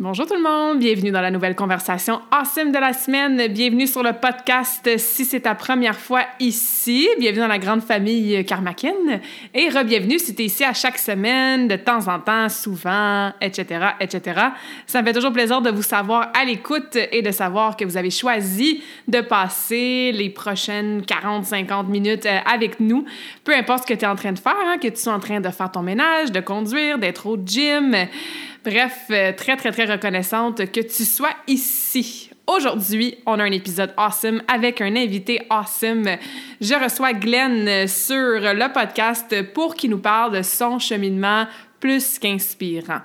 Bonjour 0.00 0.26
tout 0.26 0.36
le 0.36 0.42
monde, 0.42 0.78
bienvenue 0.78 1.10
dans 1.10 1.20
la 1.20 1.32
nouvelle 1.32 1.56
conversation 1.56 2.20
awesome 2.30 2.70
de 2.70 2.78
la 2.78 2.92
semaine. 2.92 3.48
Bienvenue 3.48 3.88
sur 3.88 4.04
le 4.04 4.12
podcast 4.12 4.96
si 4.96 5.24
c'est 5.24 5.40
ta 5.40 5.56
première 5.56 5.98
fois 5.98 6.22
ici. 6.38 7.08
Bienvenue 7.18 7.40
dans 7.40 7.48
la 7.48 7.58
grande 7.58 7.82
famille 7.82 8.44
Karmakin 8.44 8.92
et 9.52 9.68
re-bienvenue 9.68 10.20
si 10.20 10.36
tu 10.36 10.42
es 10.42 10.44
ici 10.44 10.62
à 10.62 10.72
chaque 10.72 10.98
semaine, 10.98 11.66
de 11.66 11.74
temps 11.74 12.06
en 12.06 12.20
temps, 12.20 12.48
souvent, 12.48 13.32
etc., 13.40 13.86
etc. 13.98 14.40
Ça 14.86 15.02
me 15.02 15.06
fait 15.08 15.14
toujours 15.14 15.32
plaisir 15.32 15.62
de 15.62 15.70
vous 15.70 15.82
savoir 15.82 16.30
à 16.40 16.44
l'écoute 16.44 16.96
et 17.10 17.20
de 17.20 17.32
savoir 17.32 17.76
que 17.76 17.84
vous 17.84 17.96
avez 17.96 18.10
choisi 18.10 18.84
de 19.08 19.20
passer 19.20 20.12
les 20.12 20.30
prochaines 20.30 21.00
40-50 21.00 21.88
minutes 21.88 22.26
euh, 22.26 22.38
avec 22.46 22.78
nous. 22.78 23.04
Peu 23.42 23.52
importe 23.52 23.82
ce 23.82 23.94
que 23.94 23.98
tu 23.98 24.04
es 24.04 24.08
en 24.08 24.14
train 24.14 24.30
de 24.30 24.38
faire, 24.38 24.54
hein, 24.64 24.76
que 24.80 24.86
tu 24.86 25.00
sois 25.00 25.14
en 25.14 25.18
train 25.18 25.40
de 25.40 25.48
faire 25.48 25.72
ton 25.72 25.82
ménage, 25.82 26.30
de 26.30 26.38
conduire, 26.38 26.98
d'être 26.98 27.26
au 27.26 27.36
gym 27.36 27.96
Bref, 28.64 29.06
euh, 29.10 29.32
très, 29.32 29.56
très, 29.56 29.70
très 29.70 29.84
reconnaissante 29.84 30.70
que 30.72 30.80
tu 30.80 31.04
sois 31.04 31.32
ici. 31.46 32.30
Aujourd'hui, 32.46 33.16
on 33.26 33.38
a 33.38 33.44
un 33.44 33.52
épisode 33.52 33.92
awesome 33.96 34.42
avec 34.48 34.80
un 34.80 34.96
invité 34.96 35.42
awesome. 35.50 36.16
Je 36.60 36.74
reçois 36.74 37.12
Glenn 37.12 37.86
sur 37.86 38.14
le 38.16 38.72
podcast 38.72 39.52
pour 39.52 39.74
qu'il 39.74 39.90
nous 39.90 39.98
parle 39.98 40.36
de 40.38 40.42
son 40.42 40.78
cheminement 40.78 41.46
plus 41.78 42.18
qu'inspirant. 42.18 43.00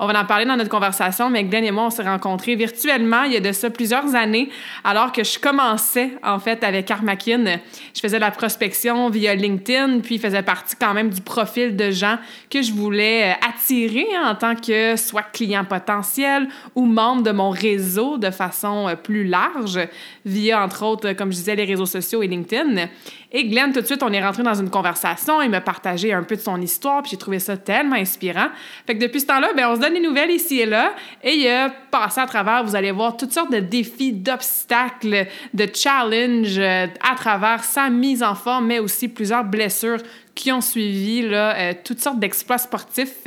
On 0.00 0.06
va 0.06 0.20
en 0.20 0.24
parler 0.24 0.44
dans 0.44 0.56
notre 0.56 0.70
conversation, 0.70 1.28
mais 1.28 1.42
Glenn 1.42 1.64
et 1.64 1.72
moi, 1.72 1.86
on 1.86 1.90
s'est 1.90 2.04
rencontrés 2.04 2.54
virtuellement 2.54 3.24
il 3.24 3.32
y 3.32 3.36
a 3.36 3.40
de 3.40 3.50
ça 3.50 3.68
plusieurs 3.68 4.14
années, 4.14 4.48
alors 4.84 5.10
que 5.10 5.24
je 5.24 5.40
commençais, 5.40 6.12
en 6.22 6.38
fait, 6.38 6.62
avec 6.62 6.88
Armakin. 6.88 7.58
Je 7.94 8.00
faisais 8.00 8.16
de 8.16 8.20
la 8.20 8.30
prospection 8.30 9.10
via 9.10 9.34
LinkedIn, 9.34 9.98
puis 10.00 10.14
il 10.14 10.20
faisait 10.20 10.42
partie 10.42 10.76
quand 10.76 10.94
même 10.94 11.10
du 11.10 11.20
profil 11.20 11.74
de 11.74 11.90
gens 11.90 12.16
que 12.48 12.62
je 12.62 12.72
voulais 12.72 13.32
euh, 13.32 13.48
attirer 13.48 14.06
en 14.24 14.36
tant 14.36 14.54
que 14.54 14.94
soit 14.94 15.22
client 15.32 15.64
potentiel 15.64 16.48
ou 16.76 16.86
membre 16.86 17.24
de 17.24 17.32
mon 17.32 17.50
réseau 17.50 18.18
de 18.18 18.30
façon 18.30 18.86
euh, 18.86 18.94
plus 18.94 19.24
large, 19.24 19.80
via, 20.24 20.62
entre 20.62 20.84
autres, 20.84 21.12
comme 21.14 21.32
je 21.32 21.38
disais, 21.38 21.56
les 21.56 21.64
réseaux 21.64 21.86
sociaux 21.86 22.22
et 22.22 22.28
LinkedIn. 22.28 22.86
Et 23.30 23.44
Glenn, 23.46 23.72
tout 23.72 23.80
de 23.80 23.86
suite, 23.86 24.02
on 24.02 24.12
est 24.12 24.24
rentré 24.24 24.42
dans 24.42 24.54
une 24.54 24.70
conversation. 24.70 25.42
Il 25.42 25.50
m'a 25.50 25.60
partagé 25.60 26.14
un 26.14 26.22
peu 26.22 26.36
de 26.36 26.40
son 26.40 26.58
histoire, 26.60 27.02
puis 27.02 27.10
j'ai 27.10 27.18
trouvé 27.18 27.38
ça 27.38 27.58
tellement 27.58 27.96
inspirant. 27.96 28.48
Fait 28.86 28.94
que 28.94 29.00
depuis 29.00 29.20
ce 29.20 29.26
temps-là, 29.26 29.52
ben, 29.54 29.68
on 29.68 29.76
se 29.76 29.80
donne 29.80 29.87
des 29.90 30.00
nouvelles 30.00 30.30
ici 30.30 30.60
et 30.60 30.66
là. 30.66 30.94
Et 31.22 31.34
il 31.34 31.48
a 31.48 31.70
passé 31.70 32.20
à 32.20 32.26
travers, 32.26 32.64
vous 32.64 32.76
allez 32.76 32.90
voir, 32.90 33.16
toutes 33.16 33.32
sortes 33.32 33.52
de 33.52 33.60
défis, 33.60 34.12
d'obstacles, 34.12 35.26
de 35.54 35.68
challenges 35.74 36.58
euh, 36.58 36.86
à 37.00 37.14
travers 37.14 37.64
sa 37.64 37.90
mise 37.90 38.22
en 38.22 38.34
forme, 38.34 38.66
mais 38.66 38.78
aussi 38.78 39.08
plusieurs 39.08 39.44
blessures 39.44 39.98
qui 40.34 40.52
ont 40.52 40.60
suivi, 40.60 41.22
là, 41.22 41.56
euh, 41.56 41.72
toutes 41.84 42.00
sortes 42.00 42.18
d'exploits 42.18 42.58
sportifs. 42.58 43.24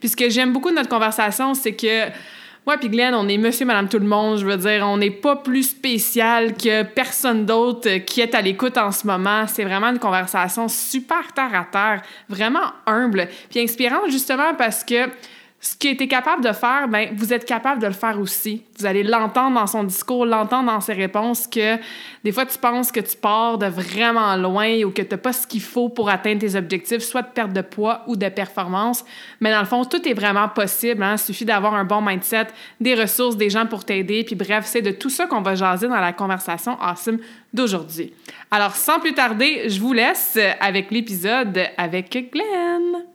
Puis 0.00 0.08
ce 0.08 0.16
que 0.16 0.30
j'aime 0.30 0.52
beaucoup 0.52 0.70
de 0.70 0.76
notre 0.76 0.88
conversation, 0.88 1.54
c'est 1.54 1.74
que 1.74 2.10
moi 2.66 2.78
puis 2.78 2.88
Glenn, 2.88 3.14
on 3.14 3.28
est 3.28 3.38
monsieur, 3.38 3.64
madame, 3.64 3.88
tout 3.88 4.00
le 4.00 4.06
monde. 4.06 4.38
Je 4.38 4.44
veux 4.44 4.56
dire, 4.56 4.84
on 4.88 4.96
n'est 4.96 5.12
pas 5.12 5.36
plus 5.36 5.62
spécial 5.62 6.54
que 6.54 6.82
personne 6.82 7.46
d'autre 7.46 7.98
qui 7.98 8.20
est 8.20 8.34
à 8.34 8.40
l'écoute 8.40 8.76
en 8.76 8.90
ce 8.90 9.06
moment. 9.06 9.46
C'est 9.46 9.62
vraiment 9.62 9.86
une 9.86 10.00
conversation 10.00 10.66
super 10.66 11.32
terre 11.32 11.54
à 11.54 11.64
terre, 11.64 12.02
vraiment 12.28 12.72
humble, 12.86 13.28
puis 13.50 13.60
inspirante 13.60 14.10
justement 14.10 14.52
parce 14.58 14.82
que 14.82 15.08
ce 15.58 15.74
qu'il 15.74 15.90
était 15.90 16.06
capable 16.06 16.44
de 16.44 16.52
faire, 16.52 16.86
ben, 16.86 17.08
vous 17.16 17.32
êtes 17.32 17.46
capable 17.46 17.80
de 17.80 17.86
le 17.86 17.94
faire 17.94 18.20
aussi. 18.20 18.62
Vous 18.78 18.84
allez 18.84 19.02
l'entendre 19.02 19.58
dans 19.58 19.66
son 19.66 19.84
discours, 19.84 20.26
l'entendre 20.26 20.70
dans 20.70 20.80
ses 20.80 20.92
réponses, 20.92 21.46
que 21.46 21.76
des 22.22 22.30
fois, 22.30 22.44
tu 22.44 22.58
penses 22.58 22.92
que 22.92 23.00
tu 23.00 23.16
pars 23.16 23.56
de 23.56 23.66
vraiment 23.66 24.36
loin 24.36 24.82
ou 24.84 24.90
que 24.90 25.00
tu 25.00 25.08
n'as 25.10 25.16
pas 25.16 25.32
ce 25.32 25.46
qu'il 25.46 25.62
faut 25.62 25.88
pour 25.88 26.10
atteindre 26.10 26.40
tes 26.40 26.56
objectifs, 26.56 27.02
soit 27.02 27.22
de 27.22 27.28
perte 27.28 27.52
de 27.52 27.62
poids 27.62 28.02
ou 28.06 28.16
de 28.16 28.28
performance. 28.28 29.04
Mais 29.40 29.50
dans 29.50 29.60
le 29.60 29.66
fond, 29.66 29.84
tout 29.84 30.06
est 30.06 30.14
vraiment 30.14 30.48
possible. 30.48 31.02
Hein? 31.02 31.14
Il 31.14 31.18
suffit 31.18 31.46
d'avoir 31.46 31.74
un 31.74 31.84
bon 31.84 32.02
mindset, 32.02 32.48
des 32.78 32.94
ressources, 32.94 33.36
des 33.36 33.48
gens 33.48 33.66
pour 33.66 33.84
t'aider. 33.84 34.24
Puis 34.24 34.36
bref, 34.36 34.66
c'est 34.66 34.82
de 34.82 34.90
tout 34.90 35.10
ça 35.10 35.26
qu'on 35.26 35.40
va 35.40 35.54
jaser 35.54 35.88
dans 35.88 36.00
la 36.00 36.12
conversation 36.12 36.78
awesome 36.80 37.18
d'aujourd'hui. 37.54 38.12
Alors, 38.50 38.76
sans 38.76 39.00
plus 39.00 39.14
tarder, 39.14 39.68
je 39.68 39.80
vous 39.80 39.94
laisse 39.94 40.38
avec 40.60 40.90
l'épisode 40.90 41.58
avec 41.78 42.10
Glenn. 42.30 43.06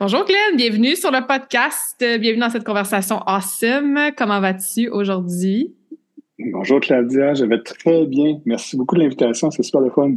Bonjour 0.00 0.24
Glenn, 0.24 0.56
bienvenue 0.56 0.96
sur 0.96 1.10
le 1.10 1.26
podcast. 1.26 1.98
Bienvenue 1.98 2.40
dans 2.40 2.48
cette 2.48 2.64
conversation 2.64 3.18
awesome. 3.26 4.12
Comment 4.16 4.40
vas-tu 4.40 4.88
aujourd'hui? 4.88 5.74
Bonjour 6.38 6.80
Claudia, 6.80 7.34
je 7.34 7.44
vais 7.44 7.62
très 7.62 8.06
bien. 8.06 8.40
Merci 8.46 8.78
beaucoup 8.78 8.94
de 8.94 9.02
l'invitation, 9.02 9.50
c'est 9.50 9.62
super 9.62 9.82
le 9.82 9.90
fun. 9.90 10.12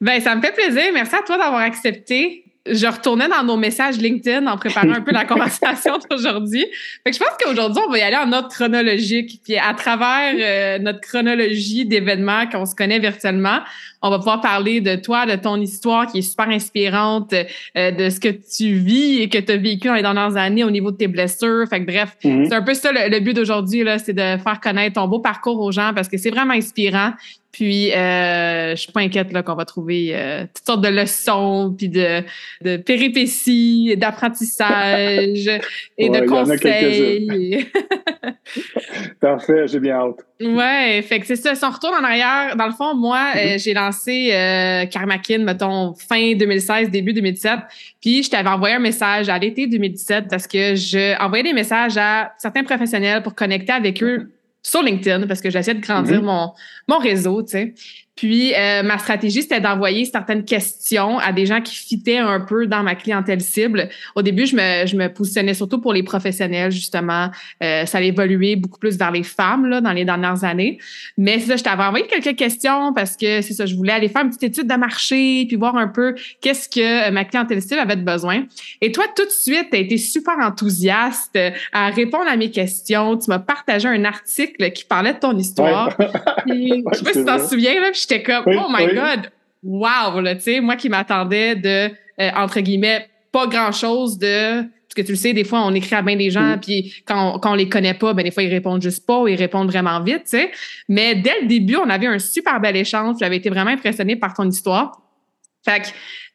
Ben, 0.00 0.22
ça 0.22 0.34
me 0.34 0.40
fait 0.40 0.54
plaisir. 0.54 0.84
Merci 0.94 1.16
à 1.16 1.22
toi 1.22 1.36
d'avoir 1.36 1.60
accepté 1.60 2.43
je 2.66 2.86
retournais 2.86 3.28
dans 3.28 3.42
nos 3.44 3.56
messages 3.56 3.98
LinkedIn 3.98 4.46
en 4.46 4.56
préparant 4.56 4.92
un 4.92 5.02
peu 5.02 5.12
la 5.12 5.24
conversation 5.26 5.98
d'aujourd'hui. 6.10 6.64
Fait 7.04 7.10
que 7.10 7.16
je 7.16 7.18
pense 7.18 7.36
qu'aujourd'hui, 7.42 7.82
on 7.86 7.90
va 7.90 7.98
y 7.98 8.02
aller 8.02 8.16
en 8.16 8.32
ordre 8.32 8.48
chronologique. 8.48 9.40
Puis 9.44 9.58
à 9.58 9.74
travers 9.74 10.34
euh, 10.38 10.78
notre 10.78 11.00
chronologie 11.00 11.84
d'événements 11.84 12.46
qu'on 12.46 12.64
se 12.64 12.74
connaît 12.74 12.98
virtuellement, 12.98 13.60
on 14.00 14.10
va 14.10 14.18
pouvoir 14.18 14.40
parler 14.40 14.80
de 14.80 14.96
toi, 14.96 15.26
de 15.26 15.36
ton 15.36 15.60
histoire 15.60 16.06
qui 16.06 16.18
est 16.18 16.22
super 16.22 16.48
inspirante, 16.48 17.34
euh, 17.76 17.90
de 17.90 18.08
ce 18.08 18.18
que 18.18 18.28
tu 18.28 18.74
vis 18.74 19.20
et 19.20 19.28
que 19.28 19.38
tu 19.38 19.52
as 19.52 19.56
vécu 19.56 19.88
dans 19.88 19.94
les 19.94 20.02
dernières 20.02 20.36
années 20.36 20.64
au 20.64 20.70
niveau 20.70 20.90
de 20.90 20.96
tes 20.96 21.08
blessures. 21.08 21.66
Fait 21.68 21.80
que 21.80 21.86
bref, 21.86 22.16
mm-hmm. 22.24 22.48
c'est 22.48 22.54
un 22.54 22.62
peu 22.62 22.74
ça 22.74 22.92
le, 22.92 23.20
but 23.20 23.34
d'aujourd'hui, 23.34 23.84
là, 23.84 23.98
c'est 23.98 24.14
de 24.14 24.38
faire 24.42 24.60
connaître 24.62 24.94
ton 24.94 25.08
beau 25.08 25.18
parcours 25.18 25.60
aux 25.60 25.72
gens 25.72 25.92
parce 25.94 26.08
que 26.08 26.16
c'est 26.16 26.30
vraiment 26.30 26.54
inspirant. 26.54 27.12
Puis, 27.54 27.92
euh, 27.92 28.74
je 28.74 28.80
suis 28.80 28.90
pas 28.90 28.98
inquiète 28.98 29.32
là, 29.32 29.44
qu'on 29.44 29.54
va 29.54 29.64
trouver 29.64 30.10
euh, 30.10 30.40
toutes 30.52 30.66
sortes 30.66 30.80
de 30.80 30.88
leçons, 30.88 31.72
puis 31.78 31.88
de, 31.88 32.20
de 32.62 32.76
péripéties, 32.78 33.96
d'apprentissage 33.96 35.48
et 35.98 36.08
de 36.08 36.26
conseils. 36.26 37.68
Parfait, 39.20 39.68
j'ai 39.68 39.78
bien 39.78 39.94
hâte. 39.94 40.26
Ouais, 40.40 41.00
fait 41.02 41.20
que 41.20 41.26
c'est 41.26 41.36
ça. 41.36 41.54
Si 41.54 41.64
on 41.64 41.70
retourne 41.70 41.94
en 41.94 42.04
arrière, 42.04 42.56
dans 42.56 42.66
le 42.66 42.72
fond, 42.72 42.96
moi, 42.96 43.30
euh, 43.36 43.38
mm-hmm. 43.38 43.62
j'ai 43.62 43.74
lancé 43.74 44.30
euh, 44.32 44.86
Karmakin, 44.86 45.38
mettons, 45.38 45.94
fin 45.94 46.34
2016, 46.34 46.90
début 46.90 47.12
2017. 47.12 47.60
Puis, 48.00 48.24
je 48.24 48.30
t'avais 48.30 48.48
envoyé 48.48 48.74
un 48.74 48.80
message 48.80 49.28
à 49.28 49.38
l'été 49.38 49.68
2017 49.68 50.24
parce 50.28 50.48
que 50.48 50.74
je 50.74 51.16
envoyais 51.22 51.44
des 51.44 51.52
messages 51.52 51.96
à 51.96 52.32
certains 52.38 52.64
professionnels 52.64 53.22
pour 53.22 53.36
connecter 53.36 53.72
avec 53.72 54.02
eux 54.02 54.33
sur 54.64 54.82
LinkedIn 54.82 55.28
parce 55.28 55.40
que 55.40 55.50
j'essaie 55.50 55.74
de 55.74 55.80
grandir 55.80 56.20
mm-hmm. 56.20 56.24
mon, 56.24 56.52
mon 56.88 56.98
réseau, 56.98 57.42
tu 57.42 57.50
sais. 57.50 57.74
Puis 58.16 58.54
euh, 58.54 58.82
ma 58.82 58.98
stratégie, 58.98 59.42
c'était 59.42 59.60
d'envoyer 59.60 60.04
certaines 60.04 60.44
questions 60.44 61.18
à 61.18 61.32
des 61.32 61.46
gens 61.46 61.60
qui 61.60 61.74
fitaient 61.74 62.18
un 62.18 62.40
peu 62.40 62.66
dans 62.66 62.82
ma 62.82 62.94
clientèle 62.94 63.40
cible. 63.40 63.88
Au 64.14 64.22
début, 64.22 64.46
je 64.46 64.54
me, 64.54 64.86
je 64.86 64.96
me 64.96 65.12
positionnais 65.12 65.54
surtout 65.54 65.80
pour 65.80 65.92
les 65.92 66.04
professionnels, 66.04 66.70
justement. 66.70 67.30
Euh, 67.62 67.86
ça 67.86 67.98
a 67.98 68.00
évolué 68.02 68.54
beaucoup 68.54 68.78
plus 68.78 68.96
vers 68.96 69.10
les 69.10 69.24
femmes 69.24 69.66
là, 69.66 69.80
dans 69.80 69.92
les 69.92 70.04
dernières 70.04 70.44
années. 70.44 70.78
Mais 71.18 71.40
c'est 71.40 71.48
ça, 71.48 71.56
je 71.56 71.64
t'avais 71.64 71.82
envoyé 71.82 72.06
quelques 72.06 72.36
questions 72.36 72.92
parce 72.92 73.16
que 73.16 73.42
c'est 73.42 73.54
ça, 73.54 73.66
je 73.66 73.74
voulais 73.74 73.92
aller 73.92 74.08
faire 74.08 74.22
une 74.22 74.28
petite 74.28 74.44
étude 74.44 74.68
de 74.68 74.74
marché 74.76 75.46
puis 75.48 75.56
voir 75.56 75.76
un 75.76 75.88
peu 75.88 76.14
qu'est-ce 76.40 76.68
que 76.68 77.10
ma 77.10 77.24
clientèle 77.24 77.62
cible 77.62 77.80
avait 77.80 77.96
besoin. 77.96 78.44
Et 78.80 78.92
toi, 78.92 79.06
tout 79.16 79.24
de 79.24 79.30
suite, 79.30 79.70
tu 79.70 79.76
as 79.76 79.80
été 79.80 79.98
super 79.98 80.34
enthousiaste 80.38 81.36
à 81.72 81.90
répondre 81.90 82.26
à 82.28 82.36
mes 82.36 82.50
questions. 82.50 83.18
Tu 83.18 83.28
m'as 83.28 83.40
partagé 83.40 83.88
un 83.88 84.04
article 84.04 84.70
qui 84.70 84.84
parlait 84.84 85.14
de 85.14 85.18
ton 85.18 85.36
histoire. 85.36 85.90
je 86.46 86.98
sais 86.98 87.04
pas 87.04 87.12
si 87.12 87.18
tu 87.18 87.24
t'en 87.24 87.38
souviens, 87.38 87.80
là, 87.80 87.90
j'étais 88.08 88.22
comme, 88.22 88.44
oh 88.46 88.66
my 88.70 88.86
God, 88.86 89.30
wow, 89.62 90.20
là, 90.20 90.34
tu 90.34 90.42
sais, 90.42 90.60
moi 90.60 90.76
qui 90.76 90.88
m'attendais 90.88 91.56
de, 91.56 91.90
euh, 92.20 92.30
entre 92.36 92.60
guillemets, 92.60 93.08
pas 93.32 93.46
grand-chose 93.46 94.18
de 94.18 94.64
parce 94.94 95.06
que 95.06 95.12
tu 95.12 95.12
le 95.12 95.18
sais, 95.18 95.32
des 95.32 95.42
fois, 95.42 95.64
on 95.66 95.74
écrit 95.74 95.96
à 95.96 96.02
bien 96.02 96.14
des 96.14 96.30
gens, 96.30 96.56
puis 96.60 97.02
quand 97.04 97.34
on, 97.34 97.38
quand 97.40 97.52
on 97.52 97.54
les 97.56 97.68
connaît 97.68 97.94
pas, 97.94 98.12
ben 98.12 98.22
des 98.22 98.30
fois, 98.30 98.44
ils 98.44 98.50
répondent 98.50 98.80
juste 98.80 99.04
pas 99.04 99.22
ou 99.22 99.26
ils 99.26 99.34
répondent 99.34 99.68
vraiment 99.68 100.00
vite, 100.00 100.22
tu 100.24 100.38
sais. 100.38 100.52
Mais 100.88 101.16
dès 101.16 101.40
le 101.40 101.48
début, 101.48 101.76
on 101.76 101.90
avait 101.90 102.06
un 102.06 102.20
super 102.20 102.60
bel 102.60 102.76
échange. 102.76 103.16
J'avais 103.18 103.38
été 103.38 103.50
vraiment 103.50 103.70
impressionnée 103.70 104.14
par 104.14 104.34
ton 104.34 104.48
histoire. 104.48 105.00
Fait 105.64 105.80
que 105.80 105.86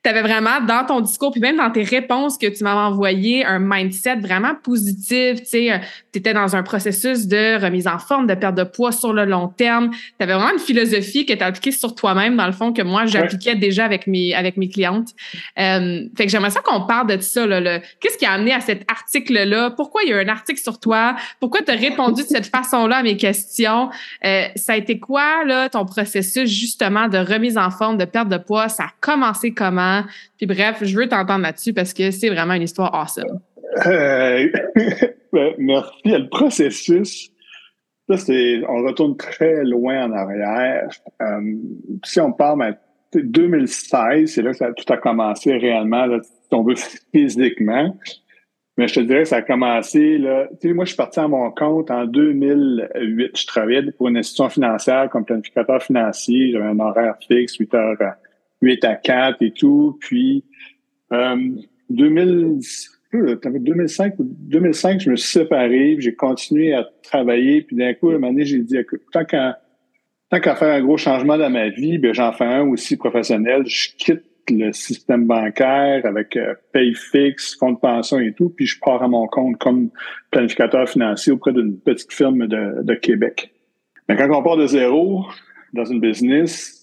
tu 0.02 0.10
avais 0.10 0.22
vraiment 0.22 0.62
dans 0.62 0.86
ton 0.86 1.02
discours, 1.02 1.32
puis 1.32 1.42
même 1.42 1.58
dans 1.58 1.72
tes 1.72 1.84
réponses 1.84 2.38
que 2.38 2.48
tu 2.48 2.64
m'avais 2.64 2.80
envoyé, 2.80 3.46
un 3.46 3.60
mindset 3.60 4.16
vraiment 4.16 4.56
positif. 4.56 5.42
Tu 5.42 5.46
sais, 5.46 5.74
euh, 5.74 5.78
étais 6.14 6.34
dans 6.34 6.56
un 6.56 6.64
processus 6.64 7.28
de 7.28 7.62
remise 7.62 7.86
en 7.86 8.00
forme, 8.00 8.26
de 8.26 8.34
perte 8.34 8.56
de 8.56 8.64
poids 8.64 8.94
sur 8.94 9.12
le 9.12 9.26
long 9.26 9.50
terme. 9.50 9.90
Tu 9.92 10.24
avais 10.24 10.36
vraiment 10.36 10.54
une 10.54 10.60
philosophie 10.60 11.26
que 11.26 11.34
tu 11.34 11.44
as 11.44 11.48
appliquée 11.48 11.74
sur 11.74 11.96
toi-même, 11.96 12.38
dans 12.38 12.46
le 12.46 12.54
fond, 12.54 12.72
que 12.72 12.82
moi, 12.82 13.08
j'appliquais 13.08 13.56
déjà 13.56 13.84
avec 13.84 14.08
mes, 14.08 14.34
avec 14.34 14.56
mes 14.56 14.70
clientes. 14.70 15.10
Euh, 15.60 16.04
fait 16.16 16.26
que 16.26 16.32
j'aimerais 16.32 16.52
ça 16.52 16.62
qu'on 16.62 16.86
parle 16.86 17.08
de 17.08 17.22
ça. 17.22 17.46
Là, 17.46 17.82
Qu'est-ce 18.00 18.18
qui 18.18 18.26
a 18.26 18.32
amené 18.32 18.54
à 18.54 18.62
cet 18.62 18.90
article-là? 18.90 19.72
Pourquoi 19.72 20.04
il 20.04 20.12
y 20.12 20.14
a 20.14 20.18
un 20.18 20.30
article 20.30 20.62
sur 20.62 20.80
toi? 20.80 21.18
Pourquoi 21.42 21.62
tu 21.62 21.72
as 21.72 21.76
répondu 21.76 22.24
de 22.24 22.28
cette 22.28 22.48
façon-là 22.56 22.98
à 22.98 23.04
mes 23.04 23.18
questions? 23.18 23.90
Euh, 24.26 24.44
ça 24.56 24.74
a 24.74 24.76
été 24.78 24.98
quoi, 24.98 25.44
là, 25.44 25.68
ton 25.68 25.84
processus, 25.84 26.50
justement, 26.50 27.10
de 27.10 27.18
remise 27.18 27.58
en 27.58 27.70
forme, 27.70 27.98
de 27.98 28.06
perte 28.06 28.30
de 28.30 28.38
poids? 28.38 28.70
Ça 28.70 28.84
a 28.84 28.92
commencé 29.02 29.54
comment? 29.54 29.89
Puis 30.38 30.46
bref, 30.46 30.78
je 30.82 30.96
veux 30.96 31.08
t'entendre 31.08 31.44
là-dessus 31.44 31.74
parce 31.74 31.94
que 31.94 32.12
c'est 32.12 32.30
vraiment 32.30 32.54
une 32.54 32.64
histoire 32.64 32.94
awesome. 32.94 33.40
Euh, 33.86 34.48
ben, 35.34 35.54
merci. 35.58 35.92
Le 36.06 36.30
processus, 36.30 37.32
ça, 38.10 38.18
c'est, 38.18 38.62
on 38.68 38.84
retourne 38.84 39.18
très 39.18 39.64
loin 39.64 40.06
en 40.06 40.12
arrière. 40.12 40.90
Euh, 41.22 41.42
si 42.04 42.20
on 42.20 42.32
parle 42.32 42.76
de 43.14 43.22
2016, 43.22 44.34
c'est 44.34 44.42
là 44.42 44.54
que 44.54 44.74
tout 44.74 44.94
a 44.94 44.98
commencé 44.98 45.56
réellement, 45.56 46.06
là, 46.06 46.20
si 46.22 46.54
on 46.54 46.64
veut 46.64 46.76
physiquement. 47.14 47.96
Mais 48.78 48.88
je 48.88 48.96
te 48.96 49.00
dirais 49.02 49.24
que 49.24 49.28
ça 49.28 49.38
a 49.38 49.42
commencé, 49.42 50.18
là. 50.18 50.48
Tu 50.62 50.70
sais, 50.70 50.74
moi, 50.74 50.86
je 50.86 50.90
suis 50.90 50.98
parti 50.98 51.20
à 51.20 51.28
mon 51.28 51.52
compte 51.52 51.92
en 51.92 52.06
2008. 52.06 53.38
Je 53.38 53.46
travaillais 53.46 53.92
pour 53.92 54.08
une 54.08 54.16
institution 54.16 54.48
financière 54.48 55.10
comme 55.10 55.26
planificateur 55.26 55.84
financier. 55.84 56.54
J'avais 56.54 56.66
un 56.66 56.80
horaire 56.80 57.16
fixe, 57.28 57.58
8 57.58 57.74
heures, 57.74 57.98
8 58.62 58.86
à 58.86 58.96
4 58.96 59.42
et 59.42 59.52
tout. 59.52 59.98
Puis, 60.00 60.44
euh, 61.14 61.36
2000, 61.90 62.60
2005 63.14 64.20
ou 64.20 64.24
2005, 64.24 65.02
je 65.02 65.10
me 65.10 65.16
suis 65.16 65.40
séparé, 65.40 65.96
j'ai 66.00 66.14
continué 66.14 66.74
à 66.74 66.88
travailler, 67.04 67.62
puis 67.62 67.76
d'un 67.76 67.94
coup, 67.94 68.10
à 68.10 68.12
un 68.12 68.20
moment 68.20 68.32
donné, 68.32 68.46
j'ai 68.46 68.60
dit, 68.60 68.78
tant 69.12 69.26
qu'à 69.26 69.60
tant 70.30 70.40
qu'à 70.40 70.56
faire 70.56 70.74
un 70.74 70.82
gros 70.82 70.98
changement 70.98 71.38
dans 71.38 71.50
ma 71.50 71.70
vie, 71.70 71.98
ben 71.98 72.14
j'en 72.14 72.32
fais 72.32 72.46
un 72.46 72.68
aussi 72.68 72.98
professionnel. 72.98 73.64
Je 73.66 73.90
quitte 73.98 74.24
le 74.50 74.72
système 74.72 75.26
bancaire 75.26 76.06
avec 76.06 76.36
euh, 76.36 76.56
paye 76.72 76.94
fixe, 76.96 77.56
fonds 77.60 77.74
de 77.74 77.78
pension 77.78 78.20
et 78.20 78.34
tout, 78.34 78.50
puis 78.50 78.66
je 78.66 78.80
pars 78.80 79.04
à 79.04 79.08
mon 79.08 79.28
compte 79.28 79.58
comme 79.58 79.90
planificateur 80.32 80.90
financier 80.90 81.34
auprès 81.34 81.54
d'une 81.54 81.80
petite 81.80 82.12
firme 82.12 82.48
de, 82.48 82.82
de 82.84 82.94
Québec. 82.96 83.52
Mais 84.08 84.16
quand 84.16 84.30
on 84.32 84.42
part 84.42 84.58
de 84.58 84.66
zéro 84.66 85.26
dans 85.74 85.86
une 85.86 86.00
business, 86.00 86.79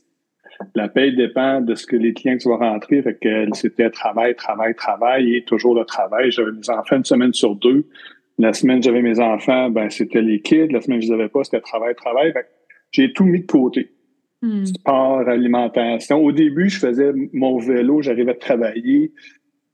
la 0.74 0.88
paye 0.88 1.14
dépend 1.14 1.60
de 1.60 1.74
ce 1.74 1.86
que 1.86 1.96
les 1.96 2.14
clients 2.14 2.36
que 2.36 2.42
tu 2.42 2.48
vas 2.48 2.56
rentrer. 2.56 3.02
Fait 3.02 3.14
que 3.14 3.46
c'était 3.54 3.90
travail, 3.90 4.34
travail, 4.34 4.74
travail 4.74 5.36
et 5.36 5.44
toujours 5.44 5.74
le 5.74 5.84
travail. 5.84 6.30
J'avais 6.30 6.52
mes 6.52 6.70
enfants 6.70 6.96
une 6.96 7.04
semaine 7.04 7.32
sur 7.32 7.54
deux. 7.54 7.86
La 8.38 8.52
semaine 8.52 8.82
j'avais 8.82 9.02
mes 9.02 9.18
enfants, 9.20 9.70
ben 9.70 9.88
c'était 9.90 10.22
les 10.22 10.40
kids. 10.40 10.68
La 10.68 10.80
semaine 10.80 11.00
je 11.00 11.08
les 11.08 11.12
avais 11.12 11.28
pas, 11.28 11.44
c'était 11.44 11.60
travail, 11.60 11.94
travail. 11.94 12.32
j'ai 12.90 13.12
tout 13.12 13.24
mis 13.24 13.40
de 13.40 13.46
côté. 13.46 13.90
Hmm. 14.42 14.64
Sport, 14.64 15.28
alimentation. 15.28 16.18
Au 16.22 16.32
début, 16.32 16.68
je 16.68 16.78
faisais 16.78 17.12
mon 17.32 17.58
vélo, 17.58 18.02
j'arrivais 18.02 18.32
à 18.32 18.34
travailler. 18.34 19.12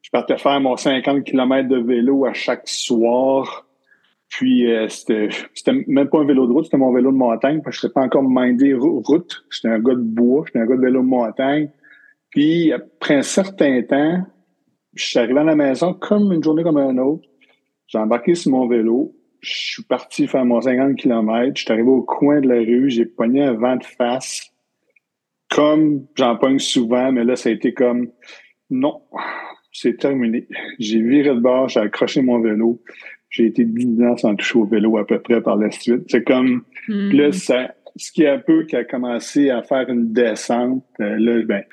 Je 0.02 0.10
partais 0.10 0.36
faire 0.38 0.60
mon 0.60 0.76
50 0.76 1.24
km 1.24 1.68
de 1.68 1.78
vélo 1.78 2.24
à 2.24 2.32
chaque 2.32 2.68
soir. 2.68 3.66
Puis 4.32 4.72
euh, 4.72 4.88
c'était, 4.88 5.28
même 5.86 6.08
pas 6.08 6.20
un 6.20 6.24
vélo 6.24 6.46
de 6.46 6.52
route, 6.52 6.64
c'était 6.64 6.78
mon 6.78 6.92
vélo 6.92 7.12
de 7.12 7.16
montagne, 7.16 7.60
parce 7.62 7.76
que 7.76 7.82
je 7.82 7.86
n'étais 7.86 7.94
pas 7.94 8.06
encore 8.06 8.22
mindé 8.26 8.72
route. 8.72 9.44
J'étais 9.50 9.68
un 9.68 9.78
gars 9.78 9.94
de 9.94 10.00
bois, 10.00 10.44
j'étais 10.46 10.58
un 10.58 10.66
gars 10.66 10.76
de 10.76 10.80
vélo 10.80 11.02
de 11.02 11.06
montagne. 11.06 11.70
Puis 12.30 12.72
après 12.72 13.16
un 13.16 13.22
certain 13.22 13.82
temps, 13.82 14.24
je 14.94 15.04
suis 15.04 15.18
arrivé 15.18 15.38
à 15.38 15.44
la 15.44 15.54
maison 15.54 15.92
comme 15.92 16.32
une 16.32 16.42
journée 16.42 16.62
comme 16.62 16.78
un 16.78 16.96
autre. 16.96 17.28
J'ai 17.86 17.98
embarqué 17.98 18.34
sur 18.34 18.52
mon 18.52 18.66
vélo. 18.66 19.14
Je 19.40 19.52
suis 19.52 19.82
parti 19.82 20.26
faire 20.26 20.46
mon 20.46 20.62
50 20.62 20.96
km. 20.96 21.52
Je 21.54 21.62
suis 21.62 21.72
arrivé 21.72 21.88
au 21.88 22.02
coin 22.02 22.40
de 22.40 22.48
la 22.48 22.54
rue. 22.54 22.88
J'ai 22.88 23.04
pogné 23.04 23.42
un 23.42 23.52
vent 23.52 23.76
de 23.76 23.84
face 23.84 24.50
comme 25.50 26.06
j'en 26.14 26.36
pogne 26.36 26.58
souvent, 26.58 27.12
mais 27.12 27.24
là, 27.24 27.36
ça 27.36 27.50
a 27.50 27.52
été 27.52 27.74
comme 27.74 28.08
non, 28.70 29.02
c'est 29.72 29.98
terminé. 29.98 30.48
J'ai 30.78 31.02
viré 31.02 31.34
de 31.34 31.40
bord, 31.40 31.68
j'ai 31.68 31.80
accroché 31.80 32.22
mon 32.22 32.40
vélo. 32.40 32.80
J'ai 33.32 33.46
été 33.46 33.64
10 33.64 34.02
ans 34.02 34.16
sans 34.16 34.36
toucher 34.36 34.58
au 34.58 34.64
vélo 34.64 34.96
à 34.98 35.06
peu 35.06 35.18
près 35.18 35.40
par 35.40 35.56
la 35.56 35.70
suite. 35.70 36.04
C'est 36.08 36.22
comme 36.22 36.62
hmm. 36.86 37.10
là, 37.10 37.32
ça, 37.32 37.74
ce 37.96 38.12
qui 38.12 38.22
est 38.22 38.28
un 38.28 38.38
peu 38.38 38.64
qui 38.64 38.76
a 38.76 38.84
commencé 38.84 39.50
à 39.50 39.62
faire 39.62 39.88
une 39.88 40.12
descente, 40.12 40.84
euh, 41.00 41.16
là, 41.18 41.42
ben, 41.44 41.64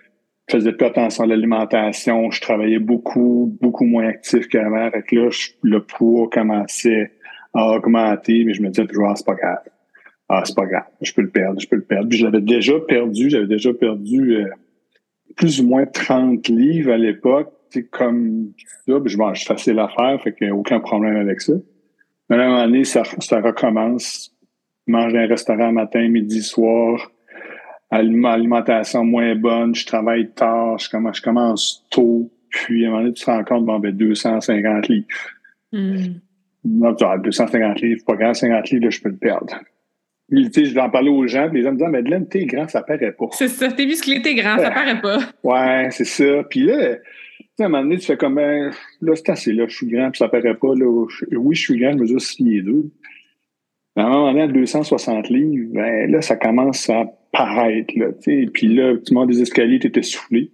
je 0.47 0.57
faisais 0.57 0.71
plus 0.71 0.87
attention 0.87 1.25
à 1.25 1.27
l'alimentation, 1.27 2.31
je 2.31 2.41
travaillais 2.41 2.79
beaucoup, 2.79 3.55
beaucoup 3.61 3.85
moins 3.85 4.07
actif 4.07 4.47
qu'avant. 4.47 4.85
Avec 4.85 5.11
là, 5.11 5.29
le 5.61 5.83
poids 5.83 6.27
commençait 6.31 7.11
à 7.53 7.69
augmenter, 7.69 8.43
mais 8.45 8.55
je 8.55 8.63
me 8.63 8.69
disais 8.69 8.87
toujours, 8.87 9.09
ah, 9.09 9.15
c'est 9.15 9.27
pas 9.27 9.35
grave 9.35 9.59
ah, 10.29 10.43
c'est 10.45 10.55
pas 10.55 10.67
grave, 10.67 10.85
je 11.01 11.11
peux 11.11 11.23
le 11.23 11.31
perdre, 11.31 11.59
je 11.59 11.67
peux 11.67 11.75
le 11.75 11.81
perdre. 11.81 12.07
Puis 12.07 12.19
je 12.19 12.25
l'avais 12.25 12.41
déjà 12.41 12.79
perdu, 12.79 13.31
j'avais 13.31 13.47
déjà 13.47 13.73
perdu 13.73 14.35
euh, 14.35 14.45
plus 15.35 15.59
ou 15.59 15.67
moins 15.67 15.87
30 15.87 16.47
livres 16.49 16.91
à 16.91 16.97
l'époque, 16.97 17.51
comme 17.91 18.51
ça, 18.87 18.99
puis 18.99 19.11
je 19.11 19.17
mange 19.17 19.45
facile 19.45 19.79
à 19.79 19.87
faire, 19.89 20.21
fait 20.21 20.33
qu'il 20.33 20.47
n'y 20.47 20.53
a 20.53 20.55
aucun 20.55 20.79
problème 20.79 21.15
avec 21.15 21.41
ça. 21.41 21.53
Mais 22.29 22.37
à 22.37 22.41
un 22.41 22.47
moment 22.47 22.65
donné, 22.65 22.83
ça, 22.83 23.03
ça 23.19 23.41
recommence. 23.41 24.35
Manger 24.87 25.17
dans 25.17 25.19
un 25.19 25.27
restaurant 25.27 25.71
matin, 25.71 26.07
midi, 26.09 26.41
soir, 26.41 27.11
alimentation 27.91 29.03
moins 29.03 29.35
bonne, 29.35 29.75
je 29.75 29.85
travaille 29.85 30.31
tard, 30.31 30.79
je 30.79 30.89
commence, 30.89 31.17
je 31.17 31.21
commence 31.21 31.85
tôt, 31.91 32.31
puis 32.49 32.85
à 32.85 32.87
un 32.87 32.91
moment 32.91 33.03
donné, 33.03 33.13
tu 33.13 33.23
te 33.23 33.29
rends 33.29 33.43
compte, 33.43 33.65
bon, 33.65 33.79
ben, 33.79 33.91
250 33.91 34.87
livres. 34.87 35.07
Mm. 35.71 36.15
Non, 36.65 36.95
tu 36.95 37.03
as 37.03 37.17
250 37.19 37.81
livres, 37.81 38.03
pas 38.05 38.15
grave, 38.15 38.33
50 38.33 38.69
livres, 38.71 38.85
là, 38.85 38.89
je 38.89 39.01
peux 39.01 39.09
le 39.09 39.17
perdre 39.17 39.53
je 40.31 40.73
vais 40.73 40.81
en 40.81 40.89
parler 40.89 41.09
aux 41.09 41.27
gens, 41.27 41.47
les 41.47 41.63
gens 41.63 41.71
me 41.71 41.77
disent 41.77 41.85
ah, 41.85 41.89
Madeleine, 41.89 42.27
t'es 42.27 42.45
grand, 42.45 42.67
ça 42.67 42.81
paraît 42.81 43.11
pas. 43.11 43.25
C'est 43.31 43.47
ça, 43.47 43.71
t'es 43.71 43.85
musclé, 43.85 44.21
t'es 44.21 44.35
grand, 44.35 44.57
ça 44.57 44.71
paraît 44.71 45.01
pas. 45.01 45.19
Ouais, 45.43 45.89
c'est 45.91 46.05
ça. 46.05 46.43
Puis 46.49 46.61
là, 46.61 46.97
à 47.63 47.65
un 47.65 47.69
moment 47.69 47.83
donné, 47.83 47.97
tu 47.97 48.05
fais 48.05 48.17
comme 48.17 48.35
ben, 48.35 48.71
là, 49.01 49.15
c'est 49.15 49.29
assez, 49.29 49.53
là, 49.53 49.65
je 49.67 49.75
suis 49.75 49.87
grand, 49.87 50.11
puis 50.11 50.19
ça 50.19 50.27
paraît 50.27 50.55
pas. 50.55 50.73
Là, 50.75 50.85
oui, 51.31 51.55
je 51.55 51.61
suis 51.61 51.79
grand, 51.79 51.91
je 51.93 51.97
mesure 51.97 52.21
6 52.21 52.35
pieds 52.35 52.61
2. 52.61 52.85
À 53.95 54.03
un 54.03 54.09
moment 54.09 54.31
donné, 54.31 54.43
à 54.43 54.47
260 54.47 55.29
livres, 55.29 55.73
ben 55.73 56.09
là, 56.09 56.21
ça 56.21 56.35
commence 56.35 56.89
à 56.89 57.05
paraître. 57.31 57.93
Là, 57.97 58.07
puis 58.21 58.67
là, 58.67 58.95
tu 59.05 59.13
montes 59.13 59.29
des 59.29 59.41
escaliers, 59.41 59.79
tu 59.79 59.87
es 59.87 59.99
essoufflé. 59.99 60.51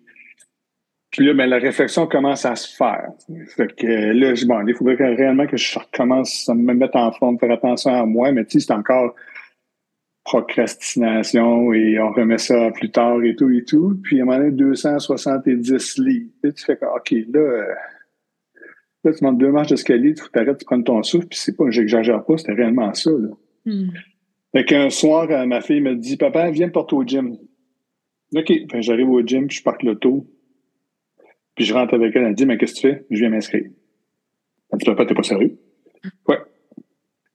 Puis 1.11 1.25
là, 1.25 1.33
ben, 1.33 1.45
la 1.45 1.59
réflexion 1.59 2.07
commence 2.07 2.45
à 2.45 2.55
se 2.55 2.75
faire. 2.75 3.09
Fait 3.55 3.73
que 3.73 3.87
là, 3.87 4.35
je 4.35 4.45
bon, 4.45 4.67
il 4.67 4.75
faudrait 4.75 4.95
réellement 4.95 5.47
que 5.47 5.57
je 5.57 5.79
recommence 5.79 6.49
à 6.49 6.55
me 6.55 6.73
mettre 6.73 6.97
en 6.97 7.11
forme, 7.11 7.39
faire 7.39 7.51
attention 7.51 7.93
à 7.93 8.05
moi, 8.05 8.31
mais 8.31 8.43
tu 8.45 8.59
sais, 8.59 8.67
c'est 8.67 8.73
encore 8.73 9.15
procrastination 10.25 11.71
et 11.71 11.99
on 11.99 12.11
remet 12.11 12.39
ça 12.39 12.71
plus 12.71 12.89
tard 12.89 13.23
et 13.23 13.35
tout 13.35 13.49
et 13.51 13.63
tout. 13.63 13.97
Puis 14.03 14.19
à 14.19 14.23
un 14.23 14.25
moment 14.25 14.39
donné, 14.39 14.51
270 14.51 15.99
livres. 15.99 16.31
tu 16.43 16.65
fais 16.65 16.77
OK, 16.81 17.11
là, 17.31 17.39
euh, 17.39 17.73
là, 19.03 19.13
tu 19.13 19.23
montes 19.23 19.37
deux 19.37 19.51
marches 19.51 19.69
d'escalier, 19.69 20.15
tu 20.15 20.23
t'arrêtes, 20.31 20.57
tu 20.57 20.65
prends 20.65 20.81
ton 20.81 21.03
souffle, 21.03 21.27
puis 21.27 21.37
c'est 21.39 21.55
pas, 21.55 21.69
j'exagère 21.69 22.25
pas, 22.25 22.37
c'était 22.37 22.53
réellement 22.53 22.91
ça. 22.93 23.11
Là. 23.11 23.29
Hmm. 23.65 23.89
Fait 24.51 24.65
qu'un 24.65 24.89
soir, 24.89 25.29
euh, 25.29 25.45
ma 25.45 25.61
fille 25.61 25.81
me 25.81 25.95
dit 25.95 26.17
Papa, 26.17 26.49
viens 26.49 26.67
me 26.67 26.71
porter 26.71 26.95
au 26.95 27.03
gym. 27.03 27.37
OK. 28.35 28.51
j'arrive 28.79 29.09
au 29.09 29.21
gym, 29.21 29.47
puis 29.47 29.57
je 29.57 29.63
parque 29.63 29.83
l'auto. 29.83 30.27
Puis 31.55 31.65
je 31.65 31.73
rentre 31.73 31.93
avec 31.93 32.15
elle, 32.15 32.23
elle 32.23 32.29
me 32.29 32.33
dit 32.33 32.45
Mais 32.47 32.57
qu'est-ce 32.57 32.73
que 32.73 32.79
tu 32.79 32.87
fais? 32.87 33.05
Je 33.11 33.19
viens 33.19 33.29
m'inscrire. 33.29 33.65
Elle 34.71 34.79
dit 34.79 34.85
Papa, 34.85 35.05
t'es 35.05 35.13
pas 35.13 35.23
sérieux? 35.23 35.57
Ouais. 36.27 36.37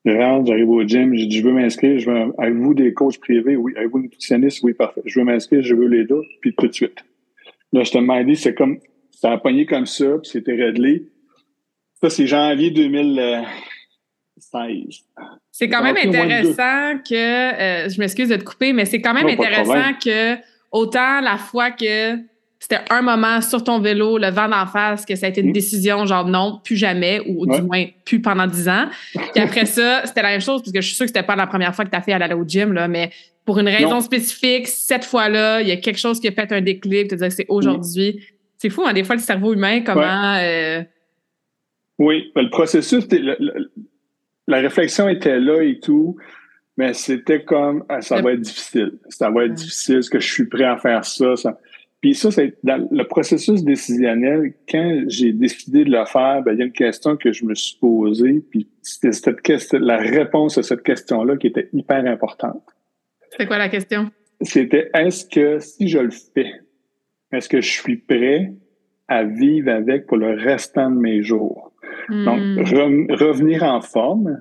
Je 0.04 0.12
rentre, 0.12 0.46
j'arrive 0.46 0.70
au 0.70 0.82
gym, 0.82 1.14
je 1.14 1.24
dis, 1.24 1.38
je 1.38 1.44
veux 1.44 1.52
m'inscrire, 1.52 1.98
je 1.98 2.10
veux, 2.10 2.32
avez-vous 2.38 2.74
des 2.74 2.94
coachs 2.94 3.20
privés? 3.20 3.56
Oui. 3.56 3.74
Avez-vous 3.76 3.98
une 3.98 4.04
nutritionniste? 4.04 4.62
Oui, 4.62 4.72
parfait. 4.72 5.02
Je 5.04 5.20
veux 5.20 5.26
m'inscrire, 5.26 5.62
je 5.62 5.74
veux 5.74 5.88
les 5.88 6.04
deux, 6.04 6.22
puis 6.40 6.54
tout 6.54 6.68
de 6.68 6.72
suite. 6.72 7.04
Là, 7.72 7.84
je 7.84 7.90
te 7.90 7.98
demandais, 7.98 8.34
c'est 8.34 8.54
comme, 8.54 8.78
ça 9.10 9.32
a 9.32 9.38
pogné 9.38 9.66
comme 9.66 9.86
ça, 9.86 10.18
puis 10.22 10.30
c'était 10.30 10.54
réglé. 10.54 11.06
Ça, 12.00 12.08
c'est 12.08 12.26
janvier 12.26 12.70
2016. 12.70 15.04
C'est 15.50 15.68
quand 15.68 15.82
même 15.82 15.98
intéressant 15.98 16.98
que, 17.06 17.14
euh, 17.14 17.88
je 17.90 18.00
m'excuse 18.00 18.30
de 18.30 18.36
te 18.36 18.44
couper, 18.44 18.72
mais 18.72 18.86
c'est 18.86 19.02
quand 19.02 19.12
même 19.12 19.26
intéressant 19.26 19.92
que 20.02 20.36
autant 20.72 21.20
la 21.20 21.36
fois 21.36 21.70
que 21.70 22.16
c'était 22.60 22.80
un 22.90 23.00
moment 23.00 23.40
sur 23.40 23.64
ton 23.64 23.80
vélo, 23.80 24.18
le 24.18 24.28
vent 24.30 24.46
d'en 24.46 24.66
face, 24.66 25.06
que 25.06 25.16
ça 25.16 25.26
a 25.26 25.28
été 25.30 25.40
une 25.40 25.50
décision 25.52 26.04
genre 26.04 26.26
non, 26.26 26.60
plus 26.62 26.76
jamais, 26.76 27.22
ou 27.26 27.46
du 27.46 27.62
moins 27.62 27.86
plus 28.04 28.20
pendant 28.20 28.46
dix 28.46 28.68
ans. 28.68 28.86
Puis 29.12 29.42
après 29.42 29.64
ça, 29.64 30.02
c'était 30.04 30.20
la 30.20 30.28
même 30.28 30.42
chose, 30.42 30.60
parce 30.60 30.70
que 30.70 30.80
je 30.82 30.86
suis 30.86 30.94
sûre 30.94 31.06
que 31.06 31.08
c'était 31.08 31.26
pas 31.26 31.36
la 31.36 31.46
première 31.46 31.74
fois 31.74 31.86
que 31.86 31.90
tu 31.90 31.96
as 31.96 32.02
fait 32.02 32.12
aller 32.12 32.34
au 32.34 32.44
gym, 32.46 32.74
là, 32.74 32.86
mais 32.86 33.10
pour 33.46 33.58
une 33.58 33.68
raison 33.68 34.02
spécifique, 34.02 34.68
cette 34.68 35.06
fois-là, 35.06 35.62
il 35.62 35.68
y 35.68 35.72
a 35.72 35.78
quelque 35.78 35.98
chose 35.98 36.20
qui 36.20 36.28
a 36.28 36.32
fait 36.32 36.52
un 36.52 36.60
déclic, 36.60 37.08
tu 37.08 37.16
dire 37.16 37.32
c'est 37.32 37.46
aujourd'hui. 37.48 38.22
C'est 38.58 38.68
fou, 38.68 38.82
hein, 38.84 38.92
des 38.92 39.04
fois, 39.04 39.16
le 39.16 39.22
cerveau 39.22 39.54
humain, 39.54 39.80
comment. 39.80 40.36
Euh, 40.36 40.82
oui, 41.98 42.30
le 42.36 42.50
processus, 42.50 43.08
la 44.46 44.58
réflexion 44.58 45.08
était 45.08 45.40
là 45.40 45.62
et 45.62 45.80
tout, 45.80 46.16
mais 46.76 46.92
c'était 46.92 47.42
comme 47.42 47.84
ah, 47.88 48.02
ça 48.02 48.20
va 48.20 48.34
être 48.34 48.40
difficile. 48.42 48.98
Ça 49.08 49.30
va 49.30 49.46
être 49.46 49.54
difficile, 49.54 49.96
est-ce 49.96 50.10
que 50.10 50.20
je 50.20 50.30
suis 50.30 50.46
prêt 50.46 50.64
à 50.64 50.76
faire 50.76 51.06
ça? 51.06 51.36
ça 51.36 51.58
Puis 52.00 52.14
ça, 52.14 52.30
c'est 52.30 52.56
dans 52.64 52.88
le 52.90 53.04
processus 53.04 53.62
décisionnel, 53.62 54.54
quand 54.68 55.04
j'ai 55.08 55.32
décidé 55.32 55.84
de 55.84 55.90
le 55.90 56.04
faire, 56.06 56.42
ben, 56.42 56.52
il 56.52 56.58
y 56.58 56.62
a 56.62 56.64
une 56.64 56.72
question 56.72 57.16
que 57.16 57.30
je 57.30 57.44
me 57.44 57.54
suis 57.54 57.76
posée, 57.78 58.42
puis 58.50 58.68
c'était 58.80 59.12
cette 59.12 59.42
question, 59.42 59.78
la 59.80 59.98
réponse 59.98 60.56
à 60.56 60.62
cette 60.62 60.82
question-là 60.82 61.36
qui 61.36 61.48
était 61.48 61.68
hyper 61.72 62.06
importante. 62.06 62.62
C'est 63.36 63.46
quoi 63.46 63.58
la 63.58 63.68
question? 63.68 64.10
C'était 64.40 64.90
est-ce 64.94 65.26
que 65.26 65.58
si 65.58 65.88
je 65.88 65.98
le 65.98 66.10
fais, 66.10 66.52
est-ce 67.32 67.48
que 67.48 67.60
je 67.60 67.70
suis 67.70 67.96
prêt 67.96 68.54
à 69.06 69.24
vivre 69.24 69.70
avec 69.70 70.06
pour 70.06 70.16
le 70.16 70.34
restant 70.34 70.90
de 70.90 70.98
mes 70.98 71.22
jours? 71.22 71.72
Donc, 72.08 72.40
hmm. 72.40 73.12
revenir 73.12 73.62
en 73.62 73.80
forme 73.80 74.40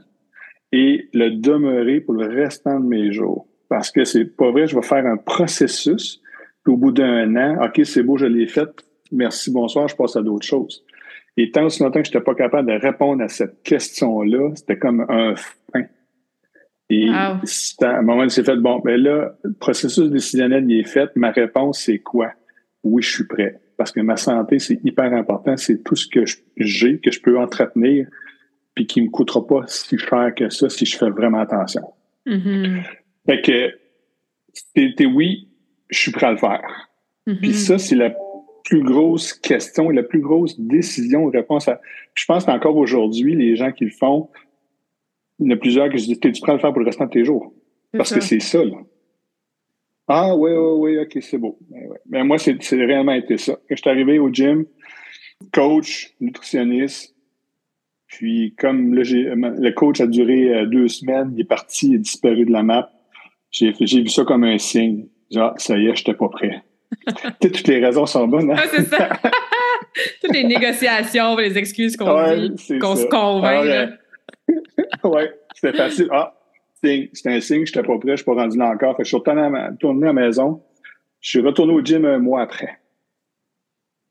et 0.72 1.10
le 1.13 1.32
demeurer 1.32 2.00
pour 2.00 2.13
le 2.13 2.28
restant 2.28 2.80
de 2.80 2.86
mes 2.86 3.12
jours. 3.12 3.48
Parce 3.68 3.92
que 3.92 4.04
c'est 4.04 4.25
pas 4.25 4.50
vrai, 4.51 4.66
je 4.68 4.75
vais 4.75 4.82
faire 4.82 5.06
un 5.06 5.18
processus, 5.18 6.22
au 6.68 6.78
bout 6.78 6.92
d'un 6.92 7.36
an, 7.36 7.66
OK, 7.66 7.82
c'est 7.86 8.04
beau, 8.04 8.18
je 8.18 8.25
l'ai 8.25 8.48
fait, 8.48 8.70
merci, 9.12 9.51
bonsoir, 9.51 9.88
je 9.88 9.96
passe 9.96 10.16
à 10.16 10.22
d'autres 10.22 10.46
choses. 10.46 10.84
Et 11.38 11.51
tant 11.51 11.70
ce 11.70 11.84
longtemps 11.84 12.01
que 12.01 12.08
je 12.08 12.12
n'étais 12.12 12.24
pas 12.24 12.36
capable 12.36 12.70
de 12.70 12.78
répondre 12.78 13.24
à 13.24 13.28
cette 13.28 13.63
question-là, 13.63 14.51
c'était 14.56 14.78
comme 14.78 15.06
un 15.10 15.36
frein. 15.36 15.86
Et 16.89 17.08
à 17.10 17.39
un 17.82 18.01
moment, 18.01 18.24
il 18.24 18.32
s'est 18.32 18.44
fait, 18.44 18.58
bon, 18.58 18.80
ben 18.80 19.00
là, 19.00 19.36
le 19.44 19.54
processus 19.54 20.10
décisionnel, 20.10 20.66
il 20.68 20.80
est 20.80 20.88
fait. 20.88 21.16
Ma 21.16 21.32
réponse, 21.32 21.82
c'est 21.84 22.00
quoi? 22.00 22.32
Oui, 22.84 23.04
je 23.04 23.10
suis 23.10 23.28
prêt. 23.28 23.62
Parce 23.78 23.92
que 23.92 24.01
ma 24.01 24.18
santé, 24.18 24.60
c'est 24.60 24.84
hyper 24.84 25.13
important. 25.13 25.56
C'est 25.56 25.84
tout 25.84 25.96
ce 25.96 26.08
que 26.08 26.24
j'ai, 26.58 27.00
que 27.00 27.12
je 27.12 27.22
peux 27.22 27.38
entretenir, 27.38 28.08
puis 28.74 28.88
qui 28.88 29.01
me 29.01 29.10
coûtera 29.10 29.46
pas 29.46 29.63
si 29.68 29.98
cher 29.98 30.34
que 30.36 30.50
ça 30.50 30.68
si 30.68 30.86
je 30.86 30.98
fais 30.98 31.10
vraiment 31.10 31.39
attention. 31.39 31.84
Mm-hmm. 32.25 32.82
Fait 33.28 33.42
que, 33.42 33.72
c'était 34.54 35.06
oui, 35.06 35.49
je 35.89 36.00
suis 36.00 36.12
prêt 36.12 36.27
à 36.27 36.31
le 36.31 36.38
faire. 36.38 36.89
Mm-hmm. 37.27 37.39
Puis 37.39 37.53
ça, 37.53 37.77
c'est 37.77 37.96
la 37.96 38.13
plus 38.65 38.84
grosse 38.84 39.34
question, 39.34 39.89
la 39.89 40.03
plus 40.03 40.22
grosse 40.22 40.60
décision, 40.60 41.25
réponse 41.27 41.67
à. 41.67 41.81
Je 42.13 42.25
pense 42.25 42.46
qu'encore 42.46 42.77
aujourd'hui, 42.77 43.36
les 43.36 43.55
gens 43.55 43.72
qui 43.72 43.86
le 43.86 43.91
font, 43.91 44.29
il 45.39 45.48
y 45.48 45.50
en 45.50 45.55
a 45.55 45.58
plusieurs 45.58 45.89
qui 45.89 46.00
se 46.00 46.05
disent 46.05 46.19
T'es-tu 46.19 46.41
prêt 46.41 46.51
à 46.51 46.55
le 46.55 46.62
faire 46.62 46.72
pour 46.72 46.81
le 46.81 46.86
restant 46.86 47.05
de 47.05 47.12
tes 47.12 47.25
jours? 47.25 47.53
Parce 47.91 48.13
que 48.13 48.22
c'est 48.22 48.39
ça, 48.39 48.63
là. 48.63 48.77
Ah, 50.12 50.36
oui, 50.36 50.51
oui, 50.51 50.96
oui, 50.96 51.00
OK, 51.00 51.22
c'est 51.22 51.38
beau. 51.38 51.60
Mais, 52.08 52.24
moi, 52.24 52.39
c'est 52.39 52.58
réellement 52.72 53.13
été 53.13 53.38
ça. 53.38 53.53
Quand 53.53 53.75
je 53.75 53.81
suis 53.81 53.89
arrivé 53.89 54.17
au 54.17 54.34
gym, 54.34 54.65
coach, 55.53 56.15
nutritionniste, 56.19 57.15
puis 58.08 58.55
comme 58.58 58.96
là, 58.96 59.03
le 59.03 59.72
coach 59.72 60.01
a 60.01 60.08
duré 60.08 60.50
euh, 60.50 60.65
deux 60.65 60.88
semaines, 60.88 61.31
il 61.36 61.41
est 61.41 61.48
parti, 61.48 61.89
il 61.89 61.96
est 61.96 62.00
disparu 62.00 62.46
de 62.46 62.51
la 62.51 62.63
map. 62.63 62.91
J'ai 63.51 63.72
vu 63.72 64.08
ça 64.10 64.24
comme 64.25 64.43
un 64.43 64.58
signe. 64.58 65.08
Genre, 65.31 65.53
ça 65.57 65.77
y 65.77 65.88
est, 65.88 65.95
je 65.95 66.01
n'étais 66.01 66.13
pas 66.13 66.29
prêt. 66.29 66.63
toutes 67.41 67.67
les 67.67 67.86
raisons 67.86 68.05
sont 68.05 68.27
bonnes. 68.27 68.51
Hein? 68.51 68.55
Ah, 68.57 68.67
c'est 68.71 68.86
ça. 68.86 69.09
Toutes 70.21 70.33
les 70.33 70.43
négociations, 70.43 71.36
les 71.38 71.57
excuses 71.57 71.98
qu'on 71.98 72.36
dit, 72.36 72.79
qu'on 72.79 72.95
se 72.95 73.05
convainc. 73.07 73.91
oui, 75.03 75.21
c'était 75.55 75.77
facile. 75.77 76.07
Ah, 76.12 76.36
c'était 76.81 77.09
un 77.25 77.39
signe, 77.39 77.65
je 77.65 77.71
n'étais 77.71 77.83
pas 77.83 77.98
prêt, 77.98 78.07
je 78.07 78.12
ne 78.12 78.15
suis 78.17 78.25
pas 78.25 78.36
rendu 78.36 78.57
là 78.57 78.69
encore. 78.69 78.95
je 79.00 79.03
suis 79.03 79.17
retourné 79.17 79.41
à, 79.41 79.71
la 80.05 80.13
maison. 80.13 80.62
Je 81.21 81.29
suis 81.29 81.41
retourné 81.41 81.74
au 81.74 81.83
gym 81.83 82.05
un 82.05 82.19
mois 82.19 82.41
après. 82.41 82.79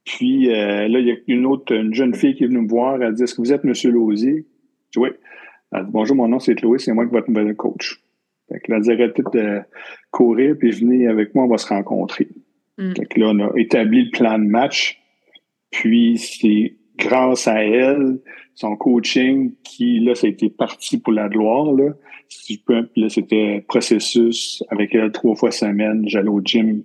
Puis 0.04 0.50
euh, 0.50 0.88
là, 0.88 0.98
il 0.98 1.06
y 1.06 1.12
a 1.12 1.16
une 1.28 1.46
autre, 1.46 1.74
une 1.74 1.94
jeune 1.94 2.14
fille 2.14 2.34
qui 2.34 2.44
est 2.44 2.46
venue 2.46 2.62
me 2.62 2.68
voir. 2.68 3.02
Elle 3.02 3.14
dit 3.14 3.22
Est-ce 3.22 3.34
que 3.34 3.40
vous 3.40 3.52
êtes 3.52 3.64
M. 3.64 3.72
Lausier 3.92 4.46
Je 4.90 4.98
dis 4.98 4.98
Oui. 4.98 5.10
Elle 5.72 5.84
dit 5.84 5.90
Bonjour, 5.90 6.16
mon 6.16 6.28
nom 6.28 6.38
c'est 6.38 6.54
Chloé, 6.54 6.78
c'est 6.78 6.92
moi 6.92 7.06
qui 7.06 7.12
vais 7.12 7.18
être 7.18 7.30
votre 7.30 7.52
coach. 7.52 8.02
Fait 8.48 8.60
que 8.60 8.72
là, 8.72 8.80
dit 8.80 8.90
Arrêtez 8.92 9.22
de 9.32 9.60
courir, 10.10 10.56
puis 10.58 10.70
venez 10.70 11.06
avec 11.06 11.34
moi, 11.34 11.44
on 11.44 11.48
va 11.48 11.58
se 11.58 11.68
rencontrer. 11.68 12.28
Mm. 12.78 12.94
Fait 12.96 13.06
que 13.06 13.20
là, 13.20 13.26
on 13.28 13.40
a 13.40 13.50
établi 13.56 14.04
le 14.04 14.10
plan 14.10 14.38
de 14.38 14.44
match. 14.44 15.00
Puis 15.70 16.18
c'est 16.18 16.76
grâce 16.96 17.46
à 17.46 17.62
elle, 17.62 18.18
son 18.54 18.76
coaching, 18.76 19.52
qui, 19.62 20.00
là, 20.00 20.14
ça 20.14 20.26
a 20.26 20.30
été 20.30 20.48
parti 20.50 20.98
pour 20.98 21.12
la 21.12 21.28
gloire, 21.28 21.72
là. 21.72 21.92
Si 22.28 22.54
je 22.54 22.60
peux, 22.66 22.88
là, 22.96 23.08
c'était 23.08 23.64
processus 23.68 24.62
avec 24.68 24.94
elle 24.94 25.12
trois 25.12 25.34
fois 25.34 25.50
semaine. 25.50 26.06
J'allais 26.06 26.28
au 26.28 26.42
gym 26.42 26.82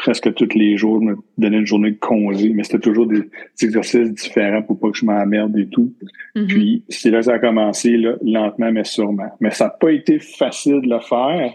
presque 0.00 0.32
tous 0.32 0.54
les 0.54 0.78
jours, 0.78 0.98
je 0.98 1.08
me 1.08 1.16
donnais 1.36 1.58
une 1.58 1.66
journée 1.66 1.90
de 1.90 1.98
congé, 1.98 2.48
mais 2.54 2.64
c'était 2.64 2.78
toujours 2.78 3.06
des, 3.06 3.22
exercices 3.62 4.10
différents 4.14 4.62
pour 4.62 4.80
pas 4.80 4.90
que 4.90 4.96
je 4.96 5.04
m'emmerde 5.04 5.56
et 5.58 5.68
tout. 5.68 5.92
Mm-hmm. 6.34 6.46
Puis, 6.46 6.84
c'est 6.88 7.10
là 7.10 7.18
que 7.18 7.26
ça 7.26 7.34
a 7.34 7.38
commencé, 7.38 7.98
là, 7.98 8.14
lentement, 8.22 8.72
mais 8.72 8.84
sûrement. 8.84 9.28
Mais 9.40 9.50
ça 9.50 9.64
n'a 9.64 9.70
pas 9.70 9.92
été 9.92 10.18
facile 10.18 10.80
de 10.80 10.88
le 10.88 11.00
faire 11.00 11.52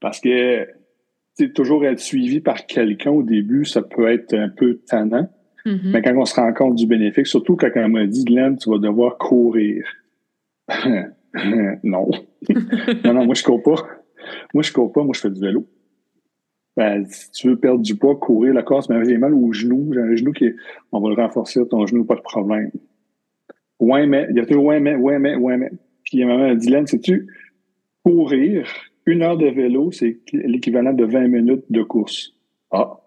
parce 0.00 0.20
que, 0.20 0.66
toujours 1.54 1.84
être 1.84 2.00
suivi 2.00 2.40
par 2.40 2.64
quelqu'un 2.64 3.10
au 3.10 3.22
début, 3.22 3.66
ça 3.66 3.82
peut 3.82 4.10
être 4.10 4.32
un 4.32 4.48
peu 4.48 4.78
tannant. 4.88 5.30
Mm-hmm. 5.66 5.90
Mais 5.92 6.00
quand 6.00 6.16
on 6.16 6.24
se 6.24 6.34
rend 6.34 6.54
compte 6.54 6.76
du 6.76 6.86
bénéfice, 6.86 7.28
surtout 7.28 7.56
quand 7.56 7.70
on 7.76 7.88
m'a 7.90 8.06
dit, 8.06 8.24
Glenn, 8.24 8.56
tu 8.56 8.70
vas 8.70 8.78
devoir 8.78 9.18
courir. 9.18 9.84
non. 11.84 12.08
non, 13.04 13.12
non, 13.12 13.26
moi, 13.26 13.34
je 13.34 13.42
cours 13.42 13.62
pas. 13.62 13.86
Moi, 14.54 14.62
je 14.62 14.72
cours 14.72 14.90
pas. 14.90 15.02
Moi, 15.04 15.12
je 15.14 15.20
fais 15.20 15.30
du 15.30 15.42
vélo. 15.42 15.66
Ben, 16.76 17.06
si 17.06 17.30
tu 17.32 17.48
veux 17.48 17.56
perdre 17.56 17.80
du 17.80 17.96
poids, 17.96 18.16
courir 18.16 18.52
la 18.52 18.62
course, 18.62 18.88
mais 18.88 19.02
j'ai 19.04 19.16
mal 19.16 19.34
au 19.34 19.52
genou. 19.52 19.92
J'ai 19.94 20.00
un 20.00 20.14
genou 20.14 20.32
qui 20.32 20.46
est, 20.46 20.56
on 20.92 21.00
va 21.00 21.08
le 21.08 21.14
renforcer, 21.14 21.66
ton 21.68 21.86
genou, 21.86 22.04
pas 22.04 22.16
de 22.16 22.20
problème. 22.20 22.70
Ouais, 23.80 24.06
mais, 24.06 24.26
il 24.30 24.36
y 24.36 24.40
a 24.40 24.46
toujours 24.46 24.64
ouais, 24.64 24.80
mais, 24.80 24.94
ouais, 24.94 25.18
mais, 25.18 25.36
ouais, 25.36 25.56
mais. 25.56 25.70
Puis, 26.04 26.22
a 26.22 26.28
un 26.28 26.54
Dylan, 26.54 26.86
sais-tu, 26.86 27.28
courir, 28.04 28.68
une 29.06 29.22
heure 29.22 29.36
de 29.36 29.46
vélo, 29.46 29.90
c'est 29.90 30.18
l'équivalent 30.32 30.92
de 30.92 31.04
20 31.04 31.28
minutes 31.28 31.64
de 31.70 31.82
course. 31.82 32.32
Ah, 32.70 33.00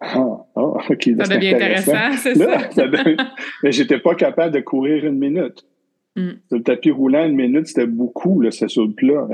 ah, 0.00 0.46
ah, 0.54 0.60
OK. 0.88 1.10
Ça 1.18 1.36
devient 1.36 1.54
intéressant, 1.54 2.12
c'est 2.16 2.34
ça. 2.36 2.70
ça 2.70 2.86
Mais 3.62 3.72
j'étais 3.72 3.98
pas 3.98 4.14
capable 4.14 4.54
de 4.54 4.60
courir 4.60 5.04
une 5.04 5.18
minute. 5.18 5.66
Mm. 6.18 6.30
le 6.50 6.62
tapis 6.64 6.90
roulant, 6.90 7.24
une 7.26 7.36
minute, 7.36 7.68
c'était 7.68 7.86
beaucoup, 7.86 8.40
là, 8.40 8.50
c'est 8.50 8.68
sur 8.68 8.84
le 8.84 8.92
plat. 8.92 9.28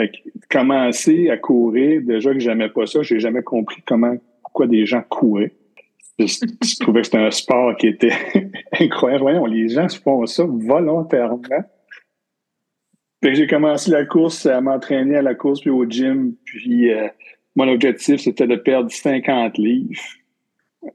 commencer 0.50 1.30
à 1.30 1.38
courir, 1.38 2.02
déjà 2.02 2.34
que 2.34 2.40
j'aimais 2.40 2.68
pas 2.68 2.86
ça, 2.86 3.02
j'ai 3.02 3.18
jamais 3.20 3.42
compris 3.42 3.82
comment, 3.86 4.14
pourquoi 4.42 4.66
des 4.66 4.84
gens 4.84 5.02
couraient. 5.02 5.52
Je, 6.18 6.76
trouvais 6.80 7.00
que 7.00 7.06
c'était 7.06 7.18
un 7.18 7.30
sport 7.30 7.74
qui 7.76 7.86
était 7.86 8.12
incroyable. 8.80 9.22
Voyons, 9.22 9.46
les 9.46 9.68
gens 9.70 9.88
font 9.88 10.26
ça 10.26 10.44
volontairement. 10.44 11.40
j'ai 13.22 13.46
commencé 13.46 13.90
la 13.90 14.04
course 14.04 14.44
à 14.44 14.60
m'entraîner 14.60 15.16
à 15.16 15.22
la 15.22 15.34
course 15.34 15.62
puis 15.62 15.70
au 15.70 15.88
gym. 15.88 16.34
Puis 16.44 16.92
euh, 16.92 17.08
mon 17.56 17.66
objectif, 17.66 18.20
c'était 18.20 18.46
de 18.46 18.56
perdre 18.56 18.90
50 18.90 19.56
livres. 19.56 20.00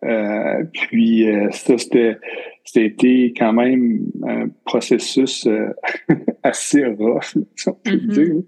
Euh, 0.03 0.63
puis 0.73 1.29
euh, 1.29 1.49
ça, 1.51 1.77
c'était, 1.77 2.17
c'était 2.63 3.33
quand 3.37 3.53
même 3.53 4.01
un 4.27 4.47
processus 4.65 5.47
euh, 5.47 5.73
assez 6.43 6.85
rough, 6.85 7.35
si 7.55 7.69
on 7.69 7.73
peut 7.73 7.91
mm-hmm. 7.91 8.07
dire. 8.07 8.41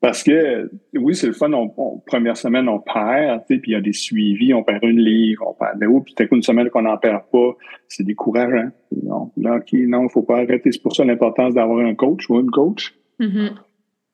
Parce 0.00 0.24
que 0.24 0.68
oui, 0.94 1.14
c'est 1.14 1.28
le 1.28 1.32
fun. 1.32 1.52
On, 1.52 1.98
première 2.04 2.36
semaine, 2.36 2.68
on 2.68 2.80
perd, 2.80 3.44
puis 3.46 3.60
il 3.66 3.72
y 3.72 3.76
a 3.76 3.80
des 3.80 3.92
suivis, 3.92 4.52
on 4.52 4.64
perd 4.64 4.82
une 4.82 4.98
livre, 4.98 5.44
on 5.46 5.54
perd 5.54 5.78
de 5.80 5.86
haut, 5.86 6.00
puis 6.00 6.14
une 6.32 6.42
semaine 6.42 6.68
qu'on 6.70 6.82
n'en 6.82 6.98
perd 6.98 7.22
pas, 7.30 7.56
c'est 7.86 8.02
décourageant. 8.02 8.70
Non, 9.00 9.30
là, 9.36 9.58
OK, 9.58 9.72
non, 9.72 10.02
il 10.02 10.10
faut 10.10 10.22
pas 10.22 10.38
arrêter. 10.38 10.72
C'est 10.72 10.82
pour 10.82 10.96
ça 10.96 11.04
l'importance 11.04 11.54
d'avoir 11.54 11.86
un 11.86 11.94
coach 11.94 12.28
ou 12.28 12.40
une 12.40 12.50
coach. 12.50 12.94
Mm-hmm. 13.20 13.50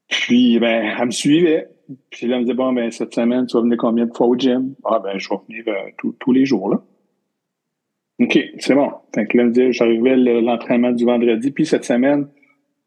Puis, 0.09 0.59
ben, 0.59 0.95
elle 0.99 1.07
me 1.07 1.11
suivait. 1.11 1.69
Puis 2.11 2.27
là, 2.27 2.37
elle 2.37 2.43
me 2.43 2.47
dit, 2.47 2.55
bon, 2.55 2.73
ben, 2.73 2.91
cette 2.91 3.15
semaine, 3.15 3.47
tu 3.47 3.57
vas 3.57 3.63
venir 3.63 3.79
combien 3.79 4.07
de 4.07 4.15
fois 4.15 4.27
au 4.27 4.37
gym? 4.37 4.75
Ah, 4.85 5.01
ben, 5.03 5.19
je 5.19 5.29
vais 5.29 5.37
venir 5.49 5.65
euh, 5.69 6.11
tous 6.19 6.33
les 6.33 6.45
jours, 6.45 6.71
là. 6.71 6.83
OK, 8.21 8.39
c'est 8.59 8.75
bon. 8.75 8.91
Fait 9.15 9.27
que 9.27 9.37
là, 9.37 9.45
elle 9.45 9.49
me 9.51 9.55
dit, 9.55 9.73
j'arrivais 9.73 10.17
l'entraînement 10.17 10.91
du 10.91 11.05
vendredi, 11.05 11.51
puis 11.53 11.65
cette 11.65 11.85
semaine, 11.85 12.27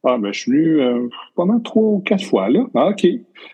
ah, 0.04 0.18
ben, 0.18 0.34
je 0.34 0.40
suis 0.40 0.52
venu 0.52 0.82
euh, 0.82 1.08
pas 1.36 1.46
mal 1.46 1.62
trois 1.62 1.84
ou 1.84 2.00
quatre 2.00 2.26
fois, 2.26 2.50
là. 2.50 2.66
Ah, 2.74 2.90
OK. 2.90 3.06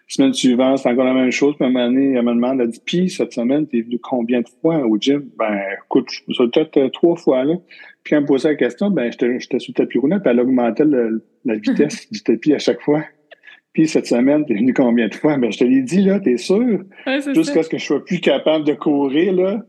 Semaine 0.07 0.33
suivante, 0.33 0.77
c'est 0.77 0.89
encore 0.89 1.03
la 1.03 1.13
même 1.13 1.31
chose. 1.31 1.55
Puis 1.55 1.65
à 1.65 1.67
un 1.67 1.71
moment 1.71 1.87
donné, 1.87 2.13
elle 2.13 2.23
me 2.23 2.33
demande, 2.33 2.61
elle 2.61 2.69
dit, 2.69 2.81
puis 2.83 3.09
cette 3.09 3.33
semaine, 3.33 3.67
t'es 3.67 3.81
venu 3.81 3.99
combien 3.99 4.41
de 4.41 4.47
fois 4.61 4.79
au 4.85 4.97
gym? 4.97 5.29
Ben, 5.37 5.59
écoute, 5.85 6.07
je 6.09 6.33
suis 6.33 6.49
peut-être 6.49 6.77
euh, 6.77 6.89
trois 6.89 7.17
fois, 7.17 7.43
là. 7.43 7.55
Puis 8.03 8.15
elle 8.15 8.21
me 8.21 8.27
posait 8.27 8.49
la 8.49 8.55
question, 8.55 8.89
ben, 8.89 9.11
j'étais 9.11 9.59
sur 9.59 9.71
le 9.71 9.73
tapis 9.73 9.97
roulant, 9.97 10.19
puis 10.19 10.29
elle 10.31 10.39
augmentait 10.39 10.85
la 10.85 11.55
vitesse 11.55 12.09
du 12.11 12.23
tapis 12.23 12.53
à 12.53 12.59
chaque 12.59 12.81
fois. 12.81 13.03
Puis 13.77 13.87
cette 13.87 14.07
semaine, 14.07 14.43
t'es 14.43 14.55
venu 14.55 14.73
combien 14.73 15.07
de 15.07 15.13
fois? 15.13 15.37
Ben, 15.37 15.51
je 15.51 15.59
te 15.59 15.63
l'ai 15.63 15.83
dit, 15.83 16.01
là, 16.01 16.19
t'es 16.19 16.37
sûr? 16.37 16.79
Jusqu'à 17.35 17.61
ce 17.61 17.69
que 17.69 17.77
je 17.77 17.85
sois 17.85 18.03
plus 18.03 18.19
capable 18.19 18.65
de 18.65 18.73
courir, 18.73 19.33
là. 19.33 19.61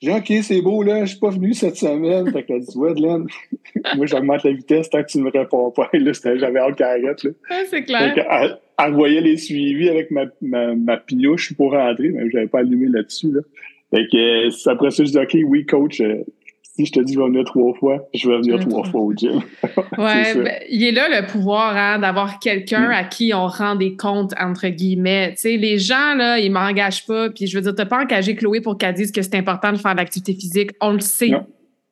J'ai 0.00 0.12
dit, 0.12 0.16
OK, 0.16 0.42
c'est 0.42 0.62
beau, 0.62 0.82
là, 0.82 1.04
je 1.04 1.10
suis 1.10 1.18
pas 1.18 1.28
venu 1.28 1.52
cette 1.52 1.76
semaine. 1.76 2.32
Fait 2.32 2.42
qu'elle 2.42 2.60
dit, 2.60 2.78
ouais, 2.78 2.94
Glenn, 2.94 3.26
moi, 3.96 4.06
j'augmente 4.06 4.44
la 4.44 4.52
vitesse 4.52 4.88
tant 4.88 5.02
que 5.02 5.08
tu 5.08 5.18
ne 5.18 5.24
me 5.24 5.30
réponds 5.30 5.70
pas. 5.72 5.90
Là, 5.92 6.12
j'avais 6.36 6.58
hâte 6.58 6.76
qu'elle 6.76 6.86
arrête, 6.86 7.22
là. 7.22 7.30
c'est 7.68 7.82
clair. 7.82 8.14
Fait 8.14 8.26
elle, 8.30 8.58
elle, 8.82 8.92
voyait 8.94 9.20
les 9.20 9.36
suivis 9.36 9.90
avec 9.90 10.10
ma, 10.10 10.24
ma, 10.40 10.74
ma 10.74 10.96
pinouche 10.96 11.54
pour 11.54 11.72
rentrer, 11.72 12.08
mais 12.08 12.30
je 12.30 12.36
n'avais 12.36 12.48
pas 12.48 12.60
allumé 12.60 12.86
là-dessus, 12.86 13.30
là. 13.30 13.40
Fait 13.90 14.06
que, 14.10 14.70
après 14.70 14.90
ça, 14.90 15.04
je 15.04 15.10
dis, 15.10 15.18
OK, 15.18 15.36
oui, 15.44 15.66
coach, 15.66 16.00
euh, 16.00 16.24
si 16.80 16.86
je 16.86 16.92
te 16.92 17.00
dis 17.00 17.14
je 17.14 17.18
vais 17.18 17.26
venir 17.26 17.44
trois 17.44 17.74
fois, 17.74 18.08
je 18.14 18.28
vais 18.28 18.36
venir 18.38 18.58
trois 18.60 18.84
fois 18.84 19.00
au 19.00 19.12
gym. 19.12 19.40
ouais, 19.98 20.34
ben, 20.34 20.54
il 20.70 20.84
est 20.84 20.92
là 20.92 21.20
le 21.20 21.26
pouvoir 21.26 21.76
hein, 21.76 21.98
d'avoir 21.98 22.38
quelqu'un 22.38 22.88
mm. 22.88 22.92
à 22.92 23.04
qui 23.04 23.32
on 23.34 23.46
rend 23.46 23.74
des 23.74 23.96
comptes, 23.96 24.32
entre 24.40 24.68
guillemets. 24.68 25.34
Les 25.44 25.78
gens, 25.78 26.14
là, 26.14 26.38
ils 26.38 26.50
m'engagent 26.50 27.06
pas. 27.06 27.30
Puis 27.30 27.46
je 27.46 27.56
veux 27.56 27.62
dire, 27.62 27.74
t'as 27.74 27.84
pas 27.84 28.00
engagé 28.00 28.34
Chloé 28.34 28.60
pour 28.60 28.78
qu'elle 28.78 28.94
dise 28.94 29.12
que 29.12 29.22
c'est 29.22 29.34
important 29.34 29.72
de 29.72 29.76
faire 29.76 29.92
de 29.92 29.98
l'activité 29.98 30.34
physique. 30.34 30.70
On 30.80 30.92
le 30.92 31.00
sait. 31.00 31.32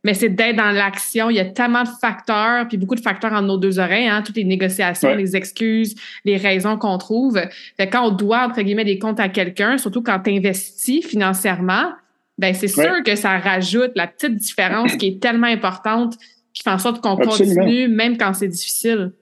Mais 0.04 0.14
c'est 0.14 0.28
d'être 0.28 0.56
dans 0.56 0.70
l'action. 0.70 1.28
Il 1.28 1.36
y 1.36 1.40
a 1.40 1.44
tellement 1.44 1.82
de 1.82 1.88
facteurs, 2.00 2.68
puis 2.68 2.78
beaucoup 2.78 2.94
de 2.94 3.00
facteurs 3.00 3.32
en 3.32 3.42
nos 3.42 3.58
deux 3.58 3.78
oreilles, 3.78 4.08
hein, 4.08 4.22
toutes 4.24 4.36
les 4.36 4.44
négociations, 4.44 5.14
les 5.14 5.36
excuses, 5.36 5.96
les 6.24 6.36
raisons 6.36 6.78
qu'on 6.78 6.96
trouve. 6.98 7.38
Fait 7.76 7.88
quand 7.88 8.06
on 8.06 8.10
doit, 8.10 8.46
entre 8.46 8.62
guillemets, 8.62 8.84
des 8.84 8.98
comptes 8.98 9.20
à 9.20 9.28
quelqu'un, 9.28 9.76
surtout 9.76 10.02
quand 10.02 10.20
tu 10.20 10.30
investis 10.30 11.04
financièrement, 11.04 11.90
ben 12.38 12.54
c'est 12.54 12.68
sûr 12.68 13.02
que 13.04 13.16
ça 13.16 13.38
rajoute 13.38 13.92
la 13.94 14.06
petite 14.06 14.36
différence 14.36 14.96
qui 14.96 15.08
est 15.08 15.22
tellement 15.22 15.48
importante 15.48 16.16
qui 16.58 16.62
fait 16.62 16.70
en 16.70 16.78
sorte 16.78 17.00
qu'on 17.00 17.16
continue 17.16 17.88
même 17.88 18.16
quand 18.16 18.32
c'est 18.32 18.48
difficile. 18.48 19.12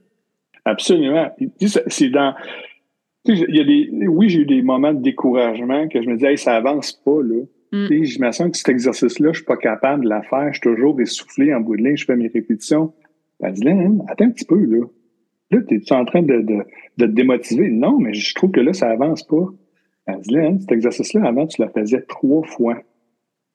Absolument. 0.65 1.31
C'est 1.87 2.09
dans. 2.09 2.35
Il 3.27 3.57
y 3.57 3.61
a 3.61 3.65
des, 3.65 4.07
oui, 4.07 4.29
j'ai 4.29 4.41
eu 4.41 4.47
des 4.47 4.63
moments 4.63 4.95
de 4.95 5.03
découragement 5.03 5.89
que 5.89 6.01
je 6.01 6.09
me 6.09 6.15
disais, 6.15 6.31
hey, 6.31 6.39
ça 6.39 6.55
avance 6.55 6.93
pas, 6.93 7.23
là. 7.23 7.43
Mm. 7.73 8.05
Je 8.05 8.21
me 8.21 8.31
sens 8.31 8.51
que 8.53 8.57
cet 8.57 8.69
exercice-là, 8.69 9.33
je 9.33 9.39
suis 9.39 9.45
pas 9.45 9.57
capable 9.57 10.05
de 10.05 10.09
la 10.09 10.23
faire. 10.23 10.47
Je 10.49 10.61
suis 10.61 10.61
toujours 10.61 11.01
essoufflé 11.01 11.53
en 11.53 11.61
bout 11.61 11.77
de 11.77 11.83
ligne, 11.83 11.97
je 11.97 12.05
fais 12.05 12.15
mes 12.15 12.29
répétitions. 12.29 12.93
Elle 13.41 13.53
dit, 13.55 13.69
hein, 13.69 13.99
attends 14.09 14.27
un 14.27 14.31
petit 14.31 14.45
peu, 14.45 14.65
là. 14.65 14.87
Là, 15.51 15.61
tu 15.69 15.77
es 15.77 15.93
en 15.93 16.05
train 16.05 16.23
de, 16.23 16.37
de, 16.37 16.65
de, 16.99 17.07
te 17.07 17.11
démotiver? 17.11 17.69
Non, 17.69 17.99
mais 17.99 18.15
je 18.15 18.35
trouve 18.35 18.51
que 18.53 18.61
là, 18.61 18.73
ça 18.73 18.91
avance 18.91 19.25
pas. 19.25 19.47
Elle 20.07 20.21
dit, 20.21 20.39
hein, 20.39 20.57
cet 20.61 20.73
exercice-là, 20.73 21.27
avant, 21.27 21.47
tu 21.47 21.63
le 21.63 21.69
faisais 21.69 22.03
trois 22.03 22.45
fois. 22.45 22.81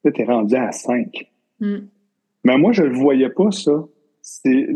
Là, 0.04 0.12
tu 0.12 0.22
es 0.22 0.26
rendu 0.26 0.56
à 0.56 0.72
cinq. 0.72 1.32
Mm. 1.60 1.78
Mais 2.44 2.58
moi, 2.58 2.72
je 2.72 2.84
ne 2.84 2.94
voyais 2.94 3.30
pas, 3.30 3.52
ça. 3.52 3.86
C'est 4.24 4.68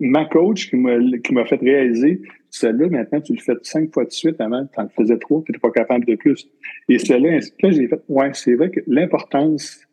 ma 0.00 0.24
coach 0.24 0.70
qui 0.70 0.76
m'a 0.76 1.44
fait 1.44 1.60
réaliser, 1.60 2.20
celle-là, 2.50 2.88
maintenant, 2.88 3.20
tu 3.20 3.32
le 3.32 3.40
fais 3.40 3.54
cinq 3.62 3.92
fois 3.92 4.04
de 4.04 4.10
suite. 4.10 4.40
Avant, 4.40 4.66
tu 4.66 4.80
en 4.80 4.88
faisais 4.88 5.18
trois, 5.18 5.42
tu 5.44 5.52
n'étais 5.52 5.60
pas 5.60 5.70
capable 5.70 6.04
de 6.04 6.16
plus. 6.16 6.48
Et 6.88 6.98
celle-là, 6.98 7.38
là, 7.38 7.70
j'ai 7.70 7.86
fait, 7.86 8.02
ouais, 8.08 8.30
c'est 8.32 8.54
vrai 8.54 8.70
que 8.70 8.80
l'importance, 8.88 9.86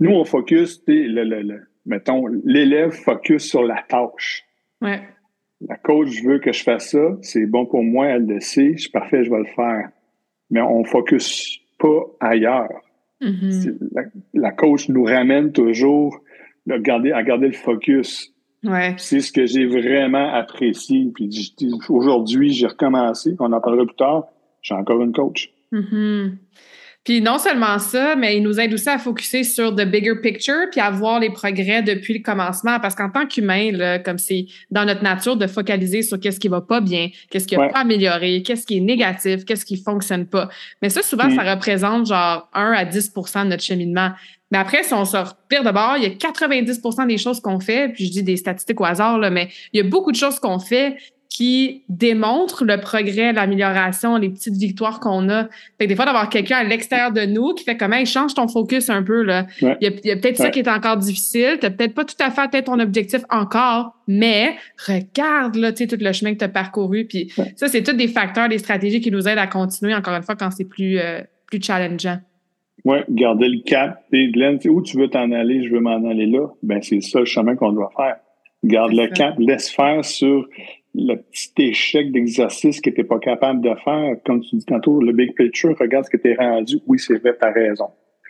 nous, 0.00 0.10
on 0.10 0.24
focus, 0.24 0.82
le, 0.88 1.22
le, 1.22 1.42
le, 1.42 1.60
mettons, 1.86 2.26
l'élève 2.44 2.90
focus 2.90 3.44
sur 3.44 3.62
la 3.62 3.82
tâche. 3.88 4.44
Ouais. 4.80 5.02
La 5.60 5.76
coach 5.76 6.22
veut 6.22 6.38
que 6.38 6.52
je 6.52 6.62
fasse 6.62 6.90
ça, 6.90 7.16
c'est 7.22 7.46
bon 7.46 7.66
pour 7.66 7.82
moi, 7.82 8.06
elle 8.06 8.26
le 8.26 8.40
sait, 8.40 8.72
je 8.74 8.82
suis 8.82 8.90
parfait, 8.90 9.24
je 9.24 9.30
vais 9.30 9.38
le 9.38 9.44
faire. 9.56 9.90
Mais 10.50 10.60
on 10.60 10.84
focus 10.84 11.60
pas 11.78 12.04
ailleurs. 12.20 12.80
Mm-hmm. 13.20 13.78
la, 14.34 14.52
coach 14.52 14.88
nous 14.88 15.04
ramène 15.04 15.52
toujours 15.52 16.20
à 16.70 16.78
garder, 16.78 17.12
à 17.12 17.22
garder 17.22 17.48
le 17.48 17.54
focus. 17.54 18.32
Ouais. 18.64 18.94
C'est 18.96 19.20
ce 19.20 19.32
que 19.32 19.46
j'ai 19.46 19.66
vraiment 19.66 20.32
apprécié. 20.32 21.10
Puis 21.14 21.54
aujourd'hui, 21.88 22.52
j'ai 22.52 22.66
recommencé, 22.66 23.34
on 23.38 23.52
en 23.52 23.60
parlera 23.60 23.86
plus 23.86 23.96
tard, 23.96 24.26
j'ai 24.62 24.74
encore 24.74 25.02
une 25.02 25.12
coach. 25.12 25.50
Mm-hmm. 25.72 26.32
Puis 27.04 27.22
non 27.22 27.38
seulement 27.38 27.78
ça, 27.78 28.16
mais 28.16 28.36
il 28.36 28.42
nous 28.42 28.60
aide 28.60 28.74
aussi 28.74 28.88
à 28.88 28.98
focuser 28.98 29.42
sur 29.42 29.74
the 29.74 29.84
bigger 29.86 30.16
picture 30.22 30.68
puis 30.70 30.80
à 30.80 30.90
voir 30.90 31.20
les 31.20 31.30
progrès 31.30 31.82
depuis 31.82 32.14
le 32.14 32.22
commencement. 32.22 32.80
Parce 32.80 32.94
qu'en 32.94 33.08
tant 33.08 33.26
qu'humain, 33.26 33.98
comme 34.04 34.18
c'est 34.18 34.46
dans 34.70 34.84
notre 34.84 35.02
nature 35.02 35.36
de 35.36 35.46
focaliser 35.46 36.02
sur 36.02 36.20
qu'est-ce 36.20 36.38
qui 36.38 36.48
va 36.48 36.60
pas 36.60 36.80
bien, 36.80 37.08
qu'est-ce 37.30 37.46
qui 37.46 37.56
a 37.56 37.68
pas 37.68 37.80
amélioré, 37.80 38.42
qu'est-ce 38.42 38.66
qui 38.66 38.76
est 38.76 38.80
négatif, 38.80 39.44
qu'est-ce 39.44 39.64
qui 39.64 39.76
fonctionne 39.76 40.26
pas. 40.26 40.50
Mais 40.82 40.90
ça, 40.90 41.02
souvent, 41.02 41.30
ça 41.30 41.44
mm. 41.44 41.48
représente 41.48 42.06
genre 42.06 42.48
1 42.52 42.72
à 42.72 42.84
10% 42.84 43.44
de 43.44 43.48
notre 43.48 43.62
cheminement. 43.62 44.10
Mais 44.50 44.58
après, 44.58 44.82
si 44.82 44.94
on 44.94 45.04
sort 45.04 45.36
pire 45.48 45.62
de 45.62 45.70
bord, 45.70 45.96
il 45.96 46.04
y 46.04 46.06
a 46.06 46.10
90% 46.10 47.06
des 47.06 47.18
choses 47.18 47.40
qu'on 47.40 47.60
fait, 47.60 47.88
puis 47.92 48.06
je 48.06 48.12
dis 48.12 48.22
des 48.22 48.36
statistiques 48.36 48.80
au 48.80 48.84
hasard, 48.84 49.18
là, 49.18 49.30
mais 49.30 49.48
il 49.72 49.78
y 49.78 49.80
a 49.80 49.88
beaucoup 49.88 50.10
de 50.10 50.16
choses 50.16 50.38
qu'on 50.38 50.58
fait 50.58 50.96
qui 51.28 51.84
démontrent 51.88 52.64
le 52.64 52.80
progrès, 52.80 53.32
l'amélioration, 53.32 54.16
les 54.16 54.30
petites 54.30 54.56
victoires 54.56 54.98
qu'on 54.98 55.28
a. 55.28 55.44
Fait 55.78 55.84
que 55.84 55.86
des 55.86 55.96
fois, 55.96 56.06
d'avoir 56.06 56.30
quelqu'un 56.30 56.56
à 56.56 56.64
l'extérieur 56.64 57.12
de 57.12 57.26
nous 57.26 57.52
qui 57.54 57.64
fait 57.64 57.76
comment 57.76 57.96
il 57.96 58.06
change 58.06 58.34
ton 58.34 58.48
focus 58.48 58.88
un 58.88 59.02
peu. 59.02 59.22
Là. 59.22 59.46
Il 59.60 59.76
y 60.04 60.10
a, 60.10 60.16
peut-être 60.16 60.38
ça 60.38 60.50
qui 60.50 60.60
est 60.60 60.68
encore 60.68 60.96
difficile. 60.96 61.58
Tu 61.60 61.66
n'as 61.66 61.70
peut-être 61.70 61.94
pas 61.94 62.04
tout 62.04 62.14
à 62.20 62.30
fait 62.30 62.40
atteint 62.40 62.62
ton 62.62 62.80
objectif 62.80 63.22
encore, 63.28 63.94
mais 64.06 64.56
regarde 64.86 65.56
là, 65.56 65.72
tout 65.72 65.86
le 65.98 66.12
chemin 66.12 66.32
que 66.32 66.38
tu 66.38 66.44
as 66.44 66.48
parcouru. 66.48 67.04
Puis 67.04 67.32
ça, 67.56 67.68
c'est 67.68 67.82
tous 67.82 67.92
des 67.92 68.08
facteurs, 68.08 68.48
des 68.48 68.58
stratégies 68.58 69.00
qui 69.00 69.10
nous 69.10 69.28
aident 69.28 69.38
à 69.38 69.46
continuer, 69.46 69.94
encore 69.94 70.14
une 70.14 70.22
fois, 70.22 70.34
quand 70.34 70.50
c'est 70.50 70.64
plus, 70.64 70.98
euh, 70.98 71.20
plus 71.46 71.60
challengeant. 71.62 72.18
Oui, 72.84 72.98
garder 73.10 73.48
le 73.48 73.60
cap. 73.60 74.02
Et 74.12 74.30
Glenn, 74.30 74.58
où 74.66 74.82
tu 74.82 74.96
veux 74.96 75.08
t'en 75.08 75.30
aller, 75.32 75.62
je 75.66 75.74
veux 75.74 75.80
m'en 75.80 76.08
aller 76.08 76.26
là. 76.26 76.46
Ben, 76.62 76.80
c'est 76.80 77.00
ça 77.00 77.20
le 77.20 77.26
chemin 77.26 77.54
qu'on 77.54 77.72
doit 77.72 77.90
faire. 77.94 78.16
Garde 78.64 78.92
le 78.92 79.06
cap, 79.08 79.34
laisse 79.38 79.70
faire 79.70 80.04
sur 80.04 80.48
le 80.98 81.16
petit 81.16 81.52
échec 81.58 82.10
d'exercice 82.12 82.80
que 82.80 82.90
tu 82.90 82.98
n'es 82.98 83.04
pas 83.04 83.18
capable 83.18 83.60
de 83.60 83.74
faire. 83.84 84.16
Comme 84.26 84.40
tu 84.40 84.56
dis 84.56 84.64
tantôt, 84.64 85.00
le 85.00 85.12
big 85.12 85.34
picture, 85.34 85.76
regarde 85.78 86.04
ce 86.04 86.10
que 86.10 86.16
tu 86.16 86.30
es 86.30 86.34
rendu. 86.34 86.78
Oui, 86.86 86.98
c'est 86.98 87.18
vrai, 87.18 87.36
tu 87.40 87.46
as 87.46 87.52
raison. 87.52 87.86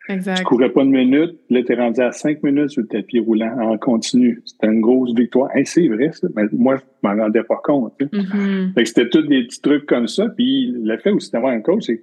Exact. 0.09 0.39
Tu 0.39 0.45
courais 0.45 0.71
pas 0.71 0.83
une 0.83 0.91
minute, 0.91 1.39
là, 1.51 1.63
tu 1.63 1.73
es 1.73 1.77
rendu 1.77 2.01
à 2.01 2.13
cinq 2.13 2.43
minutes 2.43 2.71
sur 2.71 2.83
le 2.83 2.89
tapis 2.89 3.21
roulant 3.21 3.59
en 3.61 3.77
continu. 3.77 4.41
C'était 4.45 4.69
une 4.69 4.81
grosse 4.81 5.15
victoire. 5.15 5.51
c'est 5.65 5.89
vrai, 5.89 6.11
ça. 6.13 6.29
Mais 6.35 6.45
moi, 6.53 6.77
je 6.77 6.83
m'en 7.03 7.15
rendais 7.15 7.43
pas 7.43 7.61
compte. 7.63 7.93
Mm-hmm. 8.01 8.85
c'était 8.87 9.09
tous 9.09 9.23
des 9.23 9.45
petits 9.45 9.61
trucs 9.61 9.87
comme 9.87 10.07
ça. 10.07 10.29
Puis 10.31 10.73
le 10.73 10.97
fait 10.99 11.11
aussi 11.11 11.31
d'avoir 11.31 11.53
un 11.53 11.61
coach, 11.61 11.85
c'est 11.87 12.03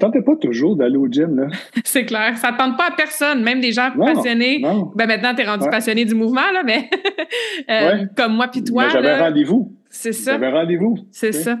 tentez 0.00 0.22
pas 0.22 0.34
toujours 0.36 0.76
d'aller 0.76 0.96
au 0.96 1.06
gym, 1.06 1.36
là. 1.36 1.46
c'est 1.84 2.04
clair. 2.04 2.36
Ça 2.36 2.50
ne 2.50 2.56
tente 2.56 2.76
pas 2.76 2.88
à 2.88 2.90
personne, 2.96 3.42
même 3.42 3.60
des 3.60 3.72
gens 3.72 3.90
passionnés. 3.96 4.62
Ben 4.94 5.06
maintenant, 5.06 5.34
tu 5.34 5.42
es 5.42 5.46
rendu 5.46 5.68
passionné 5.70 6.04
du 6.04 6.14
mouvement, 6.14 6.50
là, 6.52 6.62
mais 6.64 6.90
euh, 7.70 8.06
comme 8.16 8.34
moi 8.34 8.48
puis 8.48 8.64
toi. 8.64 8.88
J'avais 8.88 9.18
rendez-vous. 9.18 9.72
C'est 9.88 10.12
ça. 10.12 10.32
J'avais 10.32 10.50
rendez-vous. 10.50 10.98
C'est 11.10 11.32
ça. 11.32 11.58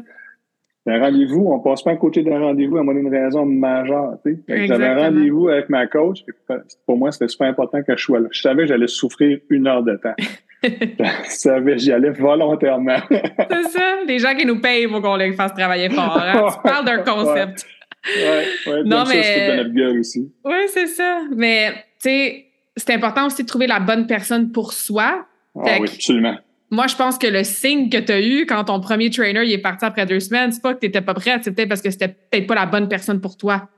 Un 0.86 0.98
rendez-vous, 0.98 1.46
on 1.52 1.60
passe 1.60 1.82
pas 1.82 1.90
à 1.90 1.96
côté 1.96 2.22
d'un 2.22 2.40
rendez-vous 2.40 2.78
à 2.78 2.82
moins 2.82 2.94
d'une 2.94 3.14
raison 3.14 3.44
majeure. 3.44 4.14
J'avais 4.48 4.86
un 4.86 4.96
rendez-vous 4.96 5.48
avec 5.48 5.68
ma 5.68 5.86
coach. 5.86 6.24
Pour 6.86 6.96
moi, 6.96 7.12
c'était 7.12 7.28
super 7.28 7.48
important 7.48 7.82
que 7.82 7.96
je 7.96 8.02
sois 8.02 8.18
là. 8.18 8.28
Je 8.30 8.40
savais 8.40 8.62
que 8.62 8.68
j'allais 8.68 8.86
souffrir 8.86 9.38
une 9.50 9.66
heure 9.66 9.82
de 9.82 9.96
temps. 9.96 10.14
je 10.62 11.04
savais 11.26 11.78
j'y 11.78 11.92
allais 11.92 12.10
volontairement. 12.10 12.96
c'est 13.10 13.68
ça. 13.68 13.96
Les 14.06 14.18
gens 14.18 14.34
qui 14.34 14.46
nous 14.46 14.60
payent 14.60 14.88
pour 14.88 15.02
qu'on 15.02 15.16
les 15.16 15.32
fasse 15.32 15.54
travailler 15.54 15.90
fort. 15.90 16.18
Hein. 16.18 16.46
Tu 16.50 16.62
parles 16.62 16.84
d'un 16.86 17.02
concept. 17.02 17.62
Ouais, 17.62 17.79
ouais, 18.06 18.82
non, 18.84 19.04
mais. 19.08 19.22
Ça, 19.22 19.64
gueule 19.64 20.00
aussi. 20.00 20.32
Oui, 20.44 20.56
c'est 20.68 20.86
ça. 20.86 21.22
Mais, 21.34 21.72
tu 22.02 22.10
sais, 22.10 22.46
c'est 22.76 22.94
important 22.94 23.26
aussi 23.26 23.42
de 23.42 23.48
trouver 23.48 23.66
la 23.66 23.80
bonne 23.80 24.06
personne 24.06 24.52
pour 24.52 24.72
soi. 24.72 25.26
Ah, 25.56 25.78
oui, 25.80 25.88
absolument. 25.92 26.36
Moi, 26.70 26.86
je 26.86 26.94
pense 26.94 27.18
que 27.18 27.26
le 27.26 27.42
signe 27.42 27.90
que 27.90 27.98
tu 27.98 28.12
as 28.12 28.20
eu 28.20 28.46
quand 28.46 28.64
ton 28.64 28.80
premier 28.80 29.10
trainer 29.10 29.42
il 29.44 29.52
est 29.52 29.58
parti 29.58 29.84
après 29.84 30.06
deux 30.06 30.20
semaines, 30.20 30.52
c'est 30.52 30.62
pas 30.62 30.74
que 30.74 30.78
tu 30.78 30.86
n'étais 30.86 31.00
pas 31.00 31.14
prête, 31.14 31.42
c'est 31.42 31.52
peut-être 31.52 31.68
parce 31.68 31.82
que 31.82 31.90
c'était 31.90 32.08
peut-être 32.08 32.46
pas 32.46 32.54
la 32.54 32.66
bonne 32.66 32.88
personne 32.88 33.20
pour 33.20 33.36
toi. 33.36 33.68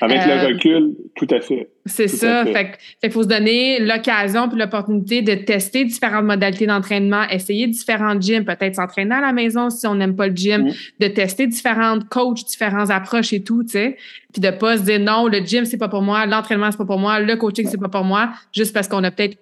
Avec 0.00 0.24
le 0.24 0.32
euh, 0.32 0.46
recul, 0.48 0.94
tout 1.16 1.26
à 1.30 1.40
fait. 1.40 1.70
C'est 1.86 2.08
ça. 2.08 2.44
Fait 2.44 2.78
qu'il 3.00 3.10
faut 3.10 3.22
se 3.22 3.28
donner 3.28 3.80
l'occasion 3.80 4.48
puis 4.48 4.58
l'opportunité 4.58 5.22
de 5.22 5.34
tester 5.34 5.84
différentes 5.84 6.24
modalités 6.24 6.66
d'entraînement, 6.66 7.22
essayer 7.30 7.66
différents 7.66 8.20
gyms, 8.20 8.44
peut-être 8.44 8.76
s'entraîner 8.76 9.14
à 9.14 9.20
la 9.20 9.32
maison 9.32 9.70
si 9.70 9.86
on 9.86 9.94
n'aime 9.94 10.16
pas 10.16 10.28
le 10.28 10.36
gym, 10.36 10.64
mm. 10.64 10.72
de 11.00 11.08
tester 11.08 11.46
différentes 11.46 12.08
coachs, 12.08 12.44
différentes 12.44 12.90
approches 12.90 13.32
et 13.32 13.42
tout, 13.42 13.62
tu 13.64 13.70
sais. 13.70 13.96
Puis 14.32 14.40
de 14.40 14.50
pas 14.50 14.76
se 14.76 14.82
dire 14.82 15.00
non, 15.00 15.28
le 15.28 15.38
gym, 15.38 15.64
c'est 15.64 15.78
pas 15.78 15.88
pour 15.88 16.02
moi, 16.02 16.26
l'entraînement, 16.26 16.70
c'est 16.70 16.78
pas 16.78 16.84
pour 16.84 16.98
moi, 16.98 17.20
le 17.20 17.36
coaching, 17.36 17.66
c'est 17.66 17.80
pas 17.80 17.88
pour 17.88 18.04
moi, 18.04 18.30
juste 18.52 18.74
parce 18.74 18.88
qu'on 18.88 19.02
a 19.04 19.10
peut-être 19.10 19.38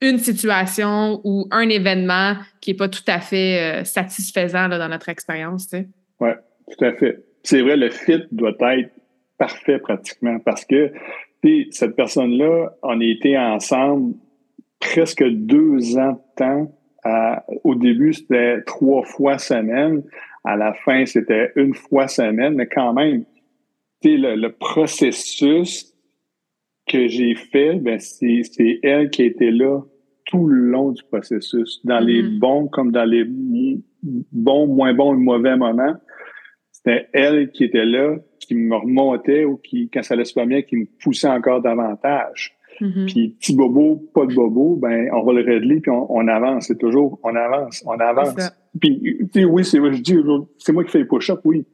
une 0.00 0.18
situation 0.18 1.20
ou 1.24 1.46
un 1.50 1.68
événement 1.68 2.34
qui 2.60 2.72
est 2.72 2.74
pas 2.76 2.88
tout 2.88 3.04
à 3.06 3.20
fait 3.20 3.60
euh, 3.60 3.84
satisfaisant 3.84 4.68
dans 4.68 4.88
notre 4.88 5.08
expérience, 5.08 5.68
tu 5.68 5.78
sais. 5.78 5.88
Oui, 6.20 6.30
tout 6.70 6.84
à 6.84 6.92
fait. 6.92 7.24
C'est 7.42 7.60
vrai, 7.60 7.76
le 7.76 7.90
fit 7.90 8.22
doit 8.32 8.50
être 8.50 8.90
parfait 9.38 9.78
pratiquement 9.78 10.38
parce 10.40 10.64
que 10.64 10.92
cette 11.70 11.94
personne-là, 11.94 12.74
on 12.82 13.00
a 13.00 13.04
été 13.04 13.36
ensemble 13.36 14.14
presque 14.80 15.24
deux 15.24 15.98
ans 15.98 16.12
de 16.12 16.36
temps. 16.36 16.78
au 17.64 17.74
début, 17.74 18.14
c'était 18.14 18.62
trois 18.62 19.02
fois 19.04 19.38
semaine. 19.38 20.02
À 20.44 20.56
la 20.56 20.72
fin, 20.72 21.04
c'était 21.04 21.52
une 21.56 21.74
fois 21.74 22.08
semaine, 22.08 22.54
mais 22.54 22.66
quand 22.66 22.92
même, 22.94 23.24
le, 24.02 24.36
le 24.36 24.52
processus 24.52 25.94
que 26.86 27.08
j'ai 27.08 27.34
fait, 27.34 27.76
ben 27.76 27.98
c'est 27.98 28.78
elle 28.82 29.10
qui 29.10 29.22
était 29.22 29.50
là 29.50 29.80
tout 30.26 30.46
le 30.46 30.70
long 30.70 30.92
du 30.92 31.02
processus, 31.04 31.80
dans 31.84 32.00
les 32.00 32.22
mm-hmm. 32.22 32.38
bons 32.38 32.68
comme 32.68 32.92
dans 32.92 33.04
les 33.04 33.24
bons, 34.32 34.66
moins 34.66 34.94
bons 34.94 35.14
et 35.14 35.18
mauvais 35.18 35.56
moments. 35.56 35.94
C'était 36.72 37.08
elle 37.12 37.50
qui 37.50 37.64
était 37.64 37.84
là, 37.84 38.16
qui 38.46 38.54
me 38.54 38.76
remontait 38.76 39.44
ou 39.44 39.56
qui, 39.56 39.88
quand 39.92 40.02
ça 40.02 40.14
allait 40.14 40.24
pas 40.34 40.46
bien, 40.46 40.62
qui 40.62 40.76
me 40.76 40.86
poussait 41.02 41.28
encore 41.28 41.60
davantage. 41.60 42.56
Mm-hmm. 42.80 43.06
Puis 43.06 43.36
petit 43.40 43.54
bobo, 43.54 44.08
pas 44.14 44.26
de 44.26 44.34
bobo, 44.34 44.76
ben 44.76 45.08
on 45.12 45.22
va 45.22 45.32
le 45.32 45.42
régler 45.42 45.80
puis 45.80 45.90
on, 45.90 46.28
avance. 46.28 46.66
C'est 46.66 46.78
toujours 46.78 47.18
on 47.22 47.34
avance, 47.34 47.84
on 47.86 47.98
avance. 47.98 48.34
Puis 48.80 49.00
tu 49.32 49.40
sais, 49.40 49.44
oui, 49.44 49.64
c'est 49.64 49.78
je 49.78 50.00
dis 50.00 50.16
c'est 50.58 50.72
moi 50.72 50.84
qui 50.84 50.90
fais 50.90 50.98
les 50.98 51.04
push-ups, 51.04 51.40
oui. 51.44 51.64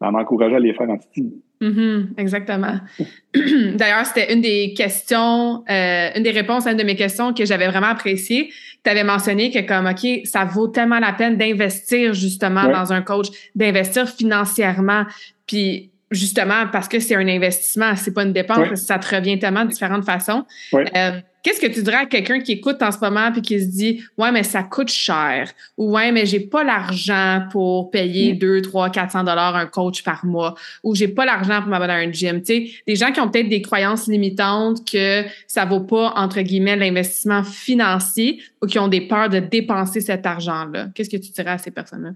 en 0.00 0.12
m'encourageant 0.12 0.56
à 0.56 0.60
les 0.60 0.74
faire 0.74 0.90
en 0.90 0.98
petit. 0.98 1.32
Mm-hmm, 1.60 2.18
exactement. 2.18 2.80
D'ailleurs, 3.76 4.06
c'était 4.06 4.32
une 4.32 4.40
des 4.40 4.74
questions, 4.76 5.64
euh, 5.70 6.10
une 6.16 6.22
des 6.22 6.32
réponses 6.32 6.66
à 6.66 6.72
une 6.72 6.78
de 6.78 6.82
mes 6.82 6.96
questions 6.96 7.32
que 7.32 7.44
j'avais 7.44 7.68
vraiment 7.68 7.86
appréciée. 7.86 8.50
Tu 8.82 8.90
avais 8.90 9.04
mentionné 9.04 9.50
que 9.50 9.60
comme, 9.66 9.86
OK, 9.86 10.26
ça 10.26 10.44
vaut 10.44 10.68
tellement 10.68 10.98
la 10.98 11.12
peine 11.12 11.36
d'investir 11.36 12.12
justement 12.12 12.68
dans 12.68 12.92
un 12.92 13.02
coach, 13.02 13.28
d'investir 13.54 14.08
financièrement. 14.08 15.04
Puis 15.46 15.92
justement, 16.10 16.66
parce 16.72 16.88
que 16.88 17.00
c'est 17.00 17.14
un 17.14 17.28
investissement, 17.28 17.96
c'est 17.96 18.12
pas 18.12 18.22
une 18.22 18.32
dépense, 18.32 18.80
ça 18.80 18.98
te 18.98 19.14
revient 19.14 19.38
tellement 19.38 19.64
de 19.64 19.70
différentes 19.70 20.04
façons. 20.04 20.44
Euh, 20.74 21.20
Qu'est-ce 21.44 21.60
que 21.60 21.66
tu 21.66 21.82
dirais 21.82 21.98
à 21.98 22.06
quelqu'un 22.06 22.40
qui 22.40 22.52
écoute 22.52 22.80
en 22.80 22.90
ce 22.90 22.98
moment 23.02 23.30
puis 23.30 23.42
qui 23.42 23.60
se 23.60 23.66
dit 23.66 24.02
Ouais, 24.16 24.32
mais 24.32 24.42
ça 24.42 24.62
coûte 24.62 24.88
cher 24.88 25.52
ou 25.76 25.92
Ouais, 25.92 26.10
mais 26.10 26.24
j'ai 26.24 26.40
pas 26.40 26.64
l'argent 26.64 27.46
pour 27.52 27.90
payer 27.90 28.32
2, 28.32 28.62
3, 28.62 28.88
400 28.88 29.24
dollars 29.24 29.54
un 29.54 29.66
coach 29.66 30.02
par 30.02 30.24
mois 30.24 30.54
ou 30.82 30.94
j'ai 30.94 31.08
pas 31.08 31.26
l'argent 31.26 31.60
pour 31.60 31.68
m'abonner 31.68 31.92
à 31.92 31.96
un 31.96 32.10
gym. 32.10 32.40
Tu 32.40 32.46
sais, 32.46 32.70
des 32.86 32.96
gens 32.96 33.12
qui 33.12 33.20
ont 33.20 33.28
peut-être 33.28 33.50
des 33.50 33.60
croyances 33.60 34.06
limitantes 34.06 34.90
que 34.90 35.22
ça 35.46 35.66
vaut 35.66 35.82
pas, 35.82 36.14
entre 36.16 36.40
guillemets, 36.40 36.76
l'investissement 36.76 37.44
financier 37.44 38.42
ou 38.62 38.66
qui 38.66 38.78
ont 38.78 38.88
des 38.88 39.02
peurs 39.02 39.28
de 39.28 39.40
dépenser 39.40 40.00
cet 40.00 40.24
argent-là. 40.24 40.88
Qu'est-ce 40.94 41.10
que 41.10 41.18
tu 41.18 41.30
dirais 41.30 41.50
à 41.50 41.58
ces 41.58 41.70
personnes-là? 41.70 42.12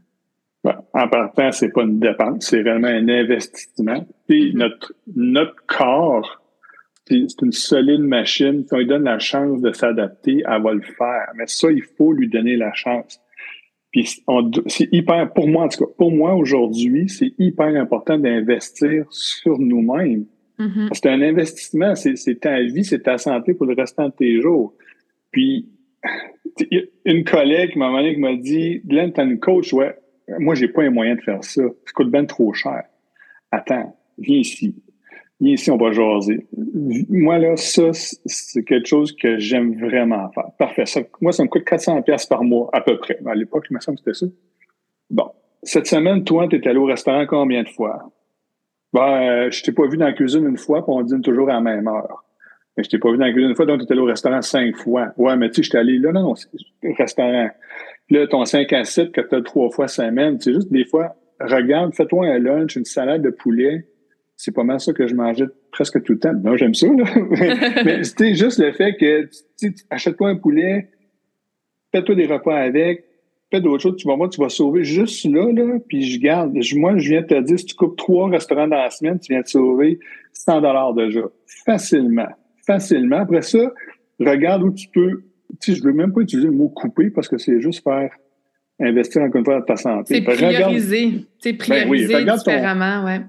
En 0.93 1.09
partant, 1.09 1.53
c'est 1.53 1.73
pas 1.73 1.83
une 1.83 1.99
dépense, 1.99 2.47
c'est 2.47 2.63
vraiment 2.63 2.89
un 2.89 3.09
investissement. 3.09 4.07
Puis 4.29 4.53
mm-hmm. 4.53 4.59
notre, 4.59 4.93
notre 5.15 5.67
corps, 5.67 6.43
c'est 7.07 7.43
une 7.43 7.53
solide 7.53 8.01
machine. 8.01 8.65
Si 8.67 8.75
on 8.75 8.79
lui 8.79 8.87
donne 8.87 9.05
la 9.05 9.19
chance 9.19 9.61
de 9.63 9.73
s'adapter, 9.73 10.43
elle 10.47 10.63
va 10.63 10.73
le 10.75 10.83
faire. 10.83 11.29
Mais 11.37 11.47
ça, 11.47 11.71
il 11.71 11.83
faut 11.83 12.13
lui 12.13 12.29
donner 12.29 12.57
la 12.57 12.73
chance. 12.75 13.21
Puis 13.91 14.23
c'est 14.67 14.89
hyper, 14.93 15.33
pour 15.33 15.49
moi 15.49 15.65
en 15.65 15.69
tout 15.69 15.87
cas, 15.87 15.91
pour 15.97 16.13
moi 16.13 16.35
aujourd'hui, 16.35 17.09
c'est 17.09 17.33
hyper 17.39 17.69
important 17.69 18.19
d'investir 18.19 19.07
sur 19.11 19.59
nous-mêmes. 19.59 20.27
Mm-hmm. 20.59 20.89
Parce 20.89 21.07
un 21.07 21.23
investissement, 21.23 21.95
c'est 21.95 22.41
ta 22.41 22.61
vie, 22.61 22.85
c'est 22.85 23.05
ta 23.05 23.17
santé 23.17 23.55
pour 23.55 23.67
le 23.67 23.75
restant 23.75 24.09
de 24.09 24.13
tes 24.13 24.41
jours. 24.43 24.75
Puis 25.31 25.69
une 27.05 27.25
collègue 27.25 27.77
m'a 27.77 27.91
m'a 27.91 28.37
dit, 28.37 28.81
Glenn, 28.85 29.13
t'as 29.13 29.25
une 29.25 29.39
coach, 29.39 29.73
ouais. 29.73 29.97
Moi, 30.39 30.55
j'ai 30.55 30.69
pas 30.69 30.83
les 30.83 30.91
moyens 30.91 31.19
de 31.19 31.23
faire 31.23 31.43
ça. 31.43 31.63
Ça 31.63 31.93
coûte 31.95 32.11
bien 32.11 32.25
trop 32.25 32.53
cher. 32.53 32.85
Attends, 33.51 33.97
viens 34.19 34.39
ici 34.39 34.75
viens 35.41 35.55
ici, 35.55 35.71
on 35.71 35.77
va 35.77 35.93
jaser. 35.93 36.47
Moi, 37.09 37.39
là, 37.39 37.57
ça, 37.57 37.91
c'est 37.93 38.65
quelque 38.65 38.87
chose 38.87 39.15
que 39.15 39.39
j'aime 39.39 39.79
vraiment 39.79 40.31
faire. 40.31 40.51
Parfait. 40.59 40.85
moi, 41.21 41.33
ça 41.33 41.45
me 41.45 41.49
coûte 41.49 41.65
400 41.65 42.03
pièces 42.03 42.27
par 42.27 42.45
mois, 42.45 42.69
à 42.73 42.81
peu 42.81 42.99
près. 42.99 43.19
À 43.27 43.35
l'époque, 43.35 43.67
il 43.71 43.75
me 43.75 43.81
semble 43.81 43.99
que 43.99 44.13
c'était 44.13 44.27
ça. 44.27 44.33
Bon. 45.11 45.31
Cette 45.63 45.87
semaine, 45.87 46.25
toi, 46.25 46.47
tu 46.49 46.57
es 46.57 46.69
allé 46.69 46.79
au 46.79 46.85
restaurant 46.85 47.27
combien 47.27 47.63
de 47.63 47.69
fois? 47.69 48.11
Ben, 48.93 49.51
je 49.51 49.63
t'ai 49.63 49.73
pas 49.73 49.87
vu 49.87 49.97
dans 49.97 50.07
la 50.07 50.13
cuisine 50.13 50.47
une 50.47 50.57
fois, 50.57 50.85
puis 50.85 50.95
on 50.95 51.03
dîne 51.03 51.21
toujours 51.21 51.51
à 51.51 51.55
la 51.55 51.61
même 51.61 51.89
heure. 51.89 52.25
Mais 52.77 52.85
je 52.85 52.89
t'ai 52.89 52.99
pas 52.99 53.11
vu 53.11 53.19
dans 53.19 53.27
la 53.27 53.33
cuisine 53.33 53.51
une 53.51 53.57
fois, 53.57 53.67
donc 53.67 53.81
tu 53.81 53.87
es 53.87 53.93
allé 53.93 54.01
au 54.01 54.05
restaurant 54.05 54.41
cinq 54.41 54.77
fois. 54.77 55.13
Ouais, 55.17 55.37
mais 55.37 55.51
tu 55.51 55.63
sais, 55.63 55.71
je 55.71 55.77
allé 55.77 55.99
là, 55.99 56.13
non, 56.13 56.23
non, 56.23 56.35
restaurant. 56.97 57.51
Là, 58.11 58.27
ton 58.27 58.45
5 58.45 58.73
à 58.73 58.85
7 58.85 59.13
que 59.13 59.21
tu 59.21 59.35
as 59.35 59.43
trois 59.43 59.71
fois 59.71 59.89
semaine, 59.89 60.41
c'est 60.41 60.55
juste 60.55 60.73
des 60.73 60.85
fois, 60.85 61.15
regarde, 61.41 61.95
fais-toi 61.95 62.27
un 62.27 62.39
lunch, 62.39 62.77
une 62.77 62.85
salade 62.85 63.23
de 63.23 63.31
poulet, 63.31 63.87
c'est 64.37 64.55
pas 64.55 64.65
mal 64.65 64.81
ça 64.81 64.93
que 64.93 65.07
je 65.07 65.15
mangeais 65.15 65.47
presque 65.73 66.03
tout 66.05 66.13
le 66.13 66.19
temps. 66.19 66.33
Non, 66.33 66.57
j'aime 66.57 66.75
ça, 66.75 66.87
là. 66.87 67.05
mais 67.85 68.05
c'était 68.05 68.35
juste 68.35 68.59
le 68.59 68.73
fait 68.73 68.97
que 68.97 69.29
achète-toi 69.91 70.31
un 70.31 70.37
poulet, 70.37 70.89
fais-toi 71.93 72.15
des 72.15 72.27
repas 72.27 72.57
avec, 72.57 73.05
fais 73.51 73.61
d'autres 73.61 73.83
choses, 73.83 73.97
tu 73.97 74.07
vas 74.07 74.17
voir, 74.17 74.31
tu 74.31 74.41
vas 74.41 74.49
sauver 74.49 74.85
juste 74.85 75.25
là, 75.25 75.53
là, 75.53 75.79
puis 75.89 76.03
je 76.03 76.21
garde. 76.21 76.57
Moi, 76.77 76.99
je 76.99 77.11
viens 77.11 77.23
de 77.23 77.27
te 77.27 77.41
dire, 77.41 77.59
si 77.59 77.67
tu 77.67 77.75
coupes 77.75 77.97
trois 77.97 78.29
restaurants 78.29 78.69
dans 78.69 78.77
la 78.77 78.91
semaine, 78.91 79.19
tu 79.19 79.33
viens 79.33 79.43
de 79.43 79.49
sauver 79.49 79.99
100 80.33 80.61
dollars 80.61 80.95
déjà. 80.95 81.23
Facilement. 81.67 82.29
Facilement. 82.67 83.19
Après 83.19 83.43
ça, 83.43 83.73
regarde 84.21 84.63
où 84.63 84.71
tu 84.71 84.89
peux, 84.89 85.25
tu 85.61 85.73
sais, 85.73 85.79
je 85.79 85.85
veux 85.85 85.93
même 85.93 86.13
pas 86.13 86.21
utiliser 86.21 86.49
le 86.49 86.55
mot 86.55 86.69
couper 86.69 87.11
parce 87.11 87.29
que 87.29 87.39
c'est 87.39 87.61
juste 87.61 87.83
faire 87.83 88.11
investir 88.81 89.23
encore 89.23 89.39
une 89.39 89.45
fois 89.45 89.59
dans 89.59 89.65
ta 89.65 89.77
santé. 89.77 90.17
C'est 90.17 90.23
prioriser. 90.23 91.27
C'est 91.41 91.55
prioriser 91.55 92.25
ben 92.25 92.37
différemment, 92.37 93.05
ouais. 93.05 93.21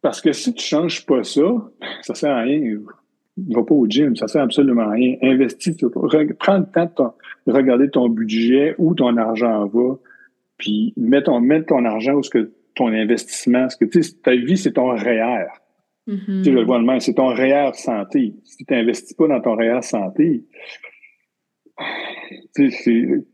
Parce 0.00 0.20
que 0.20 0.32
si 0.32 0.52
tu 0.52 0.64
changes 0.64 1.06
pas 1.06 1.22
ça, 1.22 1.42
ça 2.02 2.14
sert 2.14 2.32
à 2.32 2.40
rien. 2.40 2.78
Va 3.36 3.62
pas 3.62 3.74
au 3.74 3.86
gym, 3.86 4.16
ça 4.16 4.28
sert 4.28 4.42
absolument 4.42 4.82
à 4.82 4.90
rien. 4.90 5.16
Investis, 5.22 5.76
prends 6.38 6.58
le 6.58 6.66
temps 6.66 7.14
de, 7.46 7.52
regarder 7.52 7.88
ton 7.88 8.08
budget, 8.08 8.74
où 8.78 8.94
ton 8.94 9.16
argent 9.16 9.66
va, 9.66 9.96
puis 10.58 10.92
mets 10.96 11.22
ton, 11.22 11.40
mets 11.40 11.62
ton 11.62 11.84
argent 11.84 12.14
où 12.14 12.22
ce 12.22 12.30
que 12.30 12.52
ton 12.74 12.88
investissement, 12.88 13.68
ce 13.68 13.76
que 13.76 13.84
tu 13.84 14.02
sais, 14.02 14.14
ta 14.22 14.34
vie, 14.34 14.56
c'est 14.56 14.72
ton 14.72 14.88
REER. 14.88 15.46
Mm-hmm. 16.08 16.42
Tu 16.42 16.50
le 16.50 16.64
vois 16.64 16.78
le 16.78 16.84
même, 16.84 17.00
c'est 17.00 17.14
ton 17.14 17.28
REER 17.28 17.70
santé. 17.74 18.34
Si 18.44 18.64
tu 18.64 18.74
n'investis 18.74 19.14
pas 19.14 19.28
dans 19.28 19.40
ton 19.40 19.54
REER 19.54 19.82
santé, 19.82 20.44
il 22.56 23.24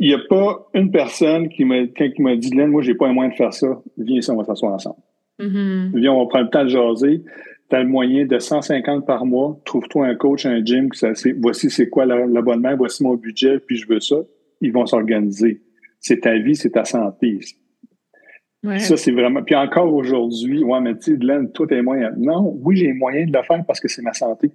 n'y 0.00 0.14
a 0.14 0.18
pas 0.28 0.68
une 0.74 0.90
personne 0.90 1.48
qui 1.48 1.64
m'a, 1.64 1.86
qui 1.86 2.22
m'a 2.22 2.36
dit, 2.36 2.50
Glenn, 2.50 2.70
moi, 2.70 2.82
j'ai 2.82 2.94
pas 2.94 3.08
un 3.08 3.12
moyen 3.12 3.30
de 3.30 3.34
faire 3.34 3.52
ça. 3.52 3.80
Viens 3.96 4.18
ici, 4.18 4.30
on 4.30 4.36
va 4.36 4.44
s'asseoir 4.44 4.74
ensemble. 4.74 4.98
Mm-hmm. 5.40 5.98
Viens, 5.98 6.12
on 6.12 6.26
prend 6.26 6.40
le 6.40 6.50
temps 6.50 6.64
de 6.64 6.68
jaser. 6.68 7.22
Tu 7.70 7.76
as 7.76 7.82
le 7.82 7.88
moyen 7.88 8.24
de 8.24 8.38
150 8.38 9.06
par 9.06 9.26
mois. 9.26 9.58
Trouve-toi 9.64 10.06
un 10.06 10.14
coach, 10.14 10.46
un 10.46 10.64
gym. 10.64 10.88
Ça, 10.92 11.12
voici 11.40 11.70
c'est 11.70 11.88
quoi 11.88 12.06
l'abonnement, 12.06 12.74
voici 12.76 13.02
mon 13.02 13.14
budget, 13.14 13.58
puis 13.58 13.76
je 13.76 13.86
veux 13.88 14.00
ça. 14.00 14.16
Ils 14.60 14.72
vont 14.72 14.86
s'organiser. 14.86 15.62
C'est 16.00 16.20
ta 16.20 16.38
vie, 16.38 16.56
c'est 16.56 16.70
ta 16.70 16.84
santé. 16.84 17.40
Ça, 18.78 18.96
c'est 18.96 19.12
vraiment. 19.12 19.42
Puis 19.42 19.54
encore 19.54 19.92
aujourd'hui, 19.94 20.64
ouais, 20.64 20.80
mais 20.80 20.94
tu 20.96 21.12
sais, 21.12 21.16
Glenn, 21.16 21.50
toi, 21.52 21.66
t'as 21.68 21.80
moyen. 21.80 22.12
Non, 22.16 22.58
oui, 22.62 22.76
j'ai 22.76 22.92
moyen 22.92 23.26
de 23.26 23.32
le 23.32 23.42
faire 23.42 23.64
parce 23.66 23.80
que 23.80 23.88
c'est 23.88 24.02
ma 24.02 24.12
santé. 24.12 24.50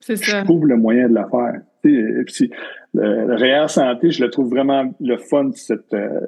C'est 0.00 0.16
ça. 0.16 0.40
Je 0.40 0.44
trouve 0.44 0.66
le 0.66 0.76
moyen 0.76 1.08
de 1.08 1.14
le 1.14 1.24
faire. 1.30 1.60
Et 1.94 2.24
puis, 2.24 2.50
le, 2.94 3.34
réel 3.34 3.68
santé, 3.68 4.10
je 4.10 4.22
le 4.22 4.30
trouve 4.30 4.50
vraiment 4.50 4.94
le 5.00 5.16
fun, 5.16 5.50
cette, 5.54 5.92
euh, 5.92 6.20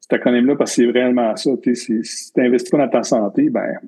cet 0.00 0.14
acronyme-là 0.14 0.56
parce 0.56 0.76
que 0.76 0.82
c'est 0.82 0.90
vraiment 0.90 1.34
ça. 1.36 1.50
Si 1.74 2.02
tu 2.32 2.40
n'investis 2.40 2.70
pas 2.70 2.78
dans 2.78 2.88
ta 2.88 3.02
santé, 3.02 3.50
ben. 3.50 3.78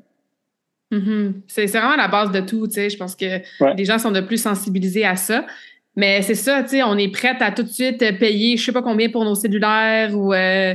Mm-hmm. 0.93 1.33
C'est 1.47 1.67
vraiment 1.67 1.97
la 1.97 2.09
base 2.09 2.31
de 2.33 2.41
tout. 2.41 2.69
Je 2.71 2.97
pense 2.97 3.17
que 3.17 3.41
les 3.77 3.85
gens 3.85 3.99
sont 3.99 4.13
de 4.13 4.21
plus 4.21 4.37
sensibilisés 4.37 5.05
à 5.05 5.17
ça. 5.17 5.47
Mais 5.97 6.23
c'est 6.23 6.35
ça, 6.35 6.65
on 6.87 6.97
est 6.97 7.13
prêt 7.13 7.37
à 7.41 7.51
tout 7.53 7.63
de 7.63 7.69
suite 7.69 7.99
payer 8.19 8.57
je 8.57 8.65
sais 8.65 8.73
pas 8.73 8.81
combien 8.83 9.11
pour 9.11 9.25
nos 9.25 9.35
cellulaires 9.35 10.17
ou 10.17 10.33
euh, 10.33 10.75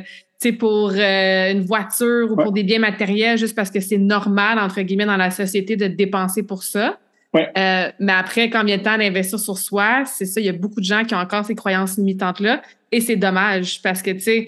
pour 0.60 0.92
euh, 0.92 1.52
une 1.52 1.62
voiture 1.62 2.32
ou 2.32 2.36
pour 2.36 2.52
des 2.52 2.64
biens 2.64 2.80
matériels 2.80 3.38
juste 3.38 3.56
parce 3.56 3.72
que 3.72 3.80
c'est 3.80 3.98
normal, 3.98 4.60
entre 4.60 4.82
guillemets, 4.82 5.06
dans 5.06 5.18
la 5.18 5.32
société 5.32 5.76
de 5.76 5.88
dépenser 5.88 6.44
pour 6.44 6.64
ça. 6.64 7.00
Euh, 7.36 7.92
mais 8.00 8.14
après, 8.14 8.48
vient 8.48 8.78
le 8.78 8.84
temps 8.84 8.98
d'investir 8.98 9.40
sur 9.40 9.58
soi, 9.58 10.04
c'est 10.06 10.26
ça, 10.26 10.40
il 10.40 10.46
y 10.46 10.50
a 10.50 10.54
beaucoup 10.54 10.80
de 10.80 10.86
gens 10.86 11.04
qui 11.04 11.14
ont 11.14 11.20
encore 11.20 11.46
ces 11.46 11.56
croyances 11.56 11.98
limitantes-là. 11.98 12.62
Et 12.92 13.02
c'est 13.02 13.16
dommage 13.16 13.82
parce 13.82 14.02
que, 14.02 14.12
tu 14.12 14.20
sais, 14.20 14.48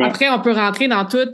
après, 0.00 0.28
on 0.28 0.40
peut 0.40 0.52
rentrer 0.52 0.86
dans 0.86 1.04
tout 1.06 1.30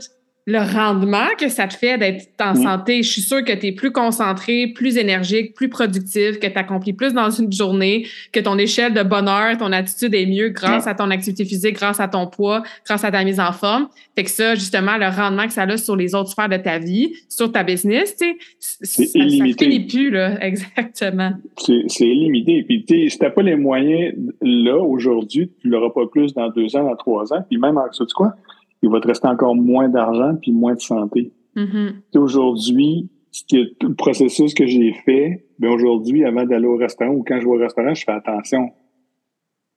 le 0.47 0.59
rendement 0.59 1.27
que 1.37 1.49
ça 1.49 1.67
te 1.67 1.73
fait 1.73 1.97
d'être 1.97 2.29
en 2.39 2.53
mm. 2.53 2.63
santé. 2.63 3.03
Je 3.03 3.11
suis 3.11 3.21
sûre 3.21 3.43
que 3.43 3.51
tu 3.51 3.67
es 3.67 3.71
plus 3.73 3.91
concentré, 3.91 4.67
plus 4.67 4.97
énergique, 4.97 5.53
plus 5.53 5.67
productif, 5.67 6.39
que 6.39 6.47
tu 6.47 6.57
accomplis 6.57 6.93
plus 6.93 7.13
dans 7.13 7.29
une 7.29 7.51
journée, 7.51 8.07
que 8.31 8.39
ton 8.39 8.57
échelle 8.57 8.93
de 8.93 9.03
bonheur, 9.03 9.57
ton 9.57 9.73
attitude 9.73 10.15
est 10.15 10.25
mieux 10.25 10.49
grâce 10.49 10.87
à 10.87 10.95
ton 10.95 11.11
activité 11.11 11.43
physique, 11.43 11.75
grâce 11.75 11.99
à 11.99 12.07
ton 12.07 12.27
poids, 12.27 12.63
grâce 12.85 13.03
à 13.03 13.11
ta 13.11 13.25
mise 13.25 13.41
en 13.41 13.51
forme. 13.51 13.89
Fait 14.15 14.23
que 14.23 14.29
ça, 14.29 14.55
justement, 14.55 14.97
le 14.97 15.07
rendement 15.07 15.47
que 15.47 15.53
ça 15.53 15.63
a 15.63 15.77
sur 15.77 15.97
les 15.97 16.15
autres 16.15 16.29
sphères 16.29 16.47
de 16.47 16.55
ta 16.55 16.79
vie, 16.79 17.11
sur 17.27 17.51
ta 17.51 17.63
business, 17.63 18.15
tu 18.15 18.37
sais. 18.59 19.05
Ça 19.05 19.19
finit 19.59 19.85
plus, 19.85 20.11
là, 20.11 20.41
exactement. 20.45 21.31
C'est 21.57 22.07
illimité. 22.07 22.63
Puis, 22.63 22.85
tu 22.85 23.03
sais, 23.03 23.09
si 23.09 23.19
t'as 23.19 23.31
pas 23.31 23.41
les 23.41 23.57
moyens 23.57 24.13
là, 24.41 24.77
aujourd'hui, 24.77 25.51
tu 25.61 25.67
l'auras 25.67 25.89
pas 25.89 26.07
plus 26.07 26.33
dans 26.33 26.47
deux 26.49 26.73
ans, 26.77 26.85
dans 26.85 26.95
trois 26.95 27.33
ans. 27.33 27.43
Puis 27.49 27.59
même, 27.59 27.77
ça, 27.91 28.05
tu 28.05 28.13
quoi? 28.13 28.33
Il 28.81 28.89
va 28.89 28.99
te 28.99 29.07
rester 29.07 29.27
encore 29.27 29.55
moins 29.55 29.89
d'argent 29.89 30.35
puis 30.41 30.51
moins 30.51 30.75
de 30.75 30.81
santé. 30.81 31.31
Mm-hmm. 31.55 32.17
Aujourd'hui, 32.17 33.09
le 33.51 33.93
processus 33.93 34.53
que 34.53 34.65
j'ai 34.65 34.93
fait, 35.05 35.45
ben 35.59 35.69
aujourd'hui, 35.69 36.23
avant 36.23 36.45
d'aller 36.45 36.67
au 36.67 36.77
restaurant 36.77 37.13
ou 37.13 37.23
quand 37.23 37.39
je 37.39 37.45
vais 37.45 37.51
au 37.51 37.59
restaurant, 37.59 37.93
je 37.93 38.03
fais 38.03 38.11
attention. 38.11 38.71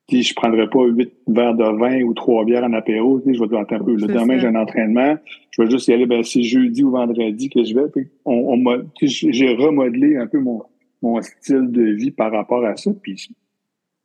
Si 0.09 0.23
je 0.23 0.35
prendrai 0.35 0.69
pas 0.69 0.85
huit 0.87 1.13
verres 1.29 1.55
de 1.55 1.79
vin 1.79 2.03
ou 2.03 2.15
trois 2.15 2.45
bières 2.45 2.65
en 2.65 2.73
apéro, 2.73 3.23
je 3.25 3.39
vais 3.39 3.47
te 3.47 3.55
un 3.55 3.65
peu. 3.65 3.95
Le 3.95 4.09
demain, 4.09 4.39
j'ai 4.39 4.49
un 4.49 4.57
entraînement. 4.57 5.17
Je 5.53 5.63
vais 5.63 5.71
juste 5.71 5.87
y 5.87 5.93
aller, 5.93 6.07
ben, 6.07 6.25
c'est 6.25 6.43
jeudi 6.43 6.83
ou 6.83 6.91
vendredi 6.91 7.49
que 7.49 7.63
je 7.63 7.75
vais. 7.75 8.09
on, 8.25 8.65
j'ai 9.03 9.55
remodelé 9.55 10.17
un 10.17 10.27
peu 10.27 10.41
mon, 10.41 10.63
mon 11.01 11.21
style 11.23 11.71
de 11.71 11.83
vie 11.83 12.11
par 12.11 12.33
rapport 12.33 12.65
à 12.65 12.77
ça. 12.77 12.91
Puis 13.03 13.29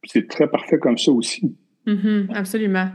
c'est 0.03 0.27
très 0.27 0.47
parfait 0.47 0.77
comme 0.77 0.97
ça 0.97 1.12
aussi. 1.12 1.55
Mm-hmm. 1.88 2.36
absolument. 2.36 2.89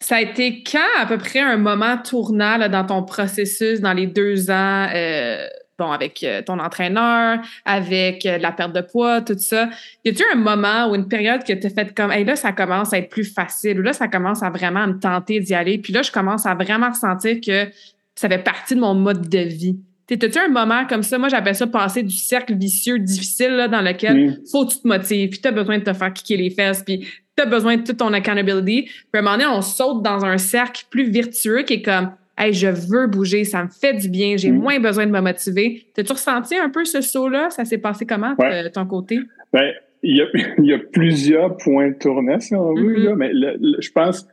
Ça 0.00 0.16
a 0.16 0.20
été 0.20 0.62
quand 0.62 0.80
à 0.98 1.06
peu 1.06 1.18
près 1.18 1.40
un 1.40 1.56
moment 1.56 1.96
tournant 1.96 2.68
dans 2.68 2.84
ton 2.84 3.02
processus 3.02 3.80
dans 3.80 3.94
les 3.94 4.06
deux 4.06 4.50
ans, 4.50 4.88
euh, 4.94 5.46
bon, 5.78 5.90
avec 5.90 6.22
euh, 6.22 6.42
ton 6.42 6.58
entraîneur, 6.58 7.38
avec 7.64 8.26
euh, 8.26 8.38
la 8.38 8.52
perte 8.52 8.74
de 8.74 8.80
poids, 8.80 9.22
tout 9.22 9.38
ça? 9.38 9.68
Y 10.04 10.10
a-tu 10.10 10.22
un 10.32 10.36
moment 10.36 10.90
ou 10.90 10.94
une 10.94 11.08
période 11.08 11.42
que 11.42 11.52
tu 11.52 11.66
as 11.66 11.70
fait 11.70 11.94
comme, 11.94 12.12
hey, 12.12 12.24
là, 12.24 12.36
ça 12.36 12.52
commence 12.52 12.92
à 12.92 12.98
être 12.98 13.08
plus 13.08 13.24
facile, 13.24 13.80
ou 13.80 13.82
là, 13.82 13.92
ça 13.92 14.08
commence 14.08 14.42
à 14.42 14.50
vraiment 14.50 14.86
me 14.86 14.98
tenter 14.98 15.40
d'y 15.40 15.54
aller, 15.54 15.78
puis 15.78 15.92
là, 15.92 16.02
je 16.02 16.12
commence 16.12 16.46
à 16.46 16.54
vraiment 16.54 16.90
ressentir 16.90 17.38
que 17.40 17.70
ça 18.14 18.28
fait 18.28 18.38
partie 18.38 18.74
de 18.74 18.80
mon 18.80 18.94
mode 18.94 19.28
de 19.28 19.38
vie? 19.38 19.78
T'as-tu 20.06 20.38
un 20.38 20.48
moment 20.48 20.86
comme 20.86 21.02
ça? 21.02 21.16
Moi, 21.16 21.30
j'appelle 21.30 21.56
ça 21.56 21.66
passer 21.66 22.02
du 22.02 22.14
cercle 22.14 22.54
vicieux 22.54 22.98
difficile 22.98 23.52
là, 23.52 23.68
dans 23.68 23.80
lequel 23.80 24.26
Mm. 24.26 24.36
faut 24.52 24.66
que 24.66 24.74
tu 24.74 24.80
te 24.80 24.86
motives, 24.86 25.30
puis 25.30 25.40
tu 25.40 25.48
as 25.48 25.52
besoin 25.52 25.78
de 25.78 25.84
te 25.84 25.92
faire 25.94 26.12
kicker 26.12 26.36
les 26.36 26.50
fesses, 26.50 26.82
puis 26.84 27.08
tu 27.36 27.42
as 27.42 27.46
besoin 27.46 27.76
de 27.76 27.82
toute 27.82 27.96
ton 27.98 28.12
accountability. 28.12 28.82
Puis 28.84 28.94
à 29.14 29.18
un 29.18 29.22
moment 29.22 29.36
donné, 29.36 29.46
on 29.46 29.62
saute 29.62 30.02
dans 30.02 30.24
un 30.24 30.38
cercle 30.38 30.84
plus 30.90 31.10
vertueux 31.10 31.62
qui 31.62 31.74
est 31.74 31.82
comme 31.82 32.12
Hey, 32.36 32.52
je 32.52 32.66
veux 32.66 33.06
bouger, 33.06 33.44
ça 33.44 33.62
me 33.62 33.68
fait 33.68 33.94
du 33.94 34.08
bien, 34.08 34.36
j'ai 34.36 34.50
Mm. 34.50 34.58
moins 34.58 34.80
besoin 34.80 35.06
de 35.06 35.12
me 35.12 35.20
motiver. 35.20 35.86
T'as-tu 35.94 36.12
ressenti 36.12 36.56
un 36.56 36.68
peu 36.68 36.84
ce 36.84 37.00
saut-là? 37.00 37.50
Ça 37.50 37.64
s'est 37.64 37.78
passé 37.78 38.06
comment 38.06 38.34
Ouais. 38.38 38.64
de 38.64 38.68
ton 38.70 38.84
côté? 38.86 39.20
Ben, 39.52 39.72
il 40.02 40.16
y, 40.16 40.20
a, 40.20 40.26
il 40.58 40.64
y 40.66 40.72
a 40.72 40.78
plusieurs 40.80 41.56
points 41.58 41.90
de 41.90 41.94
tournée, 41.94 42.40
si 42.40 42.56
on 42.56 42.74
veut, 42.74 42.98
Mhm. 42.98 43.04
là, 43.04 43.14
mais 43.14 43.30
le- 43.32 43.56
le- 43.60 43.80
je 43.80 43.90
pense 43.92 44.26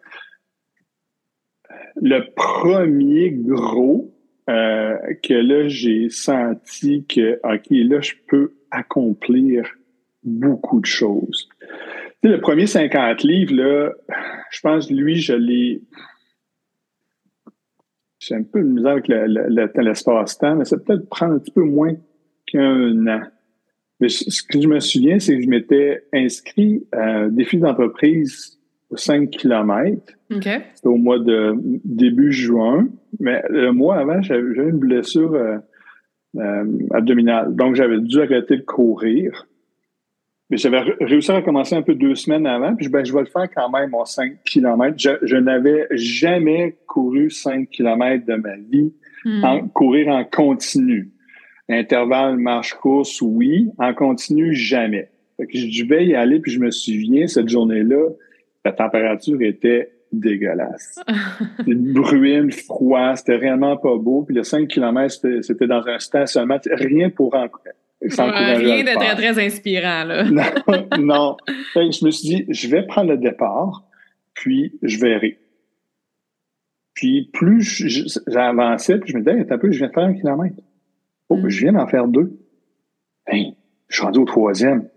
le 2.02 2.22
premier 2.36 3.32
gros 3.32 4.12
euh, 4.50 4.98
que 5.22 5.34
là, 5.36 5.68
j'ai 5.68 6.10
senti 6.10 7.06
que, 7.06 7.40
OK, 7.44 7.68
là, 7.70 8.02
je 8.02 8.14
peux 8.28 8.54
accomplir 8.72 9.64
beaucoup 10.24 10.82
de 10.82 10.86
choses. 10.88 11.48
Tu 12.24 12.28
sais, 12.30 12.36
le 12.36 12.40
premier 12.42 12.68
50 12.68 13.24
livres, 13.24 13.56
là, 13.56 13.92
je 14.52 14.60
pense, 14.62 14.92
lui, 14.92 15.16
je 15.16 15.34
l'ai. 15.34 15.82
J'ai 18.20 18.36
un 18.36 18.44
peu 18.44 18.60
de 18.62 18.68
misère 18.68 18.92
avec 18.92 19.08
le- 19.08 19.26
le- 19.26 19.48
le- 19.50 19.82
l'espace-temps, 19.84 20.56
mais 20.56 20.66
ça 20.66 20.78
peut 20.78 20.84
peut-être 20.84 21.10
prendre 21.10 21.34
un 21.36 21.40
petit 21.40 21.52
peu 21.52 21.64
moins 21.64 21.94
qu'un 22.46 23.08
an. 23.08 23.22
Mais 24.00 24.10
ce 24.10 24.44
que 24.44 24.62
je 24.62 24.68
me 24.68 24.80
souviens, 24.80 25.20
c'est 25.20 25.36
que 25.38 25.42
je 25.44 25.48
m'étais 25.48 26.04
inscrit 26.14 26.86
à 26.92 27.04
un 27.22 27.28
défi 27.30 27.58
d'entreprise 27.58 28.60
de 28.92 28.98
5 28.98 29.30
km. 29.32 30.02
OK. 30.32 30.44
C'était 30.76 30.88
au 30.88 30.98
mois 30.98 31.20
de 31.20 31.54
début 31.84 32.32
juin. 32.32 32.88
Mais 33.20 33.42
le 33.50 33.72
mois 33.72 33.98
avant, 33.98 34.22
j'avais 34.22 34.54
j'avais 34.56 34.70
une 34.70 34.80
blessure 34.80 35.34
euh, 35.34 35.58
euh, 36.38 36.66
abdominale. 36.92 37.56
Donc, 37.56 37.76
j'avais 37.76 38.00
dû 38.00 38.22
arrêter 38.22 38.58
de 38.58 38.62
courir. 38.64 39.48
Mais 40.52 40.58
j'avais 40.58 40.82
réussi 41.00 41.32
à 41.32 41.38
recommencer 41.38 41.76
un 41.76 41.82
peu 41.82 41.96
deux 41.96 42.14
semaines 42.14 42.46
avant. 42.46 42.76
Puis, 42.76 42.90
ben, 42.90 43.04
je 43.04 43.12
vais 43.14 43.22
le 43.22 43.26
faire 43.26 43.50
quand 43.50 43.70
même, 43.70 43.90
mon 43.90 44.06
5 44.06 44.44
km. 44.44 44.94
Je, 44.98 45.12
je 45.24 45.38
n'avais 45.38 45.88
jamais 45.92 46.78
couru 46.86 47.32
5 47.32 47.70
km 47.70 48.26
de 48.26 48.36
ma 48.36 48.58
vie, 48.58 48.92
Hmm. 49.24 49.44
en, 49.44 49.68
courir 49.68 50.08
en 50.08 50.24
continu. 50.24 51.12
Intervalle, 51.70 52.38
marche-course, 52.38 53.22
oui. 53.22 53.70
En 53.78 53.94
continu, 53.94 54.54
jamais. 54.54 55.10
Fait 55.38 55.48
que 55.48 55.58
je 55.58 55.84
devais 55.84 56.06
y 56.08 56.16
aller, 56.16 56.40
puis 56.40 56.52
je 56.52 56.60
me 56.60 56.72
souviens, 56.72 57.28
cette 57.28 57.50
journée-là, 57.50 58.10
la 58.66 58.72
température 58.72 59.42
était 59.42 59.92
dégueulasse. 60.12 61.00
Une 61.68 61.94
bruine, 61.94 62.52
froid, 62.52 63.16
c'était 63.16 63.38
réellement 63.38 63.78
pas 63.78 63.96
beau. 63.98 64.24
Puis 64.24 64.36
le 64.36 64.44
5 64.44 64.68
km, 64.68 65.10
c'était 65.10 65.42
c'était 65.42 65.68
dans 65.68 65.86
un 65.88 66.00
stationnement. 66.00 66.58
Rien 66.72 67.10
pour 67.10 67.36
en, 67.36 67.48
à 68.18 68.54
Rien 68.56 68.84
de 68.84 68.96
très, 68.96 69.16
très 69.16 69.46
inspirant, 69.46 70.04
là. 70.06 70.24
Non, 70.68 70.88
non. 71.00 71.38
Fait 71.74 71.86
que 71.88 71.92
je 71.92 72.06
me 72.06 72.12
suis 72.12 72.28
dit, 72.30 72.46
je 72.50 72.68
vais 72.68 72.84
prendre 72.86 73.12
le 73.12 73.18
départ, 73.18 73.84
puis 74.34 74.74
je 74.82 74.98
verrai. 75.00 75.40
Puis 76.94 77.30
plus 77.34 77.62
j'avançais, 78.28 79.00
puis 79.00 79.12
je 79.12 79.18
me 79.18 79.24
disais, 79.24 79.38
hey, 79.40 79.46
un 79.50 79.58
peu, 79.58 79.72
je 79.72 79.78
viens 79.80 79.88
de 79.88 79.94
faire 79.94 80.04
un 80.04 80.14
kilomètre. 80.14 80.56
Oh, 81.30 81.38
Mm. 81.38 81.50
je 81.50 81.60
viens 81.62 81.74
d'en 81.74 81.88
faire 81.88 82.08
deux. 82.08 82.38
Hey, 83.28 83.56
je 83.88 83.96
suis 83.96 84.04
rendu 84.04 84.20
au 84.20 84.26
troisième. 84.26 84.90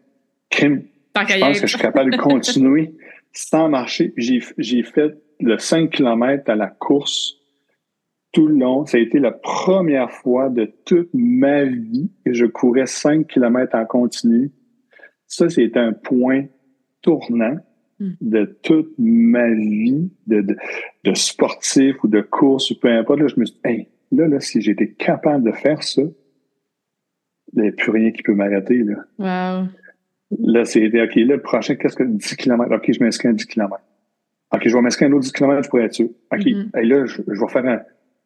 Crime, 0.50 0.82
je 1.16 1.38
pense 1.38 1.60
que 1.60 1.66
je 1.66 1.72
suis 1.76 1.78
capable 1.78 2.10
de 2.12 2.16
continuer 2.16 2.94
sans 3.32 3.68
marcher. 3.68 4.12
J'ai 4.16 4.82
fait 4.82 5.14
le 5.40 5.58
5 5.58 5.90
km 5.90 6.50
à 6.50 6.54
la 6.56 6.66
course 6.68 7.36
tout 8.34 8.46
le 8.46 8.56
long. 8.56 8.84
Ça 8.84 8.98
a 8.98 9.00
été 9.00 9.18
la 9.18 9.32
première 9.32 10.10
fois 10.10 10.50
de 10.50 10.70
toute 10.84 11.08
ma 11.14 11.64
vie 11.64 12.10
que 12.26 12.34
je 12.34 12.44
courais 12.44 12.86
5 12.86 13.26
km 13.26 13.74
en 13.74 13.86
continu. 13.86 14.52
Ça, 15.26 15.48
c'était 15.48 15.80
un 15.80 15.94
point 15.94 16.44
tournant 17.00 17.56
Mm. 18.00 18.10
de 18.20 18.58
toute 18.62 18.92
ma 18.98 19.48
vie 19.54 20.10
de, 20.26 20.40
de, 20.40 20.56
de 21.04 21.14
sportif 21.14 22.02
ou 22.02 22.08
de 22.08 22.20
course 22.20 22.70
ou 22.70 22.78
peu 22.78 22.88
importe. 22.88 23.20
Là, 23.20 23.28
je 23.28 23.38
me 23.38 23.44
suis 23.44 23.54
dit, 23.54 23.60
hey, 23.64 23.88
là, 24.10 24.26
là, 24.26 24.40
si 24.40 24.60
j'étais 24.60 24.90
capable 24.90 25.44
de 25.44 25.52
faire 25.52 25.82
ça, 25.82 26.02
il 27.56 27.62
n'y 27.62 27.68
a 27.68 27.72
plus 27.72 27.92
rien 27.92 28.10
qui 28.10 28.22
peut 28.22 28.34
m'arrêter. 28.34 28.82
Là. 28.82 29.04
Wow. 29.18 29.68
Là, 30.40 30.64
c'est 30.64 30.86
OK, 30.86 31.14
là, 31.14 31.36
le 31.36 31.40
prochain, 31.40 31.76
qu'est-ce 31.76 31.96
que 31.96 32.02
10 32.02 32.36
km? 32.36 32.74
OK, 32.74 32.90
je 32.90 33.02
m'inscris 33.02 33.28
à 33.28 33.32
10 33.32 33.46
km. 33.46 33.80
OK, 34.52 34.62
je 34.68 34.74
vais 34.74 34.82
m'inscrire 34.82 35.08
à 35.08 35.10
un 35.12 35.14
autre 35.14 35.24
10 35.24 35.32
km 35.32 35.68
pour 35.68 35.80
être 35.80 35.94
sûr. 35.94 36.08
OK, 36.32 36.46
hey, 36.46 36.86
là, 36.86 37.06
je, 37.06 37.22
je 37.28 37.40
vais 37.40 37.48
faire 37.48 37.66
un. 37.66 37.80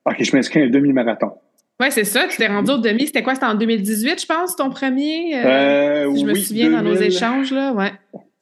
OK, 0.06 0.16
je 0.22 0.34
m'inscris 0.36 0.60
à 0.62 0.64
un 0.64 0.68
demi-marathon. 0.70 1.32
Ouais, 1.80 1.90
c'est 1.90 2.04
ça. 2.04 2.26
Tu 2.28 2.36
t'es 2.38 2.46
rendu 2.48 2.70
au 2.72 2.78
demi. 2.78 3.06
C'était 3.06 3.22
quoi? 3.22 3.34
C'était 3.34 3.46
en 3.46 3.54
2018, 3.54 4.20
je 4.22 4.26
pense, 4.26 4.56
ton 4.56 4.70
premier? 4.70 5.36
euh, 5.36 6.06
Euh, 6.08 6.14
si 6.14 6.20
je 6.22 6.26
me 6.26 6.32
oui, 6.32 6.40
souviens 6.42 6.70
dans 6.70 6.82
nos 6.82 6.94
2000, 6.94 7.06
échanges, 7.06 7.52
là. 7.52 7.72
Ouais. 7.72 7.92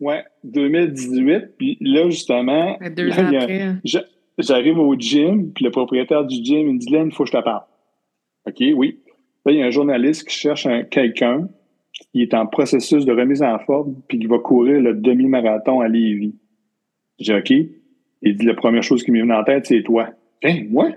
Ouais, 0.01 0.25
2018. 0.45 1.57
Puis 1.59 1.77
là, 1.81 2.09
justement, 2.09 2.79
Deux 2.97 3.09
là, 3.09 3.14
ans 3.21 3.29
il 3.29 3.33
y 3.33 3.37
a- 3.37 3.42
après. 3.42 3.75
je- 3.85 3.99
j'arrive 4.38 4.79
au 4.79 4.95
gym, 4.99 5.53
puis 5.53 5.64
le 5.64 5.71
propriétaire 5.71 6.25
du 6.25 6.37
gym, 6.42 6.69
il 6.69 6.75
me 6.75 6.79
dit, 6.79 6.90
Len, 6.90 7.09
il 7.09 7.14
faut 7.14 7.25
que 7.25 7.31
je 7.31 7.37
te 7.37 7.42
parle. 7.42 7.62
OK, 8.47 8.62
oui. 8.75 9.01
Là, 9.45 9.53
il 9.53 9.59
y 9.59 9.62
a 9.62 9.66
un 9.66 9.71
journaliste 9.71 10.27
qui 10.29 10.35
cherche 10.37 10.66
un- 10.66 10.83
quelqu'un 10.85 11.49
qui 12.12 12.23
est 12.23 12.35
en 12.35 12.47
processus 12.47 13.05
de 13.05 13.12
remise 13.12 13.42
en 13.42 13.59
forme, 13.61 13.97
puis 14.09 14.19
qui 14.19 14.27
va 14.27 14.38
courir 14.38 14.81
le 14.81 14.95
demi-marathon 14.95 15.81
à 15.81 15.88
Lévis. 15.88 16.35
J'ai 17.19 17.33
dit, 17.35 17.38
OK. 17.64 17.71
Il 18.23 18.37
dit, 18.37 18.47
la 18.47 18.55
première 18.55 18.83
chose 18.83 19.03
qui 19.03 19.11
m'est 19.11 19.21
venue 19.21 19.33
en 19.35 19.45
tête, 19.45 19.66
c'est 19.66 19.83
toi. 19.83 20.09
Hein, 20.45 20.64
moi? 20.71 20.90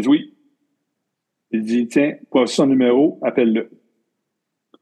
Il 0.00 0.02
dit, 0.02 0.08
oui. 0.08 0.34
Il 1.50 1.62
dit, 1.62 1.88
tiens, 1.88 2.14
voici 2.32 2.54
son 2.54 2.66
numéro, 2.66 3.18
appelle-le. 3.22 3.68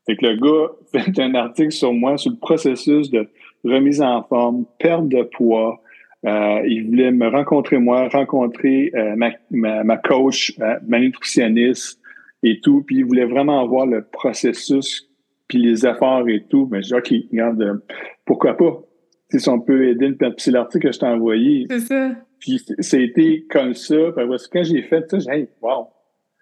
Fait 0.07 0.17
que 0.17 0.27
le 0.27 0.37
gars 0.37 0.73
fait 0.93 1.21
un 1.21 1.35
article 1.35 1.73
sur 1.73 1.93
moi, 1.93 2.17
sur 2.17 2.31
le 2.31 2.37
processus 2.37 3.11
de 3.11 3.29
remise 3.65 4.01
en 4.01 4.23
forme, 4.23 4.65
perte 4.79 5.09
de 5.09 5.23
poids. 5.25 5.83
Euh, 6.25 6.63
il 6.67 6.87
voulait 6.87 7.11
me 7.11 7.27
rencontrer 7.29 7.79
moi, 7.79 8.09
rencontrer 8.09 8.93
euh, 8.95 9.17
ma, 9.17 9.31
ma, 9.51 9.83
ma 9.83 9.97
coach, 9.97 10.55
euh, 10.61 10.79
ma 10.87 11.01
nutritionniste 11.01 12.01
et 12.45 12.61
tout. 12.61 12.85
Puis 12.87 12.99
il 12.99 13.05
voulait 13.05 13.25
vraiment 13.25 13.67
voir 13.67 13.87
le 13.87 14.03
processus, 14.05 15.09
puis 15.49 15.59
les 15.59 15.85
efforts 15.85 16.29
et 16.29 16.45
tout. 16.49 16.69
Mais 16.71 16.83
j'ai 16.83 16.95
dit, 16.95 16.95
OK, 16.95 17.31
regarde, 17.33 17.63
euh, 17.63 17.75
pourquoi 18.25 18.57
pas? 18.57 18.85
Si 19.31 19.49
on 19.49 19.61
peut 19.61 19.89
aider, 19.89 20.13
puis 20.13 20.29
c'est 20.39 20.53
l'article 20.53 20.87
que 20.87 20.93
je 20.93 21.01
t'ai 21.01 21.07
envoyé. 21.07 21.67
C'est 21.69 21.81
ça. 21.81 22.13
Puis 22.41 22.63
c'était 22.81 23.45
comme 23.51 23.75
ça. 23.75 23.97
Puis 24.15 24.25
après, 24.25 24.37
quand 24.53 24.63
j'ai 24.63 24.83
fait 24.83 25.11
ça, 25.11 25.19
j'ai 25.19 25.25
dit, 25.25 25.31
hey, 25.31 25.49
wow! 25.63 25.89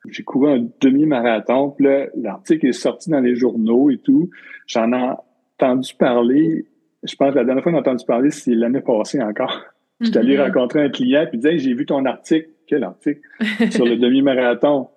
J'ai 0.08 0.22
couru 0.22 0.50
un 0.52 0.68
demi-marathon. 0.80 1.70
Puis 1.70 1.84
là, 1.86 2.06
l'article 2.14 2.66
est 2.66 2.72
sorti 2.72 3.10
dans 3.10 3.20
les 3.20 3.34
journaux 3.34 3.90
et 3.90 3.98
tout. 3.98 4.30
J'en 4.66 4.92
ai 4.92 5.14
entendu 5.60 5.94
parler. 5.98 6.66
Je 7.02 7.14
pense 7.16 7.32
que 7.32 7.38
la 7.38 7.44
dernière 7.44 7.62
fois 7.62 7.72
que 7.72 7.76
j'ai 7.76 7.80
entendu 7.80 8.04
parler, 8.06 8.30
c'est 8.30 8.54
l'année 8.54 8.80
passée 8.80 9.20
encore. 9.22 9.64
J'étais 10.00 10.18
allé 10.18 10.36
Mhm. 10.36 10.42
rencontrer 10.44 10.82
un 10.82 10.90
client 10.90 11.24
puis 11.28 11.38
il 11.38 11.40
disait 11.40 11.52
hey, 11.54 11.58
j'ai 11.58 11.74
vu 11.74 11.86
ton 11.86 12.04
article. 12.04 12.48
Quel 12.68 12.84
article? 12.84 13.20
sur 13.70 13.84
le 13.84 13.96
demi-marathon. 13.96 14.88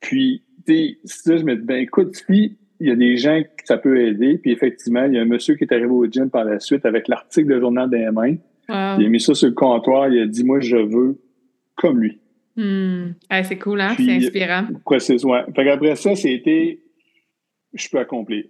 Puis, 0.00 0.42
tu 0.66 0.74
sais, 0.74 0.98
ça, 1.04 1.36
je 1.36 1.44
me 1.44 1.56
dis, 1.56 1.64
ben 1.64 1.76
écoute, 1.78 2.14
si 2.14 2.56
il 2.80 2.88
y 2.88 2.90
a 2.92 2.96
des 2.96 3.16
gens 3.16 3.40
que 3.42 3.64
ça 3.64 3.76
peut 3.76 4.00
aider, 4.00 4.38
puis 4.38 4.52
effectivement, 4.52 5.04
il 5.04 5.14
y 5.14 5.18
a 5.18 5.22
un 5.22 5.24
monsieur 5.24 5.56
qui 5.56 5.64
est 5.64 5.72
arrivé 5.72 5.88
au 5.88 6.06
gym 6.06 6.30
par 6.30 6.44
la 6.44 6.60
suite 6.60 6.86
avec 6.86 7.08
l'article 7.08 7.48
de 7.54 7.58
journal 7.60 7.90
des 7.90 8.08
mains. 8.12 8.36
Wow. 8.68 9.00
Il 9.00 9.06
a 9.06 9.08
mis 9.08 9.20
ça 9.20 9.34
sur 9.34 9.48
le 9.48 9.54
comptoir, 9.54 10.08
il 10.08 10.20
a 10.20 10.26
dit, 10.26 10.44
moi, 10.44 10.60
je 10.60 10.76
veux 10.76 11.18
comme 11.76 12.00
lui. 12.00 12.18
Ah, 13.30 13.42
c'est 13.44 13.58
cool, 13.58 13.80
hein? 13.80 13.94
C'est 13.96 14.10
inspirant. 14.10 14.64
Précise, 14.84 15.24
ouais. 15.24 15.42
Fait 15.54 15.64
qu'après 15.64 15.96
ça, 15.96 16.14
c'était, 16.14 16.80
je 17.72 17.88
peux 17.88 17.98
accomplir. 17.98 18.44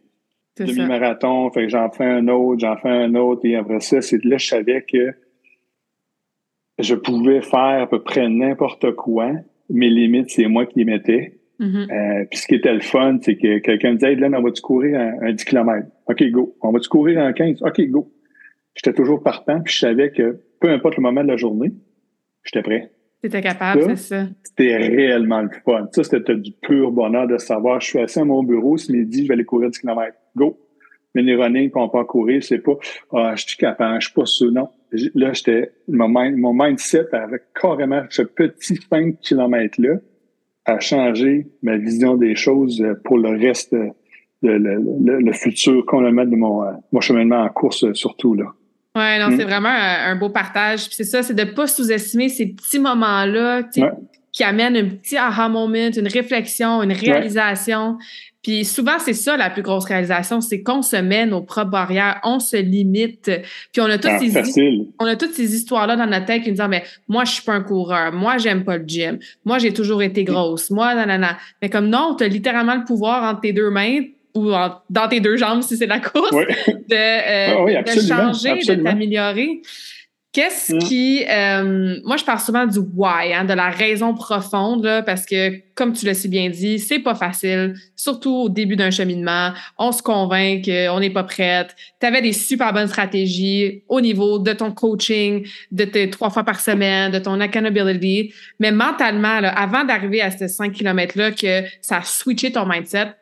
Demi-marathon, 0.58 1.50
fait 1.50 1.64
que 1.64 1.68
j'en 1.68 1.90
fais 1.90 2.04
un 2.04 2.26
autre, 2.28 2.60
j'en 2.60 2.76
fais 2.76 2.88
un 2.88 3.14
autre, 3.14 3.42
et 3.44 3.54
après 3.54 3.80
ça, 3.80 4.00
c'est 4.00 4.24
là, 4.24 4.38
je 4.38 4.46
savais 4.46 4.82
que 4.82 5.14
je 6.80 6.94
pouvais 6.94 7.42
faire 7.42 7.82
à 7.82 7.86
peu 7.88 8.02
près 8.02 8.28
n'importe 8.28 8.92
quoi. 8.92 9.32
Mes 9.70 9.88
limites, 9.88 10.30
c'est 10.30 10.46
moi 10.46 10.66
qui 10.66 10.80
les 10.80 10.84
mettais. 10.84 11.38
Mhm. 11.60 11.88
Euh, 11.90 12.24
puis 12.30 12.38
ce 12.38 12.46
qui 12.46 12.54
était 12.54 12.72
le 12.72 12.80
fun, 12.80 13.18
c'est 13.20 13.36
que 13.36 13.58
quelqu'un 13.58 13.92
me 13.92 13.96
disait, 13.96 14.12
hey, 14.12 14.16
Glenn, 14.16 14.34
on 14.34 14.42
va-tu 14.42 14.62
courir 14.62 14.98
un, 14.98 15.28
un 15.28 15.32
10 15.32 15.44
km? 15.44 15.86
OK, 16.06 16.22
go. 16.30 16.56
On 16.62 16.70
va-tu 16.70 16.88
courir 16.88 17.20
un 17.20 17.32
15? 17.32 17.62
OK, 17.62 17.80
go. 17.88 18.10
J'étais 18.82 18.94
toujours 18.96 19.22
partant, 19.22 19.60
puis 19.60 19.72
je 19.74 19.78
savais 19.80 20.10
que 20.12 20.40
peu 20.60 20.70
importe 20.70 20.96
le 20.96 21.02
moment 21.02 21.22
de 21.22 21.28
la 21.28 21.36
journée, 21.36 21.72
j'étais 22.44 22.62
prêt. 22.62 22.92
T'étais 23.20 23.40
capable, 23.40 23.82
c'est 23.96 23.96
ça. 23.96 24.26
C'était 24.44 24.76
réellement 24.76 25.42
le 25.42 25.50
fun. 25.64 25.88
Ça, 25.92 26.04
c'était 26.04 26.36
du 26.36 26.52
pur 26.52 26.92
bonheur 26.92 27.26
de 27.26 27.36
savoir, 27.38 27.80
je 27.80 27.88
suis 27.88 27.98
assis 27.98 28.20
à 28.20 28.24
mon 28.24 28.44
bureau, 28.44 28.76
ce 28.76 28.92
midi, 28.92 29.22
je 29.24 29.28
vais 29.28 29.34
aller 29.34 29.44
courir 29.44 29.70
10 29.70 29.80
km. 29.80 30.16
Go. 30.36 30.58
Mais 31.14 31.22
les 31.22 31.34
running, 31.34 31.70
puis 31.70 31.80
on 31.80 31.90
en 31.96 32.04
courir, 32.04 32.44
c'est 32.44 32.58
pas, 32.60 32.74
ah, 33.12 33.34
je 33.34 33.44
suis 33.46 33.56
capable, 33.56 34.00
je 34.00 34.06
suis 34.06 34.14
pas 34.14 34.26
sûr. 34.26 34.52
Non. 34.52 34.68
Là, 35.16 35.32
j'étais, 35.32 35.72
mon, 35.88 36.08
mind- 36.08 36.36
mon 36.36 36.52
mindset 36.54 37.06
avec 37.12 37.42
carrément 37.60 38.02
ce 38.10 38.22
petit 38.22 38.76
5 38.88 39.18
km-là 39.20 39.96
a 40.66 40.78
changé 40.78 41.48
ma 41.62 41.76
vision 41.76 42.16
des 42.16 42.36
choses 42.36 42.84
pour 43.04 43.18
le 43.18 43.30
reste, 43.30 43.74
de, 43.74 43.90
le, 44.42 44.76
le- 44.76 45.18
le 45.18 45.32
futur 45.32 45.84
complètement 45.86 46.24
de 46.26 46.36
mon, 46.36 46.62
euh, 46.62 46.72
mon 46.92 47.00
cheminement 47.00 47.40
en 47.42 47.48
course, 47.48 47.92
surtout, 47.94 48.34
là. 48.34 48.52
Ouais, 48.98 49.18
non, 49.18 49.28
Mm. 49.30 49.36
c'est 49.38 49.44
vraiment 49.44 49.68
un, 49.68 50.10
un 50.12 50.16
beau 50.16 50.28
partage. 50.30 50.86
Puis 50.86 50.94
c'est 50.96 51.04
ça, 51.04 51.22
c'est 51.22 51.34
de 51.34 51.44
pas 51.44 51.66
sous-estimer 51.66 52.28
ces 52.28 52.46
petits 52.46 52.78
moments-là. 52.78 53.62
Ouais. 53.76 53.90
qui 54.30 54.44
amène 54.44 54.76
un 54.76 54.84
petit 54.90 55.16
aha 55.16 55.48
moment, 55.48 55.90
une 55.96 56.06
réflexion, 56.06 56.82
une 56.82 56.92
réalisation. 56.92 57.96
Puis 58.42 58.64
souvent, 58.64 58.98
c'est 59.00 59.14
ça 59.14 59.36
la 59.36 59.50
plus 59.50 59.62
grosse 59.62 59.86
réalisation, 59.86 60.40
c'est 60.40 60.62
qu'on 60.62 60.80
se 60.82 60.94
met 60.96 61.26
nos 61.26 61.40
propres 61.40 61.70
barrières, 61.70 62.20
on 62.22 62.38
se 62.38 62.56
limite. 62.56 63.30
Puis 63.72 63.80
on 63.80 63.86
a 63.86 63.98
toutes, 63.98 64.12
ah, 64.14 64.18
ces, 64.44 64.86
on 65.00 65.06
a 65.06 65.16
toutes 65.16 65.32
ces 65.32 65.54
histoires-là 65.56 65.96
dans 65.96 66.06
notre 66.06 66.26
tête 66.26 66.42
qui 66.42 66.50
nous 66.50 66.56
disent, 66.56 66.66
mais 66.68 66.84
moi, 67.08 67.24
je 67.24 67.32
suis 67.32 67.42
pas 67.42 67.54
un 67.54 67.62
coureur, 67.62 68.12
moi, 68.12 68.38
j'aime 68.38 68.62
pas 68.64 68.76
le 68.76 68.84
gym, 68.86 69.18
moi, 69.44 69.58
j'ai 69.58 69.72
toujours 69.72 70.02
été 70.02 70.22
grosse, 70.24 70.70
moi, 70.70 70.94
nanana. 70.94 71.36
Mais 71.60 71.68
comme 71.68 71.88
non, 71.88 72.14
tu 72.16 72.22
as 72.22 72.28
littéralement 72.28 72.76
le 72.76 72.84
pouvoir 72.84 73.24
entre 73.24 73.40
tes 73.40 73.52
deux 73.52 73.70
mains 73.70 74.02
ou 74.34 74.50
dans 74.90 75.08
tes 75.08 75.20
deux 75.20 75.36
jambes 75.36 75.62
si 75.62 75.76
c'est 75.76 75.86
la 75.86 76.00
course, 76.00 76.30
de, 76.30 76.94
euh, 76.94 77.76
ah 77.78 77.82
de 77.82 78.00
changer, 78.00 78.54
de 78.54 78.82
t'améliorer. 78.82 79.62
Qu'est-ce 80.30 80.74
mm. 80.74 80.78
qui. 80.80 81.24
Euh, 81.28 81.96
moi, 82.04 82.18
je 82.18 82.24
parle 82.24 82.38
souvent 82.38 82.66
du 82.66 82.78
why, 82.78 83.32
hein, 83.32 83.44
de 83.44 83.54
la 83.54 83.70
raison 83.70 84.12
profonde, 84.14 84.84
là, 84.84 85.02
parce 85.02 85.24
que, 85.24 85.60
comme 85.74 85.94
tu 85.94 86.04
l'as 86.04 86.14
si 86.14 86.28
bien 86.28 86.50
dit, 86.50 86.78
c'est 86.78 86.98
pas 86.98 87.14
facile, 87.14 87.74
surtout 87.96 88.34
au 88.34 88.48
début 88.50 88.76
d'un 88.76 88.90
cheminement. 88.90 89.52
On 89.78 89.90
se 89.90 90.02
convainc 90.02 90.66
qu'on 90.66 91.00
n'est 91.00 91.10
pas 91.10 91.24
prête. 91.24 91.74
Tu 91.98 92.06
avais 92.06 92.20
des 92.20 92.34
super 92.34 92.74
bonnes 92.74 92.88
stratégies 92.88 93.82
au 93.88 94.02
niveau 94.02 94.38
de 94.38 94.52
ton 94.52 94.70
coaching, 94.70 95.46
de 95.72 95.84
tes 95.84 96.10
trois 96.10 96.28
fois 96.28 96.44
par 96.44 96.60
semaine, 96.60 97.10
de 97.10 97.18
ton 97.18 97.40
accountability. 97.40 98.34
Mais 98.60 98.70
mentalement, 98.70 99.40
là, 99.40 99.48
avant 99.58 99.84
d'arriver 99.84 100.20
à 100.20 100.30
ces 100.30 100.48
5 100.48 100.72
km-là, 100.72 101.30
que 101.30 101.64
ça 101.80 101.98
a 101.98 102.02
switché 102.02 102.52
ton 102.52 102.66
mindset, 102.66 103.14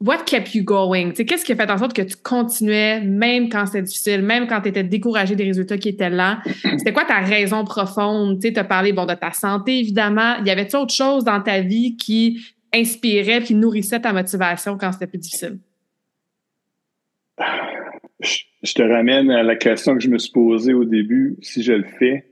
what 0.00 0.24
kept 0.24 0.54
you 0.54 0.64
going? 0.64 1.12
Qu'est-ce 1.12 1.44
qui 1.44 1.52
a 1.52 1.56
fait 1.56 1.70
en 1.70 1.78
sorte 1.78 1.92
que 1.92 2.02
tu 2.02 2.16
continuais 2.16 3.00
même 3.00 3.48
quand 3.48 3.66
c'était 3.66 3.82
difficile, 3.82 4.22
même 4.22 4.46
quand 4.46 4.60
tu 4.62 4.68
étais 4.68 4.84
découragé 4.84 5.36
des 5.36 5.44
résultats 5.44 5.78
qui 5.78 5.90
étaient 5.90 6.10
là? 6.10 6.42
C'était 6.78 6.92
quoi 6.92 7.04
ta 7.04 7.20
raison 7.20 7.64
profonde? 7.64 8.40
Tu 8.40 8.52
as 8.56 8.64
parlé 8.64 8.92
bon, 8.92 9.06
de 9.06 9.14
ta 9.14 9.32
santé, 9.32 9.78
évidemment. 9.78 10.42
Y 10.44 10.50
avait-tu 10.50 10.76
autre 10.76 10.94
chose 10.94 11.24
dans 11.24 11.40
ta 11.40 11.60
vie 11.60 11.96
qui 11.96 12.40
inspirait 12.72 13.40
puis 13.40 13.54
nourrissait 13.54 14.00
ta 14.00 14.12
motivation 14.12 14.78
quand 14.78 14.92
c'était 14.92 15.06
plus 15.06 15.18
difficile? 15.18 15.58
Je 18.62 18.74
te 18.74 18.82
ramène 18.82 19.30
à 19.30 19.42
la 19.42 19.56
question 19.56 19.94
que 19.96 20.02
je 20.02 20.08
me 20.08 20.18
suis 20.18 20.32
posée 20.32 20.74
au 20.74 20.84
début. 20.84 21.36
Si 21.40 21.62
je 21.62 21.72
le 21.72 21.84
fais, 21.98 22.26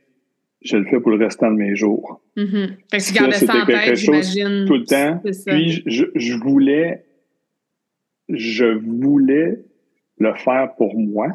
je 0.62 0.76
le 0.76 0.84
fais 0.84 1.00
pour 1.00 1.10
le 1.10 1.24
restant 1.24 1.50
de 1.50 1.56
mes 1.56 1.74
jours. 1.74 2.20
Mm-hmm. 2.36 2.68
Fait 2.90 2.98
que 2.98 3.06
tu 3.06 3.12
gardais 3.14 3.36
ça 3.36 3.62
en 3.62 3.66
tête, 3.66 3.94
j'imagine. 3.96 4.64
Tout 4.66 4.74
le 4.74 4.84
temps. 4.84 5.22
Puis 5.46 5.82
je, 5.86 6.04
je 6.14 6.34
voulais 6.34 7.04
je 8.28 8.66
voulais 8.66 9.58
le 10.18 10.34
faire 10.34 10.74
pour 10.76 10.98
moi. 10.98 11.28